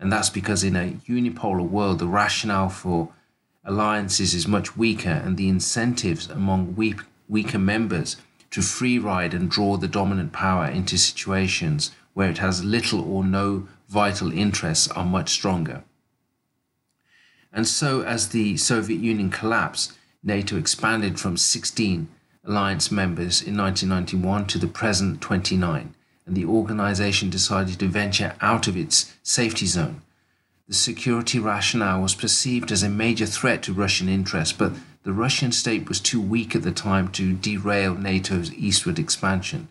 And 0.00 0.10
that's 0.10 0.30
because 0.30 0.64
in 0.64 0.74
a 0.74 0.92
unipolar 1.06 1.68
world, 1.68 1.98
the 1.98 2.06
rationale 2.06 2.70
for 2.70 3.10
alliances 3.62 4.32
is 4.32 4.48
much 4.48 4.74
weaker, 4.74 5.10
and 5.10 5.36
the 5.36 5.50
incentives 5.50 6.30
among 6.30 6.76
weak, 6.76 7.00
weaker 7.28 7.58
members 7.58 8.16
to 8.52 8.62
free 8.62 8.98
ride 8.98 9.34
and 9.34 9.50
draw 9.50 9.76
the 9.76 9.88
dominant 9.88 10.32
power 10.32 10.66
into 10.66 10.96
situations 10.96 11.90
where 12.14 12.30
it 12.30 12.38
has 12.38 12.64
little 12.64 13.02
or 13.02 13.22
no 13.22 13.68
vital 13.88 14.32
interests 14.32 14.88
are 14.92 15.04
much 15.04 15.28
stronger. 15.28 15.84
And 17.52 17.68
so, 17.68 18.00
as 18.00 18.28
the 18.28 18.56
Soviet 18.56 19.00
Union 19.00 19.28
collapsed, 19.28 19.92
NATO 20.22 20.56
expanded 20.56 21.20
from 21.20 21.36
16 21.36 22.08
alliance 22.46 22.90
members 22.90 23.40
in 23.40 23.56
1991 23.56 24.46
to 24.46 24.58
the 24.58 24.66
present 24.66 25.20
29, 25.20 25.94
and 26.26 26.36
the 26.36 26.44
organization 26.44 27.30
decided 27.30 27.78
to 27.78 27.88
venture 27.88 28.34
out 28.40 28.68
of 28.68 28.76
its 28.76 29.14
safety 29.22 29.66
zone. 29.66 30.02
The 30.68 30.74
security 30.74 31.38
rationale 31.38 32.00
was 32.00 32.14
perceived 32.14 32.72
as 32.72 32.82
a 32.82 32.88
major 32.88 33.26
threat 33.26 33.62
to 33.64 33.72
Russian 33.74 34.08
interests, 34.08 34.54
but 34.54 34.72
the 35.02 35.12
Russian 35.12 35.52
state 35.52 35.88
was 35.88 36.00
too 36.00 36.20
weak 36.20 36.56
at 36.56 36.62
the 36.62 36.72
time 36.72 37.08
to 37.12 37.34
derail 37.34 37.94
NATO's 37.94 38.52
eastward 38.54 38.98
expansion. 38.98 39.68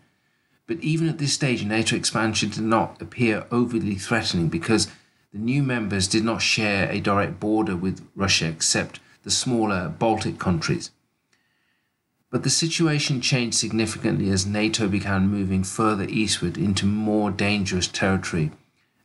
But 0.68 0.80
even 0.80 1.10
at 1.10 1.18
this 1.18 1.34
stage, 1.34 1.66
NATO 1.66 1.96
expansion 1.96 2.50
did 2.50 2.64
not 2.64 3.02
appear 3.02 3.46
overly 3.52 3.96
threatening 3.96 4.50
because 4.50 4.88
the 5.34 5.40
new 5.40 5.64
members 5.64 6.08
did 6.08 6.24
not 6.24 6.44
share 6.44 6.90
a 6.90 7.00
direct 7.00 7.40
border 7.40 7.76
with 7.76 8.08
Russia 8.16 8.48
except 8.48 9.00
the 9.24 9.32
smaller 9.32 9.90
Baltic 9.90 10.38
countries. 10.38 10.92
But 12.34 12.42
the 12.42 12.50
situation 12.50 13.22
changed 13.22 13.56
significantly 13.56 14.32
as 14.32 14.44
NATO 14.44 14.88
began 14.88 15.28
moving 15.28 15.64
further 15.64 16.06
eastward 16.10 16.58
into 16.58 16.88
more 16.88 17.30
dangerous 17.30 17.88
territory. 17.88 18.50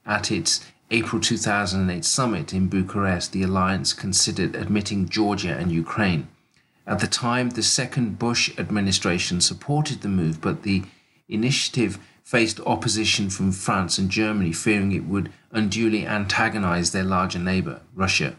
At 0.07 0.31
its 0.31 0.64
April 0.91 1.20
2008 1.20 2.07
summit 2.07 2.55
in 2.55 2.68
Bucharest, 2.68 3.33
the 3.33 3.43
alliance 3.43 3.93
considered 3.93 4.57
admitting 4.57 5.11
Georgia 5.11 5.55
and 5.55 5.70
Ukraine. 5.70 6.29
At 6.87 7.01
the 7.01 7.07
time, 7.07 7.51
the 7.51 7.62
second 7.62 8.18
Bush 8.18 8.59
administration 8.59 9.43
supported 9.43 10.01
the 10.01 10.09
move, 10.09 10.41
but 10.41 10.62
the 10.62 10.85
initiative 11.29 11.99
faced 12.24 12.61
opposition 12.61 13.29
from 13.29 13.53
France 13.53 13.99
and 13.99 14.09
Germany, 14.09 14.55
fearing 14.55 14.93
it 14.93 15.05
would 15.05 15.31
unduly 15.53 16.07
antagonize 16.07 16.93
their 16.93 17.05
larger 17.05 17.39
neighbor, 17.39 17.83
Russia. 17.95 18.37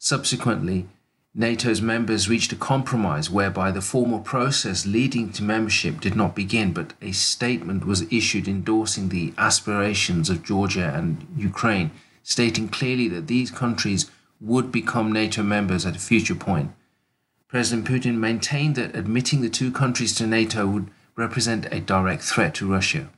Subsequently, 0.00 0.88
NATO's 1.32 1.80
members 1.80 2.28
reached 2.28 2.52
a 2.52 2.56
compromise 2.56 3.30
whereby 3.30 3.70
the 3.70 3.80
formal 3.80 4.18
process 4.18 4.84
leading 4.84 5.30
to 5.32 5.44
membership 5.44 6.00
did 6.00 6.16
not 6.16 6.34
begin, 6.34 6.72
but 6.72 6.94
a 7.00 7.12
statement 7.12 7.86
was 7.86 8.02
issued 8.12 8.48
endorsing 8.48 9.08
the 9.10 9.32
aspirations 9.38 10.28
of 10.28 10.42
Georgia 10.42 10.92
and 10.92 11.24
Ukraine, 11.36 11.92
stating 12.24 12.68
clearly 12.68 13.06
that 13.08 13.28
these 13.28 13.52
countries 13.52 14.10
would 14.40 14.72
become 14.72 15.12
NATO 15.12 15.44
members 15.44 15.86
at 15.86 15.94
a 15.94 16.00
future 16.00 16.34
point. 16.34 16.72
President 17.46 17.86
Putin 17.86 18.16
maintained 18.16 18.74
that 18.74 18.96
admitting 18.96 19.40
the 19.40 19.48
two 19.48 19.70
countries 19.70 20.14
to 20.16 20.26
NATO 20.26 20.66
would 20.66 20.90
represent 21.14 21.72
a 21.72 21.78
direct 21.78 22.22
threat 22.22 22.54
to 22.54 22.68
Russia. 22.68 23.08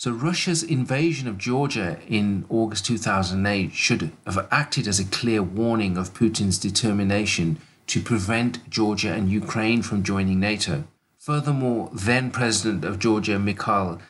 So 0.00 0.12
Russia's 0.12 0.62
invasion 0.62 1.28
of 1.28 1.36
Georgia 1.36 1.98
in 2.08 2.46
August 2.48 2.86
2008 2.86 3.74
should 3.74 4.10
have 4.24 4.48
acted 4.50 4.88
as 4.88 4.98
a 4.98 5.04
clear 5.04 5.42
warning 5.42 5.98
of 5.98 6.14
Putin's 6.14 6.56
determination 6.56 7.58
to 7.88 8.00
prevent 8.00 8.70
Georgia 8.70 9.12
and 9.12 9.30
Ukraine 9.30 9.82
from 9.82 10.02
joining 10.02 10.40
NATO. 10.40 10.84
Furthermore, 11.18 11.90
then 11.92 12.30
President 12.30 12.82
of 12.82 12.98
Georgia 12.98 13.38
Mikhail 13.38 14.00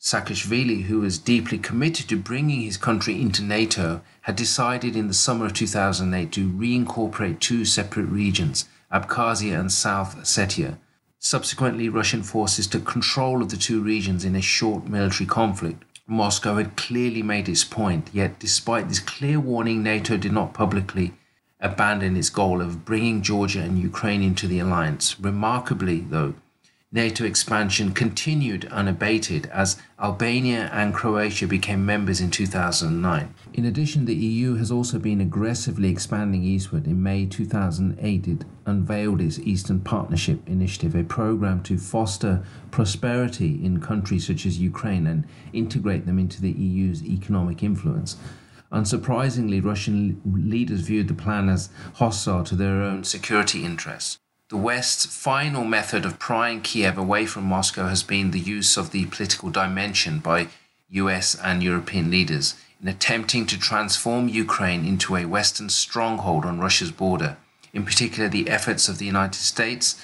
Saakashvili, 0.00 0.86
who 0.86 1.02
was 1.02 1.18
deeply 1.18 1.58
committed 1.58 2.08
to 2.08 2.16
bringing 2.16 2.62
his 2.62 2.76
country 2.76 3.22
into 3.22 3.44
NATO, 3.44 4.00
had 4.22 4.34
decided 4.34 4.96
in 4.96 5.06
the 5.06 5.14
summer 5.14 5.46
of 5.46 5.54
2008 5.54 6.32
to 6.32 6.50
reincorporate 6.50 7.38
two 7.38 7.64
separate 7.64 8.06
regions, 8.06 8.64
Abkhazia 8.92 9.56
and 9.60 9.70
South 9.70 10.16
Ossetia. 10.16 10.78
Subsequently, 11.20 11.88
Russian 11.88 12.22
forces 12.22 12.66
took 12.66 12.84
control 12.84 13.42
of 13.42 13.50
the 13.50 13.56
two 13.56 13.82
regions 13.82 14.24
in 14.24 14.36
a 14.36 14.40
short 14.40 14.88
military 14.88 15.26
conflict. 15.26 15.84
Moscow 16.06 16.56
had 16.56 16.76
clearly 16.76 17.22
made 17.22 17.48
its 17.48 17.64
point, 17.64 18.08
yet, 18.12 18.38
despite 18.38 18.88
this 18.88 19.00
clear 19.00 19.40
warning, 19.40 19.82
NATO 19.82 20.16
did 20.16 20.32
not 20.32 20.54
publicly 20.54 21.14
abandon 21.60 22.16
its 22.16 22.30
goal 22.30 22.60
of 22.60 22.84
bringing 22.84 23.20
Georgia 23.20 23.60
and 23.60 23.78
Ukraine 23.78 24.22
into 24.22 24.46
the 24.46 24.60
alliance. 24.60 25.18
Remarkably, 25.18 26.00
though, 26.00 26.34
NATO 26.90 27.26
expansion 27.26 27.92
continued 27.92 28.64
unabated 28.70 29.44
as 29.52 29.76
Albania 30.00 30.70
and 30.72 30.94
Croatia 30.94 31.46
became 31.46 31.84
members 31.84 32.18
in 32.18 32.30
2009. 32.30 33.34
In 33.52 33.66
addition, 33.66 34.06
the 34.06 34.14
EU 34.14 34.54
has 34.54 34.70
also 34.70 34.98
been 34.98 35.20
aggressively 35.20 35.90
expanding 35.90 36.44
eastward. 36.44 36.86
In 36.86 37.02
May 37.02 37.26
2008, 37.26 38.26
it 38.26 38.46
unveiled 38.64 39.20
its 39.20 39.38
Eastern 39.40 39.80
Partnership 39.80 40.40
Initiative, 40.48 40.94
a 40.94 41.04
program 41.04 41.62
to 41.64 41.76
foster 41.76 42.42
prosperity 42.70 43.62
in 43.62 43.82
countries 43.82 44.26
such 44.26 44.46
as 44.46 44.58
Ukraine 44.58 45.06
and 45.06 45.26
integrate 45.52 46.06
them 46.06 46.18
into 46.18 46.40
the 46.40 46.52
EU's 46.52 47.04
economic 47.04 47.62
influence. 47.62 48.16
Unsurprisingly, 48.72 49.62
Russian 49.62 50.22
leaders 50.24 50.80
viewed 50.80 51.08
the 51.08 51.14
plan 51.14 51.50
as 51.50 51.68
hostile 51.96 52.44
to 52.44 52.56
their 52.56 52.80
own 52.80 53.04
security 53.04 53.62
interests. 53.62 54.18
The 54.50 54.56
West's 54.56 55.04
final 55.04 55.62
method 55.62 56.06
of 56.06 56.18
prying 56.18 56.62
Kiev 56.62 56.96
away 56.96 57.26
from 57.26 57.44
Moscow 57.44 57.88
has 57.88 58.02
been 58.02 58.30
the 58.30 58.40
use 58.40 58.78
of 58.78 58.92
the 58.92 59.04
political 59.04 59.50
dimension 59.50 60.20
by 60.20 60.48
US 60.88 61.34
and 61.34 61.62
European 61.62 62.10
leaders 62.10 62.54
in 62.80 62.88
attempting 62.88 63.44
to 63.44 63.58
transform 63.58 64.26
Ukraine 64.26 64.86
into 64.86 65.16
a 65.16 65.26
Western 65.26 65.68
stronghold 65.68 66.46
on 66.46 66.60
Russia's 66.60 66.90
border, 66.90 67.36
in 67.74 67.84
particular, 67.84 68.26
the 68.26 68.48
efforts 68.48 68.88
of 68.88 68.96
the 68.96 69.04
United 69.04 69.34
States 69.34 70.00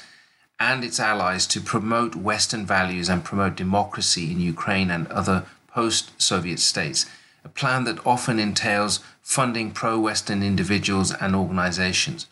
and 0.60 0.84
its 0.84 1.00
allies 1.00 1.46
to 1.46 1.62
promote 1.62 2.14
Western 2.14 2.66
values 2.66 3.08
and 3.08 3.24
promote 3.24 3.56
democracy 3.56 4.30
in 4.30 4.40
Ukraine 4.40 4.90
and 4.90 5.06
other 5.06 5.46
post 5.68 6.10
Soviet 6.20 6.60
states, 6.60 7.06
a 7.46 7.48
plan 7.48 7.84
that 7.84 8.06
often 8.06 8.38
entails 8.38 9.00
funding 9.22 9.70
pro 9.70 9.98
Western 9.98 10.42
individuals 10.42 11.14
and 11.14 11.34
organizations. 11.34 12.26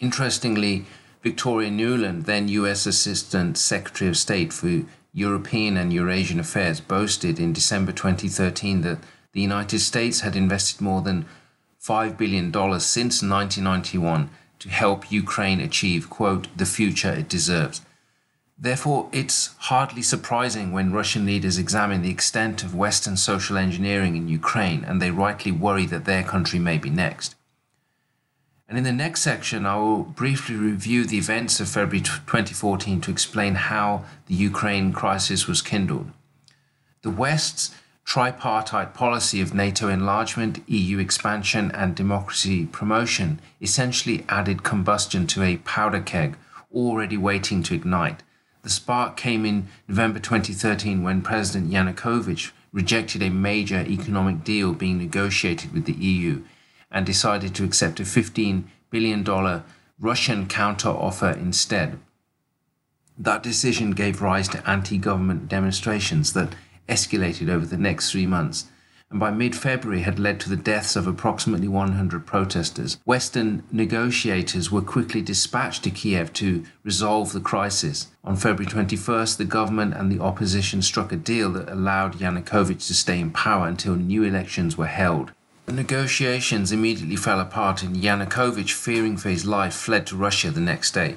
Interestingly, 0.00 0.84
Victoria 1.22 1.70
Nuland, 1.70 2.24
then 2.26 2.48
US 2.48 2.86
Assistant 2.86 3.56
Secretary 3.56 4.08
of 4.08 4.16
State 4.16 4.52
for 4.52 4.82
European 5.12 5.76
and 5.76 5.92
Eurasian 5.92 6.40
Affairs, 6.40 6.80
boasted 6.80 7.38
in 7.38 7.52
December 7.52 7.92
2013 7.92 8.82
that 8.82 8.98
the 9.32 9.40
United 9.40 9.78
States 9.78 10.20
had 10.20 10.36
invested 10.36 10.80
more 10.80 11.02
than 11.02 11.26
$5 11.82 12.16
billion 12.16 12.52
since 12.80 13.22
1991 13.22 14.30
to 14.58 14.68
help 14.68 15.10
Ukraine 15.12 15.60
achieve, 15.60 16.08
quote, 16.08 16.48
the 16.56 16.66
future 16.66 17.12
it 17.12 17.28
deserves. 17.28 17.82
Therefore, 18.58 19.08
it's 19.12 19.54
hardly 19.58 20.02
surprising 20.02 20.72
when 20.72 20.92
Russian 20.92 21.26
leaders 21.26 21.58
examine 21.58 22.02
the 22.02 22.10
extent 22.10 22.62
of 22.62 22.74
Western 22.74 23.16
social 23.16 23.56
engineering 23.56 24.16
in 24.16 24.28
Ukraine 24.28 24.84
and 24.84 25.02
they 25.02 25.10
rightly 25.10 25.52
worry 25.52 25.86
that 25.86 26.04
their 26.04 26.22
country 26.22 26.58
may 26.58 26.78
be 26.78 26.90
next. 26.90 27.34
And 28.74 28.84
in 28.84 28.96
the 28.96 29.04
next 29.04 29.20
section, 29.20 29.66
I 29.66 29.76
will 29.76 30.02
briefly 30.02 30.56
review 30.56 31.04
the 31.04 31.16
events 31.16 31.60
of 31.60 31.68
February 31.68 32.00
2014 32.00 33.00
to 33.02 33.10
explain 33.12 33.54
how 33.54 34.04
the 34.26 34.34
Ukraine 34.34 34.92
crisis 34.92 35.46
was 35.46 35.62
kindled. 35.62 36.10
The 37.02 37.10
West's 37.10 37.72
tripartite 38.04 38.92
policy 38.92 39.40
of 39.40 39.54
NATO 39.54 39.88
enlargement, 39.88 40.68
EU 40.68 40.98
expansion, 40.98 41.70
and 41.70 41.94
democracy 41.94 42.66
promotion 42.66 43.38
essentially 43.60 44.24
added 44.28 44.64
combustion 44.64 45.28
to 45.28 45.44
a 45.44 45.58
powder 45.58 46.00
keg 46.00 46.36
already 46.74 47.16
waiting 47.16 47.62
to 47.62 47.74
ignite. 47.76 48.24
The 48.62 48.70
spark 48.70 49.16
came 49.16 49.46
in 49.46 49.68
November 49.86 50.18
2013 50.18 51.04
when 51.04 51.22
President 51.22 51.70
Yanukovych 51.70 52.50
rejected 52.72 53.22
a 53.22 53.30
major 53.30 53.82
economic 53.86 54.42
deal 54.42 54.72
being 54.72 54.98
negotiated 54.98 55.72
with 55.72 55.84
the 55.84 55.92
EU 55.92 56.42
and 56.94 57.04
decided 57.04 57.54
to 57.54 57.64
accept 57.64 58.00
a 58.00 58.04
$15 58.04 58.64
billion 58.88 59.22
Russian 60.00 60.46
counteroffer 60.46 61.36
instead. 61.36 61.98
That 63.18 63.42
decision 63.42 63.90
gave 63.90 64.22
rise 64.22 64.48
to 64.48 64.68
anti 64.68 64.96
government 64.96 65.48
demonstrations 65.48 66.32
that 66.32 66.54
escalated 66.88 67.50
over 67.50 67.66
the 67.66 67.76
next 67.76 68.10
three 68.10 68.26
months 68.26 68.68
and 69.14 69.20
by 69.20 69.30
mid 69.30 69.54
February 69.54 70.00
had 70.00 70.18
led 70.18 70.40
to 70.40 70.48
the 70.48 70.56
deaths 70.56 70.96
of 70.96 71.06
approximately 71.06 71.68
100 71.68 72.26
protesters. 72.26 72.98
Western 73.04 73.62
negotiators 73.70 74.72
were 74.72 74.82
quickly 74.82 75.22
dispatched 75.22 75.84
to 75.84 75.90
Kiev 75.90 76.32
to 76.32 76.64
resolve 76.82 77.32
the 77.32 77.40
crisis. 77.40 78.08
On 78.24 78.34
February 78.34 78.66
21st, 78.66 79.36
the 79.36 79.44
government 79.44 79.94
and 79.94 80.10
the 80.10 80.20
opposition 80.20 80.82
struck 80.82 81.12
a 81.12 81.16
deal 81.16 81.52
that 81.52 81.68
allowed 81.68 82.14
Yanukovych 82.14 82.84
to 82.88 82.94
stay 82.94 83.20
in 83.20 83.30
power 83.30 83.68
until 83.68 83.94
new 83.94 84.24
elections 84.24 84.76
were 84.76 84.86
held. 84.86 85.30
The 85.66 85.72
negotiations 85.72 86.72
immediately 86.72 87.16
fell 87.16 87.40
apart, 87.40 87.82
and 87.82 87.96
Yanukovych, 87.96 88.72
fearing 88.72 89.16
for 89.16 89.30
his 89.30 89.46
life, 89.46 89.74
fled 89.74 90.06
to 90.08 90.16
Russia 90.16 90.50
the 90.50 90.60
next 90.60 90.92
day. 90.92 91.16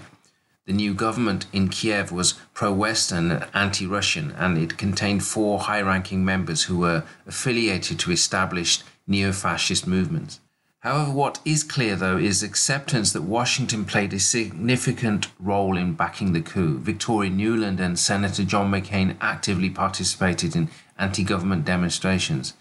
The 0.65 0.73
new 0.73 0.93
government 0.93 1.47
in 1.51 1.67
Kiev 1.67 2.11
was 2.11 2.33
pro 2.53 2.71
Western 2.71 3.31
and 3.31 3.45
anti 3.53 3.85
Russian, 3.85 4.31
and 4.31 4.57
it 4.57 4.77
contained 4.77 5.25
four 5.25 5.59
high 5.59 5.81
ranking 5.81 6.23
members 6.23 6.63
who 6.63 6.77
were 6.77 7.03
affiliated 7.25 7.99
to 7.99 8.11
established 8.11 8.83
neo 9.05 9.33
fascist 9.33 9.85
movements. 9.85 10.39
However, 10.79 11.11
what 11.11 11.39
is 11.43 11.63
clear, 11.63 11.97
though, 11.97 12.17
is 12.17 12.43
acceptance 12.43 13.11
that 13.11 13.23
Washington 13.23 13.83
played 13.83 14.13
a 14.13 14.19
significant 14.19 15.27
role 15.39 15.75
in 15.75 15.93
backing 15.93 16.31
the 16.31 16.41
coup. 16.41 16.79
Victoria 16.79 17.31
Nuland 17.31 17.81
and 17.81 17.99
Senator 17.99 18.43
John 18.43 18.71
McCain 18.71 19.17
actively 19.19 19.69
participated 19.69 20.55
in 20.55 20.69
anti 20.97 21.23
government 21.23 21.65
demonstrations. 21.65 22.53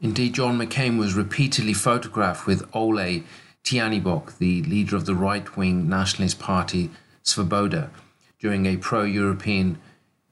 Indeed, 0.00 0.34
John 0.34 0.58
McCain 0.58 0.98
was 0.98 1.14
repeatedly 1.14 1.74
photographed 1.74 2.46
with 2.46 2.70
Oleh 2.72 3.24
Tyahnybok, 3.64 4.38
the 4.38 4.62
leader 4.62 4.94
of 4.94 5.06
the 5.06 5.14
right 5.14 5.56
wing 5.56 5.88
nationalist 5.88 6.38
party 6.38 6.90
Svoboda, 7.24 7.90
during 8.38 8.66
a 8.66 8.76
pro 8.76 9.02
European 9.02 9.78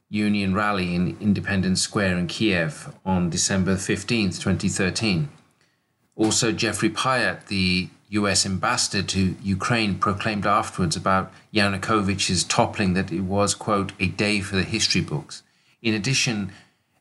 Union 0.08 0.54
rally 0.54 0.94
in 0.94 1.16
Independence 1.20 1.82
Square 1.82 2.16
in 2.16 2.28
Kiev 2.28 2.94
on 3.04 3.28
December 3.28 3.76
15, 3.76 4.30
2013. 4.30 5.28
Also, 6.14 6.52
Jeffrey 6.52 6.88
Pyatt, 6.88 7.46
the 7.46 7.88
US 8.10 8.46
ambassador 8.46 9.02
to 9.02 9.34
Ukraine, 9.42 9.98
proclaimed 9.98 10.46
afterwards 10.46 10.94
about 10.94 11.32
Yanukovych's 11.52 12.44
toppling 12.44 12.94
that 12.94 13.10
it 13.10 13.22
was, 13.22 13.54
quote, 13.54 13.92
a 13.98 14.06
day 14.06 14.40
for 14.40 14.54
the 14.54 14.62
history 14.62 15.00
books. 15.00 15.42
In 15.82 15.92
addition, 15.92 16.52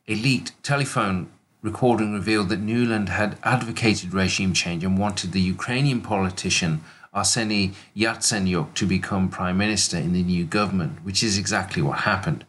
a 0.08 0.16
leaked 0.16 0.60
telephone 0.64 1.28
recording 1.62 2.12
revealed 2.12 2.48
that 2.50 2.60
Nuland 2.60 3.08
had 3.08 3.38
advocated 3.42 4.12
regime 4.12 4.52
change 4.52 4.84
and 4.84 4.98
wanted 4.98 5.32
the 5.32 5.40
Ukrainian 5.40 6.00
politician 6.00 6.82
Arseny 7.14 7.72
Yatsenyuk 7.96 8.74
to 8.74 8.86
become 8.86 9.28
prime 9.28 9.56
minister 9.56 9.96
in 9.96 10.12
the 10.12 10.22
new 10.22 10.44
government, 10.44 11.02
which 11.02 11.22
is 11.22 11.38
exactly 11.38 11.80
what 11.80 12.00
happened. 12.00 12.44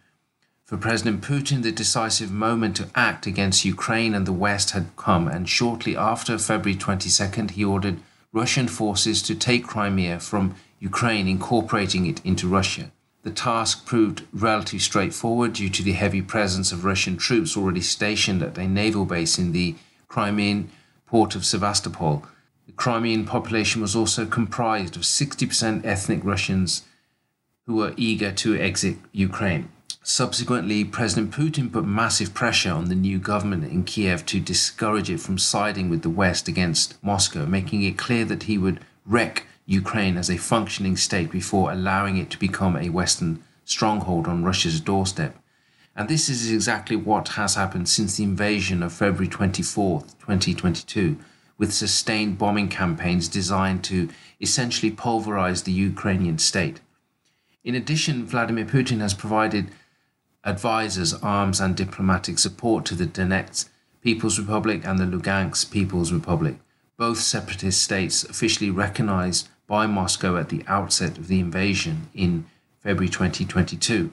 For 0.65 0.75
President 0.75 1.21
Putin, 1.21 1.63
the 1.63 1.71
decisive 1.71 2.29
moment 2.29 2.75
to 2.75 2.89
act 2.93 3.25
against 3.25 3.63
Ukraine 3.63 4.13
and 4.13 4.27
the 4.27 4.33
West 4.33 4.71
had 4.71 4.93
come, 4.97 5.29
and 5.29 5.47
shortly 5.47 5.95
after 5.95 6.37
February 6.37 6.77
22nd, 6.77 7.51
he 7.51 7.63
ordered 7.63 7.99
Russian 8.33 8.67
forces 8.67 9.21
to 9.23 9.35
take 9.35 9.65
Crimea 9.65 10.19
from 10.19 10.55
Ukraine, 10.79 11.29
incorporating 11.29 12.05
it 12.05 12.19
into 12.25 12.49
Russia. 12.49 12.91
The 13.27 13.33
task 13.33 13.85
proved 13.85 14.23
relatively 14.31 14.79
straightforward 14.79 15.51
due 15.51 15.67
to 15.67 15.83
the 15.83 15.91
heavy 15.91 16.21
presence 16.21 16.71
of 16.71 16.85
Russian 16.85 17.17
troops 17.17 17.57
already 17.57 17.81
stationed 17.81 18.41
at 18.41 18.57
a 18.57 18.69
naval 18.69 19.03
base 19.03 19.37
in 19.37 19.51
the 19.51 19.75
Crimean 20.07 20.71
port 21.07 21.35
of 21.35 21.45
Sevastopol. 21.45 22.25
The 22.67 22.71
Crimean 22.71 23.25
population 23.25 23.81
was 23.81 23.97
also 23.97 24.25
comprised 24.25 24.95
of 24.95 25.01
60% 25.01 25.85
ethnic 25.85 26.23
Russians 26.23 26.83
who 27.65 27.75
were 27.75 27.93
eager 27.97 28.31
to 28.31 28.57
exit 28.57 28.95
Ukraine. 29.11 29.67
Subsequently, 30.01 30.85
President 30.85 31.31
Putin 31.31 31.69
put 31.69 31.83
massive 31.83 32.33
pressure 32.33 32.71
on 32.71 32.85
the 32.85 32.95
new 32.95 33.19
government 33.19 33.65
in 33.65 33.83
Kiev 33.83 34.25
to 34.27 34.39
discourage 34.39 35.09
it 35.09 35.19
from 35.19 35.37
siding 35.37 35.89
with 35.89 36.01
the 36.01 36.09
West 36.09 36.47
against 36.47 36.95
Moscow, 37.03 37.45
making 37.45 37.83
it 37.83 37.97
clear 37.97 38.23
that 38.23 38.43
he 38.43 38.57
would 38.57 38.79
wreck 39.05 39.47
Ukraine 39.67 40.17
as 40.17 40.29
a 40.29 40.37
functioning 40.37 40.95
state 40.95 41.29
before 41.29 41.71
allowing 41.71 42.15
it 42.15 42.29
to 42.31 42.39
become 42.39 42.77
a 42.77 42.89
Western 42.89 43.43
stronghold 43.65 44.25
on 44.25 44.43
Russia's 44.43 44.79
doorstep. 44.79 45.37
And 45.93 46.07
this 46.07 46.29
is 46.29 46.49
exactly 46.49 46.95
what 46.95 47.29
has 47.29 47.55
happened 47.55 47.89
since 47.89 48.15
the 48.15 48.23
invasion 48.23 48.81
of 48.81 48.93
February 48.93 49.27
24, 49.27 50.01
2022, 50.01 51.17
with 51.57 51.73
sustained 51.73 52.37
bombing 52.37 52.69
campaigns 52.69 53.27
designed 53.27 53.83
to 53.83 54.07
essentially 54.39 54.91
pulverize 54.91 55.63
the 55.63 55.73
Ukrainian 55.73 56.37
state. 56.37 56.79
In 57.65 57.75
addition, 57.75 58.25
Vladimir 58.25 58.63
Putin 58.63 58.99
has 58.99 59.13
provided 59.13 59.69
advisors, 60.45 61.13
arms, 61.15 61.59
and 61.59 61.75
diplomatic 61.75 62.39
support 62.39 62.85
to 62.85 62.95
the 62.95 63.05
Donetsk 63.05 63.67
People's 64.01 64.39
Republic 64.39 64.85
and 64.85 64.97
the 64.97 65.05
Lugansk 65.05 65.71
People's 65.71 66.13
Republic, 66.13 66.55
both 66.95 67.17
separatist 67.17 67.83
states 67.83 68.23
officially 68.23 68.69
recognized 68.69 69.49
by 69.67 69.85
Moscow 69.85 70.37
at 70.37 70.49
the 70.49 70.63
outset 70.67 71.17
of 71.17 71.27
the 71.27 71.39
invasion 71.39 72.09
in 72.15 72.45
February 72.79 73.09
2022. 73.09 74.11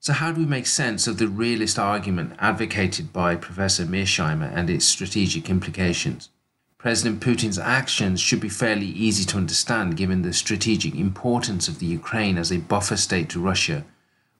So, 0.00 0.14
how 0.14 0.32
do 0.32 0.40
we 0.40 0.46
make 0.46 0.66
sense 0.66 1.06
of 1.06 1.18
the 1.18 1.28
realist 1.28 1.78
argument 1.78 2.32
advocated 2.38 3.12
by 3.12 3.36
Professor 3.36 3.84
Mearsheimer 3.84 4.50
and 4.54 4.70
its 4.70 4.86
strategic 4.86 5.50
implications? 5.50 6.30
President 6.78 7.20
Putin's 7.20 7.58
actions 7.58 8.18
should 8.22 8.40
be 8.40 8.48
fairly 8.48 8.86
easy 8.86 9.26
to 9.26 9.36
understand 9.36 9.98
given 9.98 10.22
the 10.22 10.32
strategic 10.32 10.94
importance 10.94 11.68
of 11.68 11.78
the 11.78 11.84
Ukraine 11.84 12.38
as 12.38 12.50
a 12.50 12.56
buffer 12.56 12.96
state 12.96 13.28
to 13.28 13.38
Russia. 13.38 13.84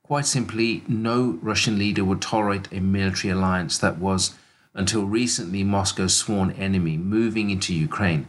Quite 0.02 0.24
simply, 0.24 0.82
no 0.88 1.38
Russian 1.42 1.78
leader 1.78 2.02
would 2.02 2.22
tolerate 2.22 2.72
a 2.72 2.80
military 2.80 3.30
alliance 3.30 3.76
that 3.76 3.98
was, 3.98 4.32
until 4.72 5.04
recently, 5.04 5.62
Moscow's 5.62 6.16
sworn 6.16 6.52
enemy 6.52 6.96
moving 6.96 7.50
into 7.50 7.74
Ukraine. 7.74 8.26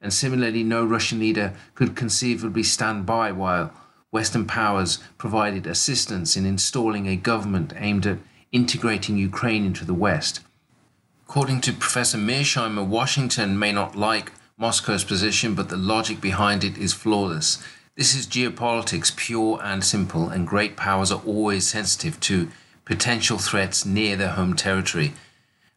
And 0.00 0.12
similarly, 0.12 0.62
no 0.62 0.84
Russian 0.84 1.18
leader 1.18 1.52
could 1.74 1.94
conceivably 1.94 2.62
stand 2.62 3.04
by 3.04 3.32
while 3.32 3.72
Western 4.10 4.46
powers 4.46 4.98
provided 5.18 5.66
assistance 5.66 6.36
in 6.36 6.46
installing 6.46 7.06
a 7.06 7.16
government 7.16 7.72
aimed 7.76 8.06
at 8.06 8.18
integrating 8.50 9.16
Ukraine 9.16 9.64
into 9.64 9.84
the 9.84 9.94
West. 9.94 10.40
According 11.28 11.60
to 11.62 11.72
Professor 11.72 12.18
Mearsheimer, 12.18 12.84
Washington 12.84 13.58
may 13.58 13.72
not 13.72 13.94
like 13.94 14.32
Moscow's 14.58 15.04
position, 15.04 15.54
but 15.54 15.68
the 15.68 15.76
logic 15.76 16.20
behind 16.20 16.64
it 16.64 16.76
is 16.76 16.92
flawless. 16.92 17.62
This 17.96 18.14
is 18.16 18.26
geopolitics, 18.26 19.14
pure 19.14 19.60
and 19.62 19.84
simple, 19.84 20.28
and 20.28 20.46
great 20.46 20.76
powers 20.76 21.12
are 21.12 21.22
always 21.24 21.68
sensitive 21.68 22.18
to 22.20 22.50
potential 22.84 23.38
threats 23.38 23.86
near 23.86 24.16
their 24.16 24.30
home 24.30 24.54
territory. 24.54 25.12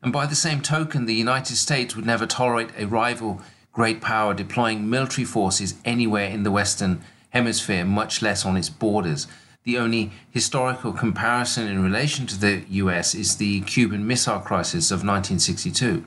And 0.01 0.11
by 0.11 0.26
the 0.26 0.36
same 0.36 0.61
token, 0.61 1.05
the 1.05 1.13
United 1.13 1.55
States 1.55 1.95
would 1.95 2.05
never 2.05 2.26
tolerate 2.26 2.71
a 2.78 2.88
rival 2.88 3.41
great 3.74 3.99
power 3.99 4.34
deploying 4.34 4.89
military 4.89 5.26
forces 5.26 5.76
anywhere 5.84 6.30
in 6.30 6.43
the 6.43 6.51
Western 6.51 7.01
Hemisphere, 7.32 7.84
much 7.84 8.21
less 8.21 8.45
on 8.45 8.55
its 8.55 8.69
borders. 8.69 9.28
The 9.63 9.78
only 9.78 10.11
historical 10.30 10.93
comparison 10.93 11.67
in 11.67 11.84
relation 11.84 12.28
to 12.28 12.39
the 12.39 12.63
US 12.69 13.15
is 13.15 13.38
the 13.38 13.61
Cuban 13.61 14.05
Missile 14.05 14.39
Crisis 14.39 14.91
of 14.91 14.99
1962. 14.99 16.05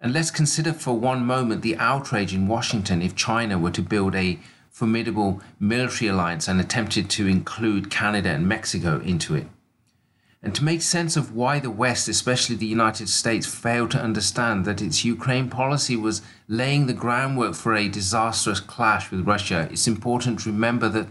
And 0.00 0.12
let's 0.12 0.30
consider 0.30 0.74
for 0.74 0.98
one 0.98 1.24
moment 1.24 1.62
the 1.62 1.76
outrage 1.78 2.34
in 2.34 2.48
Washington 2.48 3.00
if 3.00 3.16
China 3.16 3.58
were 3.58 3.70
to 3.70 3.82
build 3.82 4.14
a 4.14 4.38
formidable 4.68 5.40
military 5.58 6.10
alliance 6.10 6.46
and 6.48 6.60
attempted 6.60 7.08
to 7.08 7.26
include 7.26 7.90
Canada 7.90 8.28
and 8.28 8.46
Mexico 8.46 9.00
into 9.00 9.34
it. 9.34 9.46
And 10.46 10.54
to 10.54 10.62
make 10.62 10.80
sense 10.80 11.16
of 11.16 11.34
why 11.34 11.58
the 11.58 11.72
West, 11.72 12.06
especially 12.06 12.54
the 12.54 12.68
United 12.68 13.08
States, 13.08 13.52
failed 13.52 13.90
to 13.90 14.00
understand 14.00 14.64
that 14.64 14.80
its 14.80 15.04
Ukraine 15.04 15.50
policy 15.50 15.96
was 15.96 16.22
laying 16.46 16.86
the 16.86 16.92
groundwork 16.92 17.56
for 17.56 17.74
a 17.74 17.88
disastrous 17.88 18.60
clash 18.60 19.10
with 19.10 19.26
Russia, 19.26 19.66
it's 19.72 19.88
important 19.88 20.38
to 20.38 20.52
remember 20.52 20.88
that 20.88 21.08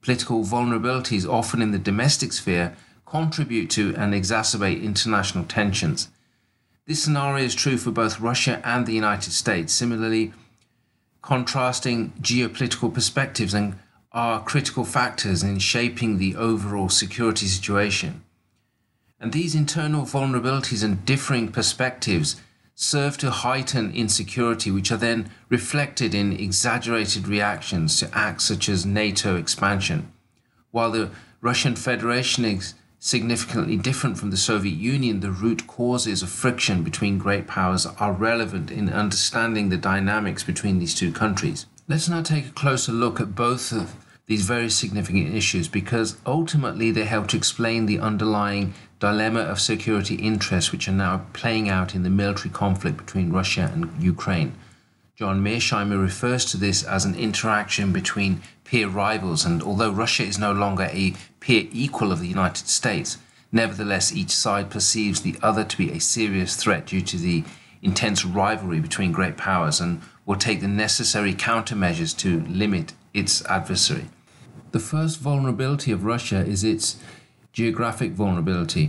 political 0.00 0.42
vulnerabilities, 0.42 1.28
often 1.28 1.60
in 1.60 1.70
the 1.70 1.78
domestic 1.78 2.32
sphere, 2.32 2.78
contribute 3.04 3.68
to 3.68 3.94
and 3.94 4.14
exacerbate 4.14 4.82
international 4.82 5.44
tensions. 5.44 6.08
This 6.86 7.02
scenario 7.02 7.44
is 7.44 7.54
true 7.54 7.76
for 7.76 7.90
both 7.90 8.20
Russia 8.20 8.62
and 8.64 8.86
the 8.86 8.94
United 8.94 9.32
States. 9.32 9.74
Similarly, 9.74 10.32
contrasting 11.20 12.14
geopolitical 12.22 12.94
perspectives 12.94 13.52
and 13.52 13.78
are 14.12 14.42
critical 14.42 14.86
factors 14.86 15.42
in 15.42 15.58
shaping 15.58 16.16
the 16.16 16.34
overall 16.36 16.88
security 16.88 17.44
situation. 17.44 18.24
And 19.20 19.32
these 19.32 19.54
internal 19.54 20.02
vulnerabilities 20.02 20.84
and 20.84 21.04
differing 21.04 21.50
perspectives 21.50 22.40
serve 22.74 23.18
to 23.18 23.30
heighten 23.30 23.90
insecurity, 23.92 24.70
which 24.70 24.92
are 24.92 24.96
then 24.96 25.30
reflected 25.48 26.14
in 26.14 26.32
exaggerated 26.32 27.26
reactions 27.26 27.98
to 27.98 28.10
acts 28.16 28.44
such 28.44 28.68
as 28.68 28.86
NATO 28.86 29.34
expansion. 29.34 30.12
While 30.70 30.92
the 30.92 31.10
Russian 31.40 31.74
Federation 31.74 32.44
is 32.44 32.74
significantly 33.00 33.76
different 33.76 34.18
from 34.18 34.30
the 34.30 34.36
Soviet 34.36 34.76
Union, 34.76 35.18
the 35.18 35.32
root 35.32 35.66
causes 35.66 36.22
of 36.22 36.28
friction 36.28 36.84
between 36.84 37.18
great 37.18 37.48
powers 37.48 37.86
are 37.86 38.12
relevant 38.12 38.70
in 38.70 38.88
understanding 38.88 39.68
the 39.68 39.76
dynamics 39.76 40.44
between 40.44 40.78
these 40.78 40.94
two 40.94 41.12
countries. 41.12 41.66
Let's 41.88 42.08
now 42.08 42.22
take 42.22 42.46
a 42.46 42.52
closer 42.52 42.92
look 42.92 43.20
at 43.20 43.34
both 43.34 43.72
of 43.72 43.96
these 44.26 44.42
very 44.42 44.68
significant 44.68 45.34
issues 45.34 45.68
because 45.68 46.18
ultimately 46.26 46.90
they 46.90 47.04
help 47.04 47.28
to 47.28 47.36
explain 47.36 47.86
the 47.86 47.98
underlying 47.98 48.74
dilemma 48.98 49.40
of 49.40 49.60
security 49.60 50.16
interests 50.16 50.72
which 50.72 50.88
are 50.88 50.92
now 50.92 51.26
playing 51.32 51.68
out 51.68 51.94
in 51.94 52.02
the 52.02 52.10
military 52.10 52.50
conflict 52.50 52.96
between 52.96 53.32
Russia 53.32 53.70
and 53.72 53.90
Ukraine. 54.02 54.54
John 55.16 55.42
Mearsheimer 55.42 56.00
refers 56.00 56.44
to 56.46 56.56
this 56.56 56.84
as 56.84 57.04
an 57.04 57.14
interaction 57.14 57.92
between 57.92 58.40
peer 58.64 58.88
rivals, 58.88 59.44
and 59.44 59.62
although 59.62 59.90
Russia 59.90 60.22
is 60.22 60.38
no 60.38 60.52
longer 60.52 60.88
a 60.92 61.14
peer 61.40 61.66
equal 61.72 62.12
of 62.12 62.20
the 62.20 62.28
United 62.28 62.68
States, 62.68 63.18
nevertheless 63.50 64.12
each 64.12 64.30
side 64.30 64.70
perceives 64.70 65.22
the 65.22 65.36
other 65.42 65.64
to 65.64 65.76
be 65.76 65.90
a 65.90 66.00
serious 66.00 66.54
threat 66.54 66.86
due 66.86 67.00
to 67.00 67.16
the 67.16 67.44
intense 67.82 68.24
rivalry 68.24 68.80
between 68.80 69.10
great 69.12 69.36
powers 69.36 69.80
and 69.80 70.00
will 70.26 70.36
take 70.36 70.60
the 70.60 70.68
necessary 70.68 71.34
countermeasures 71.34 72.16
to 72.16 72.40
limit 72.42 72.92
its 73.14 73.44
adversary. 73.46 74.06
The 74.70 74.78
first 74.78 75.18
vulnerability 75.18 75.92
of 75.92 76.04
Russia 76.04 76.40
is 76.40 76.62
its 76.62 76.96
geographic 77.58 78.12
vulnerability. 78.12 78.88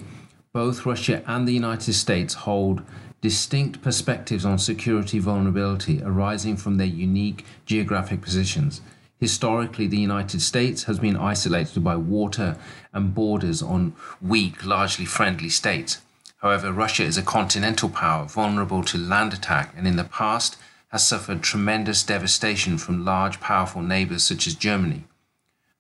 Both 0.54 0.86
Russia 0.86 1.24
and 1.26 1.48
the 1.48 1.54
United 1.54 1.94
States 1.94 2.36
hold 2.46 2.84
distinct 3.20 3.82
perspectives 3.82 4.46
on 4.46 4.60
security 4.60 5.18
vulnerability 5.18 6.04
arising 6.04 6.56
from 6.56 6.78
their 6.78 6.86
unique 7.08 7.44
geographic 7.66 8.22
positions. 8.22 8.82
Historically, 9.20 9.88
the 9.88 9.98
United 9.98 10.40
States 10.40 10.84
has 10.84 11.00
been 11.00 11.18
isolated 11.18 11.84
by 11.84 11.96
water 11.96 12.58
and 12.94 13.16
borders 13.16 13.64
on 13.64 13.96
weak, 14.22 14.64
largely 14.64 15.06
friendly 15.06 15.50
states. 15.50 16.02
However, 16.44 16.72
Russia 16.72 17.06
is 17.06 17.18
a 17.18 17.24
continental 17.24 17.90
power 17.90 18.26
vulnerable 18.26 18.84
to 18.84 19.00
land 19.00 19.34
attack 19.34 19.74
and 19.76 19.88
in 19.88 19.96
the 19.96 20.04
past 20.04 20.58
has 20.90 21.08
suffered 21.08 21.42
tremendous 21.42 22.04
devastation 22.04 22.78
from 22.78 23.04
large, 23.04 23.40
powerful 23.40 23.82
neighbors 23.82 24.22
such 24.22 24.46
as 24.46 24.54
Germany. 24.54 25.06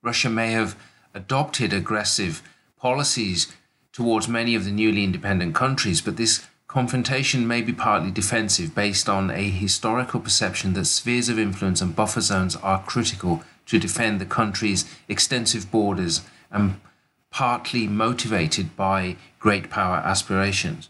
Russia 0.01 0.29
may 0.31 0.53
have 0.53 0.75
adopted 1.13 1.71
aggressive 1.71 2.41
policies 2.80 3.47
towards 3.91 4.27
many 4.27 4.55
of 4.55 4.65
the 4.65 4.71
newly 4.71 5.03
independent 5.03 5.53
countries, 5.55 6.01
but 6.01 6.17
this 6.17 6.47
confrontation 6.67 7.47
may 7.47 7.61
be 7.61 7.73
partly 7.73 8.11
defensive 8.11 8.75
based 8.75 9.09
on 9.09 9.32
a 9.32 9.49
historical 9.49 10.19
perception 10.19 10.73
that 10.73 10.86
spheres 10.86 11.27
of 11.27 11.39
influence 11.39 11.82
and 11.82 11.95
buffer 11.95 12.21
zones 12.21 12.55
are 12.57 12.84
critical 12.84 13.43
to 13.65 13.80
defend 13.80 14.21
the 14.21 14.25
country's 14.25 14.86
extensive 15.07 15.71
borders 15.71 16.21
and 16.51 16.80
partly 17.32 17.88
motivated 17.88 18.75
by 18.75 19.15
great 19.39 19.69
power 19.69 19.97
aspirations. 19.97 20.89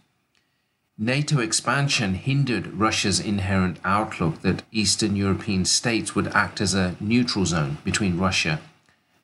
NATO 0.98 1.40
expansion 1.40 2.16
hindered 2.16 2.74
Russia's 2.74 3.22
inherent 3.22 3.78
outlook 3.86 4.42
that 4.42 4.64
Eastern 4.72 5.16
European 5.16 5.64
states 5.64 6.14
would 6.14 6.28
act 6.28 6.60
as 6.60 6.74
a 6.74 6.98
neutral 7.00 7.46
zone 7.46 7.78
between 7.86 8.20
Russia 8.20 8.60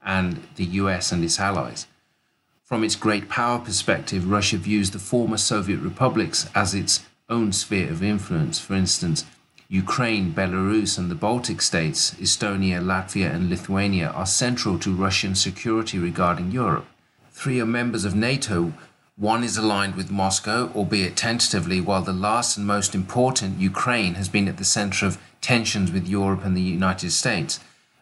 and 0.01 0.41
the 0.55 0.66
US 0.66 1.11
and 1.11 1.24
its 1.24 1.38
allies. 1.38 1.88
From 2.66 2.84
its 2.84 2.95
great 2.95 3.30
power 3.30 3.59
perspective, 3.59 4.28
Russia 4.28 4.57
views 4.57 4.89
the 4.89 4.97
former 4.97 5.38
Soviet 5.38 5.78
republics 5.82 6.49
as 6.55 6.74
its 6.74 7.05
own 7.30 7.51
sphere 7.51 7.91
of 7.91 8.01
influence. 8.01 8.57
For 8.57 8.74
instance, 8.74 9.24
Ukraine, 9.70 10.34
Belarus, 10.34 10.97
and 10.97 11.11
the 11.11 11.22
Baltic 11.28 11.61
states, 11.61 12.16
Estonia, 12.16 12.82
Latvia, 12.82 13.32
and 13.32 13.51
Lithuania, 13.51 14.09
are 14.09 14.26
central 14.26 14.80
to 14.80 14.95
Russian 14.95 15.36
security 15.36 15.99
regarding 15.99 16.49
Europe. 16.49 16.88
Three 17.30 17.59
are 17.59 17.68
members 17.68 18.03
of 18.03 18.16
NATO. 18.16 18.74
One 19.16 19.43
is 19.43 19.57
aligned 19.57 19.93
with 19.93 20.09
Moscow, 20.09 20.72
albeit 20.74 21.16
tentatively, 21.16 21.80
while 21.80 22.01
the 22.01 22.13
last 22.13 22.57
and 22.57 22.66
most 22.66 22.95
important, 22.95 23.59
Ukraine, 23.59 24.16
has 24.16 24.28
been 24.28 24.47
at 24.47 24.57
the 24.57 24.66
center 24.66 25.05
of 25.05 25.20
tensions 25.39 25.91
with 25.91 26.07
Europe 26.07 26.43
and 26.43 26.57
the 26.57 26.61
United 26.61 27.11
States 27.11 27.59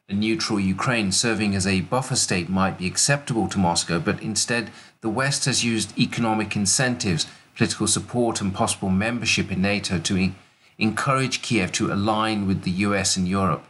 a 0.09 0.13
neutral 0.13 0.59
Ukraine 0.59 1.13
serving 1.13 1.55
as 1.55 1.65
a 1.65 1.79
buffer 1.81 2.17
state 2.17 2.49
might 2.49 2.77
be 2.77 2.87
acceptable 2.87 3.47
to 3.47 3.57
Moscow, 3.57 3.99
but 3.99 4.21
instead 4.21 4.69
the 4.99 5.09
West 5.09 5.45
has 5.45 5.63
used 5.63 5.97
economic 5.97 6.55
incentives, 6.57 7.25
political 7.55 7.87
support, 7.87 8.41
and 8.41 8.53
possible 8.53 8.89
membership 8.89 9.49
in 9.49 9.61
NATO 9.61 9.99
to 9.99 10.33
encourage 10.77 11.41
Kiev 11.41 11.71
to 11.73 11.93
align 11.93 12.45
with 12.47 12.63
the 12.63 12.71
US 12.71 13.15
and 13.15 13.27
Europe. 13.27 13.63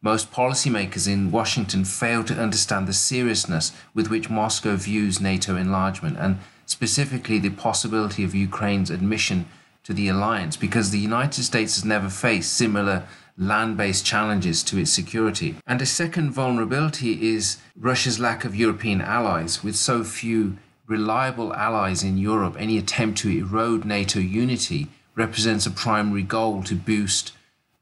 Most 0.00 0.32
policymakers 0.32 1.06
in 1.06 1.30
Washington 1.30 1.84
fail 1.84 2.24
to 2.24 2.34
understand 2.34 2.86
the 2.86 2.92
seriousness 2.94 3.72
with 3.92 4.08
which 4.08 4.30
Moscow 4.30 4.76
views 4.76 5.20
NATO 5.20 5.56
enlargement 5.56 6.16
and 6.18 6.38
specifically 6.64 7.38
the 7.38 7.50
possibility 7.50 8.24
of 8.24 8.34
Ukraine's 8.34 8.90
admission 8.90 9.46
to 9.82 9.92
the 9.92 10.08
alliance 10.08 10.56
because 10.56 10.90
the 10.90 10.98
United 10.98 11.42
States 11.42 11.74
has 11.74 11.84
never 11.84 12.08
faced 12.08 12.52
similar 12.54 13.06
land 13.36 13.76
based 13.76 14.04
challenges 14.06 14.62
to 14.64 14.78
its 14.78 14.90
security. 14.90 15.56
And 15.66 15.82
a 15.82 15.86
second 15.86 16.30
vulnerability 16.30 17.34
is 17.34 17.58
Russia's 17.76 18.20
lack 18.20 18.44
of 18.44 18.54
European 18.54 19.00
allies. 19.00 19.64
With 19.64 19.76
so 19.76 20.04
few 20.04 20.58
reliable 20.86 21.52
allies 21.54 22.02
in 22.02 22.18
Europe, 22.18 22.56
any 22.58 22.78
attempt 22.78 23.18
to 23.18 23.30
erode 23.30 23.84
NATO 23.84 24.20
unity 24.20 24.88
represents 25.14 25.66
a 25.66 25.70
primary 25.70 26.22
goal 26.22 26.62
to 26.64 26.74
boost 26.74 27.32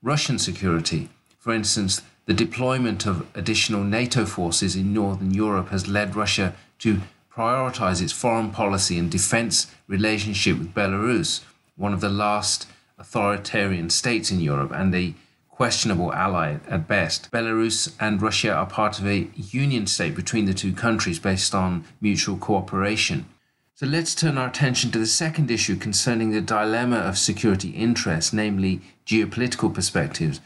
Russian 0.02 0.38
security. 0.38 1.08
For 1.38 1.52
instance, 1.52 2.02
The 2.24 2.34
deployment 2.34 3.04
of 3.04 3.26
additional 3.34 3.82
NATO 3.82 4.24
forces 4.26 4.76
in 4.76 4.92
Northern 4.94 5.34
Europe 5.34 5.70
has 5.70 5.88
led 5.88 6.14
Russia 6.14 6.54
to 6.78 7.00
prioritize 7.34 8.00
its 8.00 8.12
foreign 8.12 8.50
policy 8.50 8.96
and 8.96 9.10
defense 9.10 9.66
relationship 9.88 10.58
with 10.58 10.74
Belarus, 10.74 11.40
one 11.76 11.92
of 11.92 12.00
the 12.00 12.08
last 12.08 12.68
authoritarian 12.96 13.90
states 13.90 14.30
in 14.30 14.40
Europe 14.40 14.70
and 14.72 14.94
a 14.94 15.14
questionable 15.52 16.12
ally 16.12 16.56
at 16.68 16.88
best. 16.88 17.30
Belarus 17.30 17.94
and 18.00 18.20
Russia 18.20 18.52
are 18.52 18.66
part 18.66 18.98
of 18.98 19.06
a 19.06 19.30
union 19.36 19.86
state 19.86 20.16
between 20.16 20.46
the 20.46 20.54
two 20.54 20.72
countries 20.72 21.20
based 21.20 21.54
on 21.54 21.84
mutual 22.00 22.36
cooperation. 22.36 23.26
So 23.74 23.86
let's 23.86 24.16
turn 24.16 24.36
our 24.36 24.48
attention 24.48 24.90
to 24.90 24.98
the 24.98 25.06
second 25.06 25.50
issue 25.50 25.76
concerning 25.76 26.30
the 26.30 26.40
dilemma 26.40 26.96
of 26.96 27.16
security 27.16 27.70
interests, 27.70 28.32
namely 28.32 28.80
geopolitical 29.06 29.72
perspectives 29.72 30.40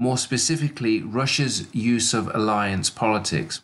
more 0.00 0.16
specifically, 0.16 1.02
Russia's 1.02 1.66
use 1.74 2.14
of 2.14 2.34
alliance 2.34 2.88
politics. 2.88 3.60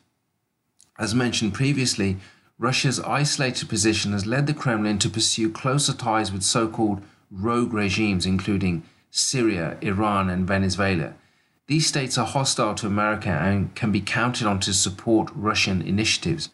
As 0.99 1.14
mentioned 1.14 1.55
previously, 1.55 2.18
Russia's 2.59 3.01
isolated 3.01 3.70
position 3.70 4.12
has 4.12 4.26
led 4.26 4.47
the 4.47 4.53
Kremlin 4.53 4.99
to 4.99 5.09
pursue 5.09 5.51
closer 5.51 5.95
ties 5.95 6.30
with 6.30 6.43
so 6.43 6.68
called 6.68 7.01
rogue 7.30 7.72
regimes, 7.72 8.26
including 8.26 8.82
Syria, 9.16 9.78
Iran, 9.80 10.28
and 10.28 10.46
Venezuela. 10.46 11.14
These 11.68 11.86
states 11.86 12.18
are 12.18 12.26
hostile 12.26 12.74
to 12.76 12.86
America 12.86 13.30
and 13.30 13.74
can 13.74 13.90
be 13.90 14.00
counted 14.00 14.46
on 14.46 14.60
to 14.60 14.74
support 14.74 15.30
Russian 15.34 15.80
initiatives. 15.80 16.50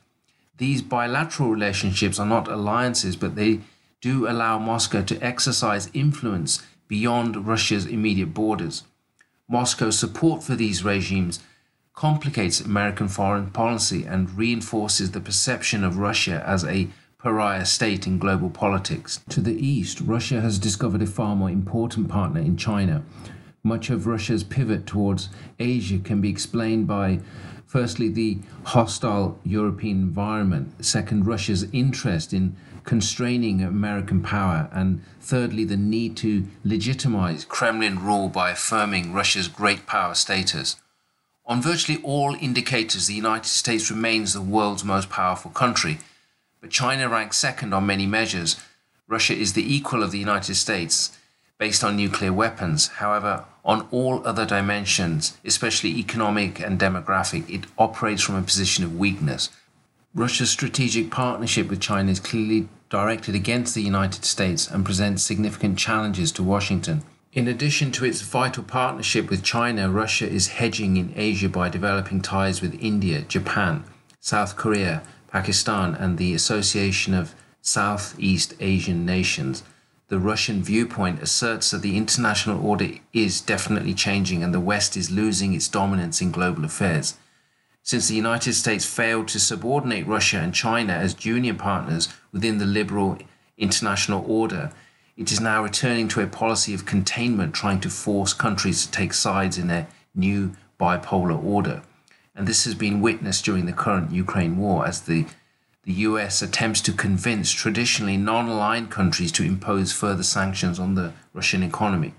These 0.58 0.80
bilateral 0.80 1.50
relationships 1.50 2.20
are 2.20 2.26
not 2.26 2.46
alliances, 2.46 3.16
but 3.16 3.34
they 3.34 3.60
do 4.00 4.28
allow 4.28 4.58
Moscow 4.58 5.02
to 5.02 5.18
exercise 5.20 5.90
influence 5.92 6.62
beyond 6.86 7.48
Russia's 7.48 7.84
immediate 7.84 8.32
borders. 8.32 8.84
Moscow's 9.48 9.98
support 9.98 10.42
for 10.44 10.54
these 10.54 10.84
regimes 10.84 11.40
complicates 11.94 12.60
American 12.60 13.08
foreign 13.08 13.50
policy 13.50 14.04
and 14.04 14.38
reinforces 14.38 15.10
the 15.10 15.20
perception 15.20 15.82
of 15.82 15.98
Russia 15.98 16.42
as 16.46 16.64
a 16.64 16.88
pariah 17.22 17.64
state 17.64 18.06
in 18.06 18.18
global 18.18 18.50
politics. 18.50 19.20
To 19.28 19.40
the 19.40 19.54
east, 19.54 20.00
Russia 20.00 20.40
has 20.40 20.58
discovered 20.58 21.02
a 21.02 21.06
far 21.06 21.36
more 21.36 21.50
important 21.50 22.08
partner 22.08 22.40
in 22.40 22.56
China. 22.56 23.04
Much 23.62 23.90
of 23.90 24.08
Russia's 24.08 24.42
pivot 24.42 24.86
towards 24.86 25.28
Asia 25.60 25.98
can 25.98 26.20
be 26.20 26.28
explained 26.28 26.88
by 26.88 27.20
firstly 27.64 28.08
the 28.08 28.38
hostile 28.64 29.38
European 29.44 30.02
environment, 30.02 30.84
second, 30.84 31.26
Russia's 31.26 31.64
interest 31.72 32.32
in 32.32 32.56
constraining 32.84 33.62
American 33.62 34.20
power, 34.20 34.68
and 34.72 35.00
thirdly, 35.20 35.64
the 35.64 35.76
need 35.76 36.16
to 36.16 36.44
legitimize 36.64 37.44
Kremlin 37.44 38.04
rule 38.04 38.28
by 38.28 38.50
affirming 38.50 39.12
Russia's 39.12 39.46
great 39.46 39.86
power 39.86 40.14
status. 40.14 40.74
On 41.46 41.62
virtually 41.62 42.00
all 42.02 42.36
indicators, 42.40 43.06
the 43.06 43.14
United 43.14 43.48
States 43.48 43.90
remains 43.90 44.32
the 44.32 44.40
world's 44.40 44.84
most 44.84 45.08
powerful 45.08 45.52
country, 45.52 45.98
but 46.62 46.70
China 46.70 47.08
ranks 47.08 47.36
second 47.36 47.74
on 47.74 47.84
many 47.84 48.06
measures. 48.06 48.56
Russia 49.08 49.34
is 49.34 49.52
the 49.52 49.74
equal 49.74 50.02
of 50.02 50.12
the 50.12 50.18
United 50.18 50.54
States 50.54 51.18
based 51.58 51.84
on 51.84 51.96
nuclear 51.96 52.32
weapons. 52.32 52.86
However, 52.86 53.44
on 53.64 53.86
all 53.90 54.26
other 54.26 54.46
dimensions, 54.46 55.36
especially 55.44 55.90
economic 55.90 56.60
and 56.60 56.80
demographic, 56.80 57.50
it 57.50 57.66
operates 57.76 58.22
from 58.22 58.36
a 58.36 58.42
position 58.42 58.84
of 58.84 58.96
weakness. 58.96 59.50
Russia's 60.14 60.50
strategic 60.50 61.10
partnership 61.10 61.68
with 61.68 61.80
China 61.80 62.10
is 62.10 62.20
clearly 62.20 62.68
directed 62.90 63.34
against 63.34 63.74
the 63.74 63.82
United 63.82 64.24
States 64.24 64.68
and 64.68 64.84
presents 64.84 65.22
significant 65.22 65.78
challenges 65.78 66.30
to 66.32 66.42
Washington. 66.42 67.02
In 67.32 67.48
addition 67.48 67.90
to 67.92 68.04
its 68.04 68.20
vital 68.20 68.62
partnership 68.62 69.30
with 69.30 69.42
China, 69.42 69.90
Russia 69.90 70.28
is 70.28 70.48
hedging 70.48 70.96
in 70.96 71.12
Asia 71.16 71.48
by 71.48 71.70
developing 71.70 72.20
ties 72.20 72.60
with 72.60 72.78
India, 72.80 73.22
Japan, 73.22 73.84
South 74.20 74.56
Korea, 74.56 75.02
Pakistan, 75.32 75.94
and 75.94 76.18
the 76.18 76.34
Association 76.34 77.14
of 77.14 77.34
Southeast 77.62 78.54
Asian 78.60 79.06
Nations. 79.06 79.62
The 80.08 80.18
Russian 80.18 80.62
viewpoint 80.62 81.22
asserts 81.22 81.70
that 81.70 81.80
the 81.80 81.96
international 81.96 82.64
order 82.64 82.90
is 83.14 83.40
definitely 83.40 83.94
changing 83.94 84.42
and 84.42 84.52
the 84.52 84.60
West 84.60 84.94
is 84.94 85.10
losing 85.10 85.54
its 85.54 85.68
dominance 85.68 86.20
in 86.20 86.32
global 86.32 86.66
affairs. 86.66 87.16
Since 87.82 88.08
the 88.08 88.14
United 88.14 88.52
States 88.52 88.84
failed 88.84 89.26
to 89.28 89.40
subordinate 89.40 90.06
Russia 90.06 90.36
and 90.38 90.54
China 90.54 90.92
as 90.92 91.14
junior 91.14 91.54
partners 91.54 92.10
within 92.30 92.58
the 92.58 92.66
liberal 92.66 93.16
international 93.56 94.24
order, 94.28 94.70
it 95.16 95.32
is 95.32 95.40
now 95.40 95.62
returning 95.62 96.08
to 96.08 96.20
a 96.20 96.26
policy 96.26 96.74
of 96.74 96.84
containment, 96.84 97.54
trying 97.54 97.80
to 97.80 97.88
force 97.88 98.34
countries 98.34 98.84
to 98.84 98.92
take 98.92 99.14
sides 99.14 99.56
in 99.56 99.70
a 99.70 99.86
new 100.14 100.54
bipolar 100.78 101.42
order. 101.42 101.82
And 102.34 102.46
this 102.46 102.64
has 102.64 102.74
been 102.74 103.00
witnessed 103.00 103.44
during 103.44 103.66
the 103.66 103.72
current 103.72 104.10
Ukraine 104.10 104.56
war 104.56 104.86
as 104.86 105.02
the, 105.02 105.26
the 105.84 105.92
US 105.92 106.42
attempts 106.42 106.80
to 106.82 106.92
convince 106.92 107.52
traditionally 107.52 108.16
non 108.16 108.48
aligned 108.48 108.90
countries 108.90 109.32
to 109.32 109.44
impose 109.44 109.92
further 109.92 110.22
sanctions 110.22 110.78
on 110.78 110.94
the 110.94 111.12
Russian 111.34 111.62
economy 111.62 112.14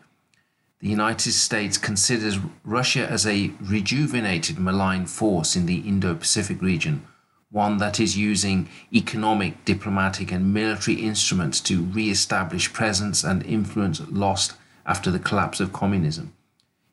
the 0.84 0.90
United 0.90 1.32
States 1.32 1.78
considers 1.78 2.38
Russia 2.66 3.10
as 3.10 3.26
a 3.26 3.54
rejuvenated 3.62 4.60
malign 4.60 5.06
force 5.06 5.56
in 5.56 5.66
the 5.66 5.78
Indo 5.78 6.14
Pacific 6.14 6.62
region, 6.62 7.08
one 7.50 7.78
that 7.78 8.02
is 8.02 8.18
using 8.18 8.68
economic, 8.94 9.64
diplomatic, 9.64 10.30
and 10.30 10.54
military 10.54 10.98
instruments 10.98 11.62
to 11.62 11.84
re 11.84 12.10
establish 12.10 12.74
presence 12.74 13.24
and 13.24 13.46
influence 13.46 14.02
lost 14.10 14.56
after 14.86 15.10
the 15.10 15.20
collapse 15.20 15.62
of 15.62 15.72
communism. 15.72 16.34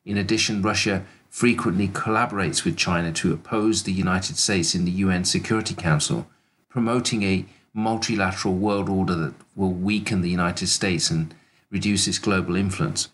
In 0.05 0.17
addition, 0.17 0.61
Russia 0.61 1.03
frequently 1.31 1.87
collaborates 1.87 2.65
with 2.65 2.75
China 2.75 3.09
to 3.09 3.31
oppose 3.33 3.83
the 3.83 3.93
United 3.93 4.37
States 4.37 4.75
in 4.75 4.83
the 4.83 4.91
UN 4.91 5.23
Security 5.23 5.73
Council, 5.73 6.27
promoting 6.69 7.23
a 7.23 7.45
multilateral 7.73 8.53
world 8.53 8.89
order 8.89 9.15
that 9.15 9.33
will 9.55 9.71
weaken 9.71 10.19
the 10.19 10.29
United 10.29 10.67
States 10.67 11.09
and 11.09 11.33
reduce 11.71 12.05
its 12.05 12.19
global 12.19 12.57
influence. 12.57 13.07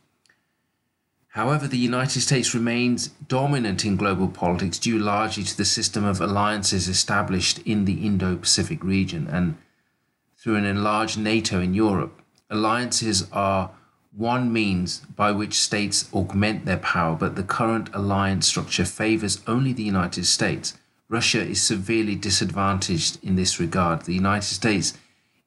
However, 1.29 1.67
the 1.67 1.77
United 1.77 2.21
States 2.21 2.55
remains 2.55 3.09
dominant 3.27 3.85
in 3.85 3.95
global 3.95 4.27
politics 4.27 4.79
due 4.79 4.97
largely 4.97 5.43
to 5.43 5.55
the 5.55 5.63
system 5.63 6.03
of 6.03 6.19
alliances 6.19 6.87
established 6.87 7.59
in 7.59 7.85
the 7.85 8.03
Indo 8.03 8.35
Pacific 8.35 8.83
region 8.83 9.27
and 9.27 9.57
through 10.39 10.55
an 10.55 10.65
enlarged 10.65 11.19
NATO 11.19 11.61
in 11.61 11.75
Europe. 11.75 12.19
Alliances 12.49 13.27
are 13.31 13.69
one 14.17 14.51
means 14.51 15.01
by 15.15 15.31
which 15.31 15.53
states 15.59 16.09
augment 16.11 16.65
their 16.65 16.77
power, 16.77 17.15
but 17.15 17.35
the 17.35 17.43
current 17.43 17.87
alliance 17.93 18.47
structure 18.47 18.83
favors 18.83 19.41
only 19.45 19.73
the 19.73 19.83
United 19.83 20.25
States. 20.25 20.73
Russia 21.07 21.41
is 21.41 21.61
severely 21.61 22.15
disadvantaged 22.15 23.23
in 23.23 23.35
this 23.35 23.59
regard. 23.59 24.01
The 24.01 24.15
United 24.15 24.47
States 24.47 24.97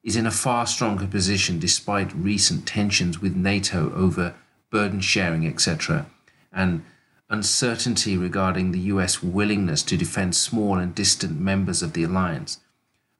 is 0.03 0.15
in 0.15 0.25
a 0.25 0.31
far 0.31 0.65
stronger 0.65 1.05
position 1.05 1.59
despite 1.59 2.15
recent 2.15 2.65
tensions 2.65 3.19
with 3.21 3.35
NATO 3.35 3.93
over 3.93 4.35
burden 4.71 5.01
sharing, 5.01 5.45
etc., 5.45 6.05
and 6.53 6.83
uncertainty 7.29 8.17
regarding 8.17 8.71
the 8.71 8.79
US 8.79 9.21
willingness 9.21 9.83
to 9.83 9.97
defend 9.97 10.33
small 10.33 10.77
and 10.77 10.95
distant 10.95 11.39
members 11.39 11.81
of 11.81 11.91
the 11.91 12.03
alliance. 12.03 12.59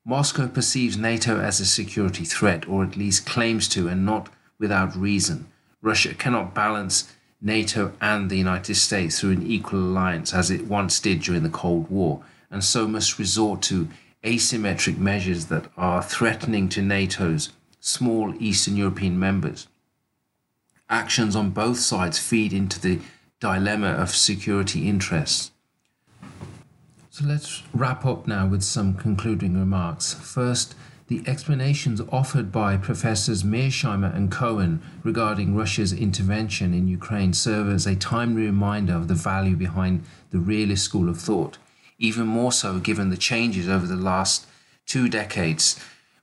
Moscow 0.05 0.47
perceives 0.47 0.97
NATO 0.97 1.41
as 1.41 1.59
a 1.59 1.65
security 1.65 2.23
threat, 2.23 2.67
or 2.69 2.85
at 2.85 2.95
least 2.95 3.25
claims 3.25 3.67
to, 3.67 3.89
and 3.89 4.05
not 4.05 4.29
without 4.61 4.95
reason. 4.95 5.47
Russia 5.81 6.13
cannot 6.13 6.53
balance 6.53 7.13
NATO 7.41 7.91
and 7.99 8.29
the 8.29 8.37
United 8.37 8.75
States 8.75 9.19
through 9.19 9.31
an 9.31 9.45
equal 9.45 9.79
alliance 9.79 10.33
as 10.33 10.49
it 10.49 10.67
once 10.67 11.01
did 11.01 11.21
during 11.21 11.43
the 11.43 11.49
Cold 11.49 11.89
War, 11.89 12.23
and 12.49 12.63
so 12.63 12.87
must 12.87 13.19
resort 13.19 13.61
to 13.63 13.89
asymmetric 14.23 14.97
measures 14.97 15.47
that 15.47 15.65
are 15.75 16.01
threatening 16.01 16.69
to 16.69 16.81
NATO's 16.81 17.49
small 17.81 18.33
Eastern 18.39 18.77
European 18.77 19.19
members 19.19 19.67
actions 20.91 21.35
on 21.35 21.49
both 21.49 21.79
sides 21.79 22.19
feed 22.19 22.53
into 22.53 22.79
the 22.79 22.99
dilemma 23.39 23.87
of 23.87 24.09
security 24.09 24.87
interests. 24.87 25.51
So 27.09 27.25
let's 27.25 27.63
wrap 27.73 28.05
up 28.05 28.27
now 28.27 28.45
with 28.45 28.61
some 28.61 28.93
concluding 28.93 29.57
remarks. 29.57 30.13
First, 30.13 30.75
the 31.11 31.29
explanations 31.29 31.99
offered 32.09 32.53
by 32.53 32.77
Professors 32.77 33.43
Mearsheimer 33.43 34.15
and 34.15 34.31
Cohen 34.31 34.81
regarding 35.03 35.53
Russia's 35.53 35.91
intervention 35.91 36.73
in 36.73 36.87
Ukraine 36.87 37.33
serve 37.33 37.67
as 37.69 37.85
a 37.85 37.97
timely 37.97 38.43
reminder 38.43 38.93
of 38.93 39.09
the 39.09 39.13
value 39.13 39.57
behind 39.57 40.05
the 40.29 40.39
realist 40.39 40.85
school 40.85 41.09
of 41.09 41.19
thought, 41.19 41.57
even 41.99 42.27
more 42.27 42.53
so 42.53 42.79
given 42.79 43.09
the 43.09 43.17
changes 43.17 43.67
over 43.67 43.85
the 43.85 43.97
last 43.97 44.47
two 44.85 45.09
decades 45.09 45.77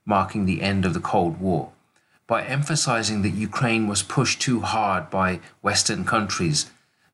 marking 0.07 0.45
the 0.45 0.63
end 0.63 0.83
of 0.85 0.95
the 0.95 0.99
Cold 0.99 1.39
War. 1.39 1.71
By 2.25 2.43
emphasizing 2.43 3.21
that 3.21 3.35
Ukraine 3.35 3.87
was 3.87 4.01
pushed 4.01 4.41
too 4.41 4.61
hard 4.61 5.11
by 5.11 5.39
Western 5.61 6.03
countries, 6.03 6.65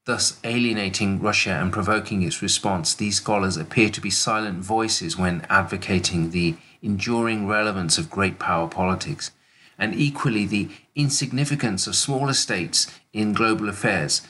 thus 0.05 0.39
alienating 0.45 1.21
Russia 1.21 1.51
and 1.51 1.73
provoking 1.73 2.21
its 2.21 2.41
response, 2.41 2.93
these 2.93 3.17
scholars 3.17 3.57
appear 3.57 3.89
to 3.89 3.99
be 3.99 4.09
silent 4.09 4.59
voices 4.59 5.17
when 5.17 5.45
advocating 5.49 6.29
the 6.29 6.55
enduring 6.85 7.47
relevance 7.47 7.97
of 7.97 8.11
great 8.11 8.37
power 8.39 8.67
politics, 8.67 9.31
and 9.77 9.93
equally 9.95 10.45
the 10.45 10.69
insignificance 10.95 11.87
of 11.87 11.95
smaller 11.95 12.33
states 12.33 12.87
in 13.11 13.33
global 13.33 13.67
affairs. 13.67 14.21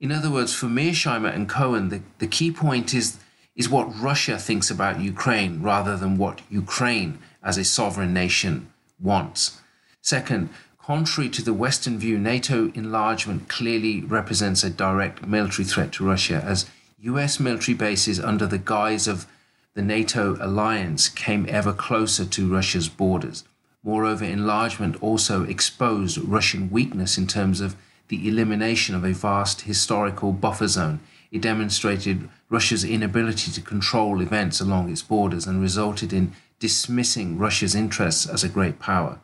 In 0.00 0.12
other 0.12 0.30
words, 0.30 0.54
for 0.54 0.66
Mearsheimer 0.66 1.34
and 1.34 1.48
Cohen, 1.48 1.88
the, 1.88 2.02
the 2.18 2.26
key 2.26 2.52
point 2.52 2.92
is, 2.92 3.18
is 3.56 3.68
what 3.68 3.98
Russia 3.98 4.38
thinks 4.38 4.70
about 4.70 5.00
Ukraine 5.00 5.62
rather 5.62 5.96
than 5.96 6.18
what 6.18 6.42
Ukraine 6.50 7.18
as 7.42 7.58
a 7.58 7.64
sovereign 7.64 8.12
nation 8.12 8.70
wants. 9.00 9.58
Second, 10.00 10.50
contrary 10.78 11.30
to 11.30 11.42
the 11.42 11.54
Western 11.54 11.98
view, 11.98 12.18
NATO 12.18 12.70
enlargement 12.74 13.48
clearly 13.48 14.02
represents 14.02 14.62
a 14.62 14.70
direct 14.70 15.26
military 15.26 15.64
threat 15.64 15.92
to 15.92 16.06
Russia, 16.06 16.42
as 16.44 16.66
US 17.00 17.40
military 17.40 17.74
bases 17.74 18.20
under 18.20 18.46
the 18.46 18.58
guise 18.58 19.08
of 19.08 19.26
the 19.74 19.82
NATO 19.82 20.36
alliance 20.40 21.08
came 21.08 21.46
ever 21.48 21.72
closer 21.72 22.24
to 22.26 22.52
Russia's 22.52 22.88
borders. 22.88 23.44
Moreover, 23.82 24.24
enlargement 24.24 25.02
also 25.02 25.44
exposed 25.44 26.18
Russian 26.18 26.70
weakness 26.70 27.16
in 27.16 27.26
terms 27.26 27.60
of 27.60 27.74
the 28.08 28.28
elimination 28.28 28.94
of 28.94 29.04
a 29.04 29.14
vast 29.14 29.62
historical 29.62 30.32
buffer 30.32 30.68
zone. 30.68 31.00
It 31.30 31.40
demonstrated 31.40 32.28
Russia's 32.50 32.84
inability 32.84 33.50
to 33.52 33.62
control 33.62 34.20
events 34.20 34.60
along 34.60 34.90
its 34.90 35.00
borders 35.02 35.46
and 35.46 35.62
resulted 35.62 36.12
in 36.12 36.32
dismissing 36.58 37.38
Russia's 37.38 37.74
interests 37.74 38.26
as 38.26 38.44
a 38.44 38.48
great 38.50 38.78
power. 38.78 39.20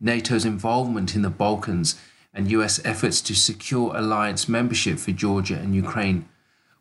NATO's 0.00 0.46
involvement 0.46 1.14
in 1.14 1.20
the 1.20 1.28
Balkans 1.28 2.00
and 2.32 2.50
US 2.50 2.80
efforts 2.84 3.20
to 3.20 3.34
secure 3.34 3.94
alliance 3.94 4.48
membership 4.48 4.98
for 4.98 5.12
Georgia 5.12 5.56
and 5.56 5.74
Ukraine 5.74 6.26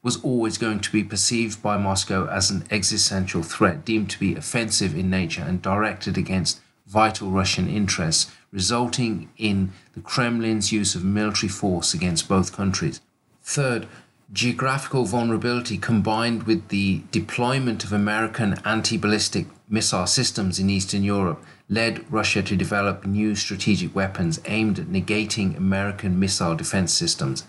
was 0.01 0.23
always 0.23 0.57
going 0.57 0.79
to 0.79 0.91
be 0.91 1.03
perceived 1.03 1.61
by 1.61 1.77
Moscow 1.77 2.27
as 2.27 2.49
an 2.49 2.63
existential 2.71 3.43
threat, 3.43 3.83
deemed 3.83 4.09
to 4.09 4.19
be 4.19 4.35
offensive 4.35 4.95
in 4.95 5.09
nature 5.09 5.43
and 5.43 5.61
directed 5.61 6.17
against 6.17 6.61
vital 6.87 7.29
Russian 7.29 7.69
interests, 7.69 8.31
resulting 8.51 9.29
in 9.37 9.71
the 9.93 10.01
Kremlin's 10.01 10.71
use 10.71 10.95
of 10.95 11.03
military 11.03 11.49
force 11.49 11.93
against 11.93 12.27
both 12.27 12.55
countries. 12.55 13.01
Third, 13.43 13.87
geographical 14.31 15.05
vulnerability 15.05 15.77
combined 15.77 16.43
with 16.43 16.69
the 16.69 17.01
deployment 17.11 17.83
of 17.83 17.91
American 17.91 18.59
anti 18.63 18.97
ballistic 18.97 19.47
missile 19.67 20.07
systems 20.07 20.59
in 20.59 20.69
Eastern 20.69 21.03
Europe 21.03 21.43
led 21.67 22.11
Russia 22.11 22.41
to 22.41 22.55
develop 22.55 23.05
new 23.05 23.35
strategic 23.35 23.95
weapons 23.95 24.39
aimed 24.45 24.79
at 24.79 24.87
negating 24.87 25.55
American 25.55 26.19
missile 26.19 26.55
defense 26.55 26.91
systems 26.91 27.43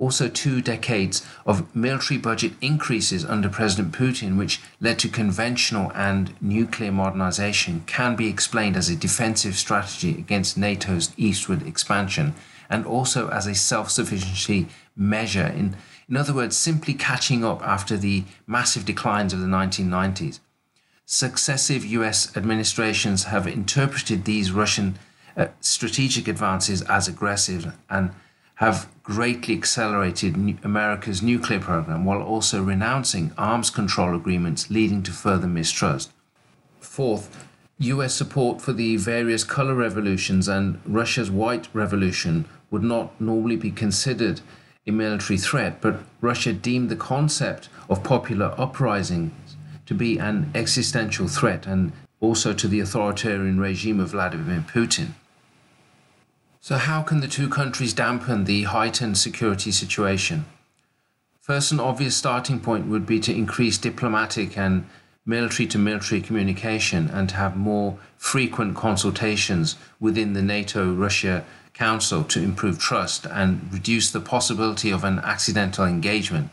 also 0.00 0.28
two 0.28 0.60
decades 0.62 1.24
of 1.46 1.74
military 1.76 2.18
budget 2.18 2.52
increases 2.60 3.24
under 3.24 3.48
President 3.48 3.92
Putin, 3.92 4.36
which 4.36 4.60
led 4.80 4.98
to 4.98 5.08
conventional 5.08 5.92
and 5.94 6.34
nuclear 6.40 6.90
modernization, 6.90 7.84
can 7.86 8.16
be 8.16 8.26
explained 8.26 8.76
as 8.76 8.88
a 8.88 8.96
defensive 8.96 9.54
strategy 9.54 10.12
against 10.12 10.56
NATO's 10.56 11.12
eastward 11.16 11.64
expansion 11.66 12.34
and 12.70 12.86
also 12.86 13.28
as 13.28 13.46
a 13.46 13.54
self 13.54 13.90
sufficiency 13.90 14.68
measure. 14.96 15.46
In, 15.46 15.76
in 16.08 16.16
other 16.16 16.32
words, 16.32 16.56
simply 16.56 16.94
catching 16.94 17.44
up 17.44 17.62
after 17.62 17.96
the 17.96 18.24
massive 18.46 18.84
declines 18.84 19.32
of 19.32 19.40
the 19.40 19.46
1990s. 19.46 20.40
Successive 21.04 21.84
US 21.84 22.34
administrations 22.36 23.24
have 23.24 23.46
interpreted 23.46 24.24
these 24.24 24.50
Russian 24.50 24.98
uh, 25.36 25.48
strategic 25.60 26.26
advances 26.26 26.82
as 26.82 27.06
aggressive 27.06 27.74
and 27.90 28.12
have 28.56 28.88
greatly 29.10 29.56
accelerated 29.56 30.36
America's 30.62 31.20
nuclear 31.20 31.58
program 31.58 32.04
while 32.04 32.22
also 32.22 32.62
renouncing 32.62 33.32
arms 33.36 33.68
control 33.68 34.14
agreements, 34.14 34.70
leading 34.70 35.02
to 35.02 35.10
further 35.10 35.48
mistrust. 35.48 36.12
Fourth, 36.78 37.44
US 37.78 38.14
support 38.14 38.62
for 38.62 38.72
the 38.72 38.96
various 38.96 39.42
color 39.42 39.74
revolutions 39.74 40.46
and 40.46 40.80
Russia's 40.86 41.28
white 41.28 41.68
revolution 41.72 42.44
would 42.70 42.84
not 42.84 43.20
normally 43.20 43.56
be 43.56 43.72
considered 43.72 44.42
a 44.86 44.92
military 44.92 45.38
threat, 45.38 45.80
but 45.80 46.04
Russia 46.20 46.52
deemed 46.52 46.88
the 46.88 46.96
concept 46.96 47.68
of 47.88 48.04
popular 48.04 48.54
uprisings 48.56 49.56
to 49.86 49.94
be 49.94 50.18
an 50.18 50.52
existential 50.54 51.26
threat 51.26 51.66
and 51.66 51.92
also 52.20 52.52
to 52.52 52.68
the 52.68 52.78
authoritarian 52.78 53.58
regime 53.58 53.98
of 53.98 54.10
Vladimir 54.10 54.64
Putin. 54.72 55.14
So, 56.62 56.76
how 56.76 57.00
can 57.00 57.20
the 57.20 57.28
two 57.28 57.48
countries 57.48 57.94
dampen 57.94 58.44
the 58.44 58.64
heightened 58.64 59.16
security 59.16 59.72
situation? 59.72 60.44
First, 61.40 61.72
an 61.72 61.80
obvious 61.80 62.14
starting 62.14 62.60
point 62.60 62.86
would 62.86 63.06
be 63.06 63.18
to 63.20 63.34
increase 63.34 63.78
diplomatic 63.78 64.58
and 64.58 64.86
military 65.24 65.66
to 65.68 65.78
military 65.78 66.20
communication 66.20 67.08
and 67.08 67.30
to 67.30 67.36
have 67.36 67.56
more 67.56 67.98
frequent 68.18 68.76
consultations 68.76 69.76
within 69.98 70.34
the 70.34 70.42
NATO 70.42 70.92
Russia 70.92 71.44
Council 71.72 72.24
to 72.24 72.42
improve 72.42 72.78
trust 72.78 73.24
and 73.24 73.72
reduce 73.72 74.10
the 74.10 74.20
possibility 74.20 74.90
of 74.90 75.02
an 75.02 75.18
accidental 75.20 75.86
engagement. 75.86 76.50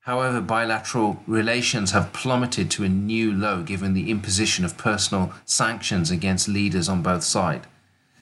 However, 0.00 0.40
bilateral 0.40 1.22
relations 1.28 1.92
have 1.92 2.12
plummeted 2.12 2.72
to 2.72 2.82
a 2.82 2.88
new 2.88 3.32
low 3.32 3.62
given 3.62 3.94
the 3.94 4.10
imposition 4.10 4.64
of 4.64 4.76
personal 4.76 5.32
sanctions 5.44 6.10
against 6.10 6.48
leaders 6.48 6.88
on 6.88 7.02
both 7.02 7.22
sides. 7.22 7.66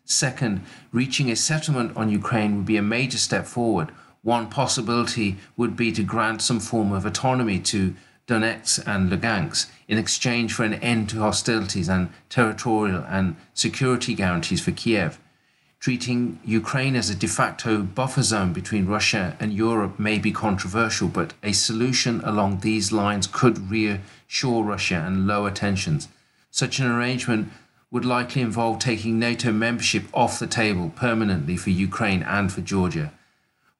Second, 0.09 0.63
reaching 0.93 1.31
a 1.31 1.37
settlement 1.37 1.97
on 1.97 2.09
Ukraine 2.09 2.57
would 2.57 2.65
be 2.65 2.77
a 2.77 2.83
major 2.83 3.19
step 3.19 3.45
forward. 3.45 3.91
One 4.23 4.49
possibility 4.49 5.37
would 5.57 5.77
be 5.77 5.91
to 5.93 6.05
grant 6.05 6.41
some 6.43 6.61
form 6.61 6.93
of 6.93 7.05
autonomy 7.05 7.59
to 7.61 7.95
Donetsk 8.29 8.87
and 8.87 9.11
Lugansk 9.11 9.69
in 9.89 9.99
exchange 9.99 10.53
for 10.53 10.65
an 10.65 10.75
end 10.75 11.09
to 11.11 11.19
hostilities 11.19 11.89
and 11.89 12.11
territorial 12.29 13.05
and 13.09 13.37
security 13.53 14.15
guarantees 14.15 14.61
for 14.61 14.71
Kiev. 14.71 15.19
Treating 15.81 16.39
Ukraine 16.45 16.97
as 16.97 17.11
a 17.11 17.15
de 17.15 17.27
facto 17.27 17.83
buffer 17.83 18.23
zone 18.23 18.53
between 18.53 18.87
Russia 18.87 19.37
and 19.41 19.53
Europe 19.53 19.99
may 19.99 20.19
be 20.19 20.33
controversial, 20.33 21.09
but 21.09 21.35
a 21.43 21.53
solution 21.53 22.21
along 22.23 22.61
these 22.61 22.93
lines 22.93 23.27
could 23.27 23.71
reassure 23.71 24.65
Russia 24.65 25.05
and 25.07 25.27
lower 25.27 25.51
tensions. 25.51 26.09
Such 26.51 26.79
an 26.79 26.87
arrangement 26.87 27.51
would 27.97 28.05
likely 28.05 28.43
involve 28.43 28.79
taking 28.79 29.19
NATO 29.19 29.51
membership 29.51 30.05
off 30.13 30.39
the 30.39 30.47
table 30.47 30.93
permanently 30.95 31.57
for 31.57 31.71
Ukraine 31.71 32.23
and 32.23 32.53
for 32.53 32.61
Georgia. 32.61 33.11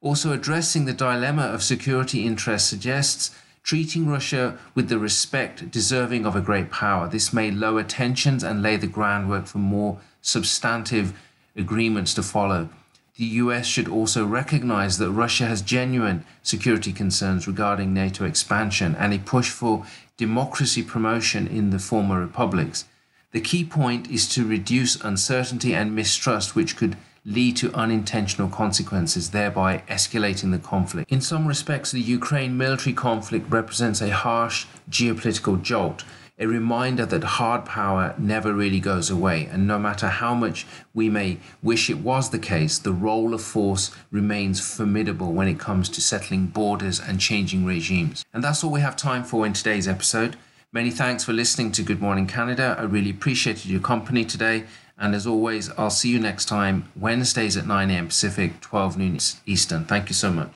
Also, 0.01 0.33
addressing 0.33 0.85
the 0.85 0.91
dilemma 0.91 1.43
of 1.43 1.61
security 1.61 2.25
interests 2.25 2.67
suggests 2.67 3.35
treating 3.61 4.07
Russia 4.07 4.57
with 4.73 4.89
the 4.89 4.97
respect 4.97 5.69
deserving 5.69 6.25
of 6.25 6.35
a 6.35 6.41
great 6.41 6.71
power. 6.71 7.07
This 7.07 7.31
may 7.31 7.51
lower 7.51 7.83
tensions 7.83 8.43
and 8.43 8.63
lay 8.63 8.75
the 8.75 8.87
groundwork 8.87 9.45
for 9.45 9.59
more 9.59 9.99
substantive 10.23 11.13
agreements 11.55 12.15
to 12.15 12.23
follow. 12.23 12.69
The 13.17 13.25
US 13.43 13.67
should 13.67 13.87
also 13.87 14.25
recognize 14.25 14.97
that 14.97 15.11
Russia 15.11 15.45
has 15.45 15.61
genuine 15.61 16.25
security 16.41 16.91
concerns 16.91 17.45
regarding 17.45 17.93
NATO 17.93 18.25
expansion 18.25 18.95
and 18.95 19.13
a 19.13 19.19
push 19.19 19.51
for 19.51 19.85
democracy 20.17 20.81
promotion 20.81 21.45
in 21.45 21.69
the 21.69 21.77
former 21.77 22.19
republics. 22.19 22.85
The 23.33 23.41
key 23.41 23.65
point 23.65 24.09
is 24.09 24.27
to 24.29 24.47
reduce 24.47 24.95
uncertainty 24.95 25.75
and 25.75 25.93
mistrust, 25.93 26.55
which 26.55 26.77
could 26.77 26.95
lead 27.25 27.57
to 27.57 27.73
unintentional 27.73 28.47
consequences, 28.47 29.31
thereby 29.31 29.83
escalating 29.89 30.51
the 30.51 30.59
conflict. 30.59 31.11
In 31.11 31.19
some 31.19 31.45
respects, 31.45 31.91
the 31.91 31.99
Ukraine 31.99 32.57
military 32.57 32.93
conflict 32.93 33.51
represents 33.51 33.99
a 33.99 34.11
harsh 34.11 34.65
geopolitical 34.89 35.61
jolt, 35.61 36.05
a 36.39 36.45
reminder 36.45 37.05
that 37.05 37.23
hard 37.23 37.65
power 37.65 38.15
never 38.17 38.53
really 38.53 38.79
goes 38.79 39.09
away, 39.09 39.45
and 39.51 39.67
no 39.67 39.77
matter 39.77 40.07
how 40.07 40.33
much 40.33 40.65
we 40.93 41.09
may 41.09 41.39
wish 41.61 41.89
it 41.89 41.97
was 41.97 42.29
the 42.29 42.39
case, 42.39 42.79
the 42.79 42.93
role 42.93 43.33
of 43.33 43.41
force 43.41 43.91
remains 44.09 44.61
formidable 44.61 45.33
when 45.33 45.49
it 45.49 45.59
comes 45.59 45.89
to 45.89 45.99
settling 45.99 46.45
borders 46.45 46.97
and 46.97 47.19
changing 47.19 47.65
regimes. 47.65 48.23
And 48.33 48.41
that's 48.41 48.63
all 48.63 48.71
we 48.71 48.81
have 48.81 48.95
time 48.95 49.25
for 49.25 49.45
in 49.45 49.51
today's 49.51 49.87
episode. 49.87 50.37
Many 50.77 50.91
thanks 50.91 51.23
for 51.23 51.33
listening 51.33 51.71
to 51.71 51.81
Good 51.81 52.01
Morning 52.01 52.27
Canada. 52.27 52.75
I 52.77 52.83
really 52.83 53.09
appreciated 53.09 53.65
your 53.65 53.81
company 53.81 54.23
today. 54.23 54.65
And 54.95 55.15
as 55.15 55.25
always, 55.25 55.71
I'll 55.71 55.89
see 55.89 56.11
you 56.11 56.19
next 56.19 56.45
time, 56.45 56.91
Wednesdays 56.95 57.57
at 57.57 57.65
9 57.65 57.89
a.m. 57.89 58.05
Pacific, 58.09 58.61
12 58.61 58.95
noon 58.95 59.17
Eastern. 59.47 59.85
Thank 59.85 60.07
you 60.09 60.13
so 60.13 60.31
much. 60.31 60.51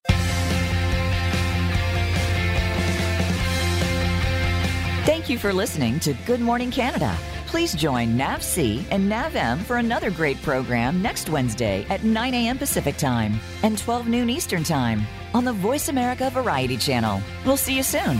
Thank 5.07 5.27
you 5.27 5.39
for 5.39 5.51
listening 5.51 5.99
to 6.01 6.13
Good 6.27 6.39
Morning 6.39 6.69
Canada. 6.69 7.17
Please 7.47 7.73
join 7.73 8.15
Nav 8.15 8.43
C 8.43 8.85
and 8.91 9.09
Nav 9.09 9.35
M 9.35 9.57
for 9.57 9.77
another 9.77 10.11
great 10.11 10.39
program 10.43 11.01
next 11.01 11.31
Wednesday 11.31 11.83
at 11.89 12.03
9 12.03 12.33
a.m. 12.35 12.59
Pacific 12.59 12.95
Time 12.97 13.39
and 13.63 13.75
12 13.75 14.07
noon 14.07 14.29
Eastern 14.29 14.63
Time 14.63 15.01
on 15.33 15.45
the 15.45 15.53
Voice 15.53 15.89
America 15.89 16.29
Variety 16.29 16.77
Channel. 16.77 17.23
We'll 17.43 17.57
see 17.57 17.75
you 17.75 17.81
soon. 17.81 18.19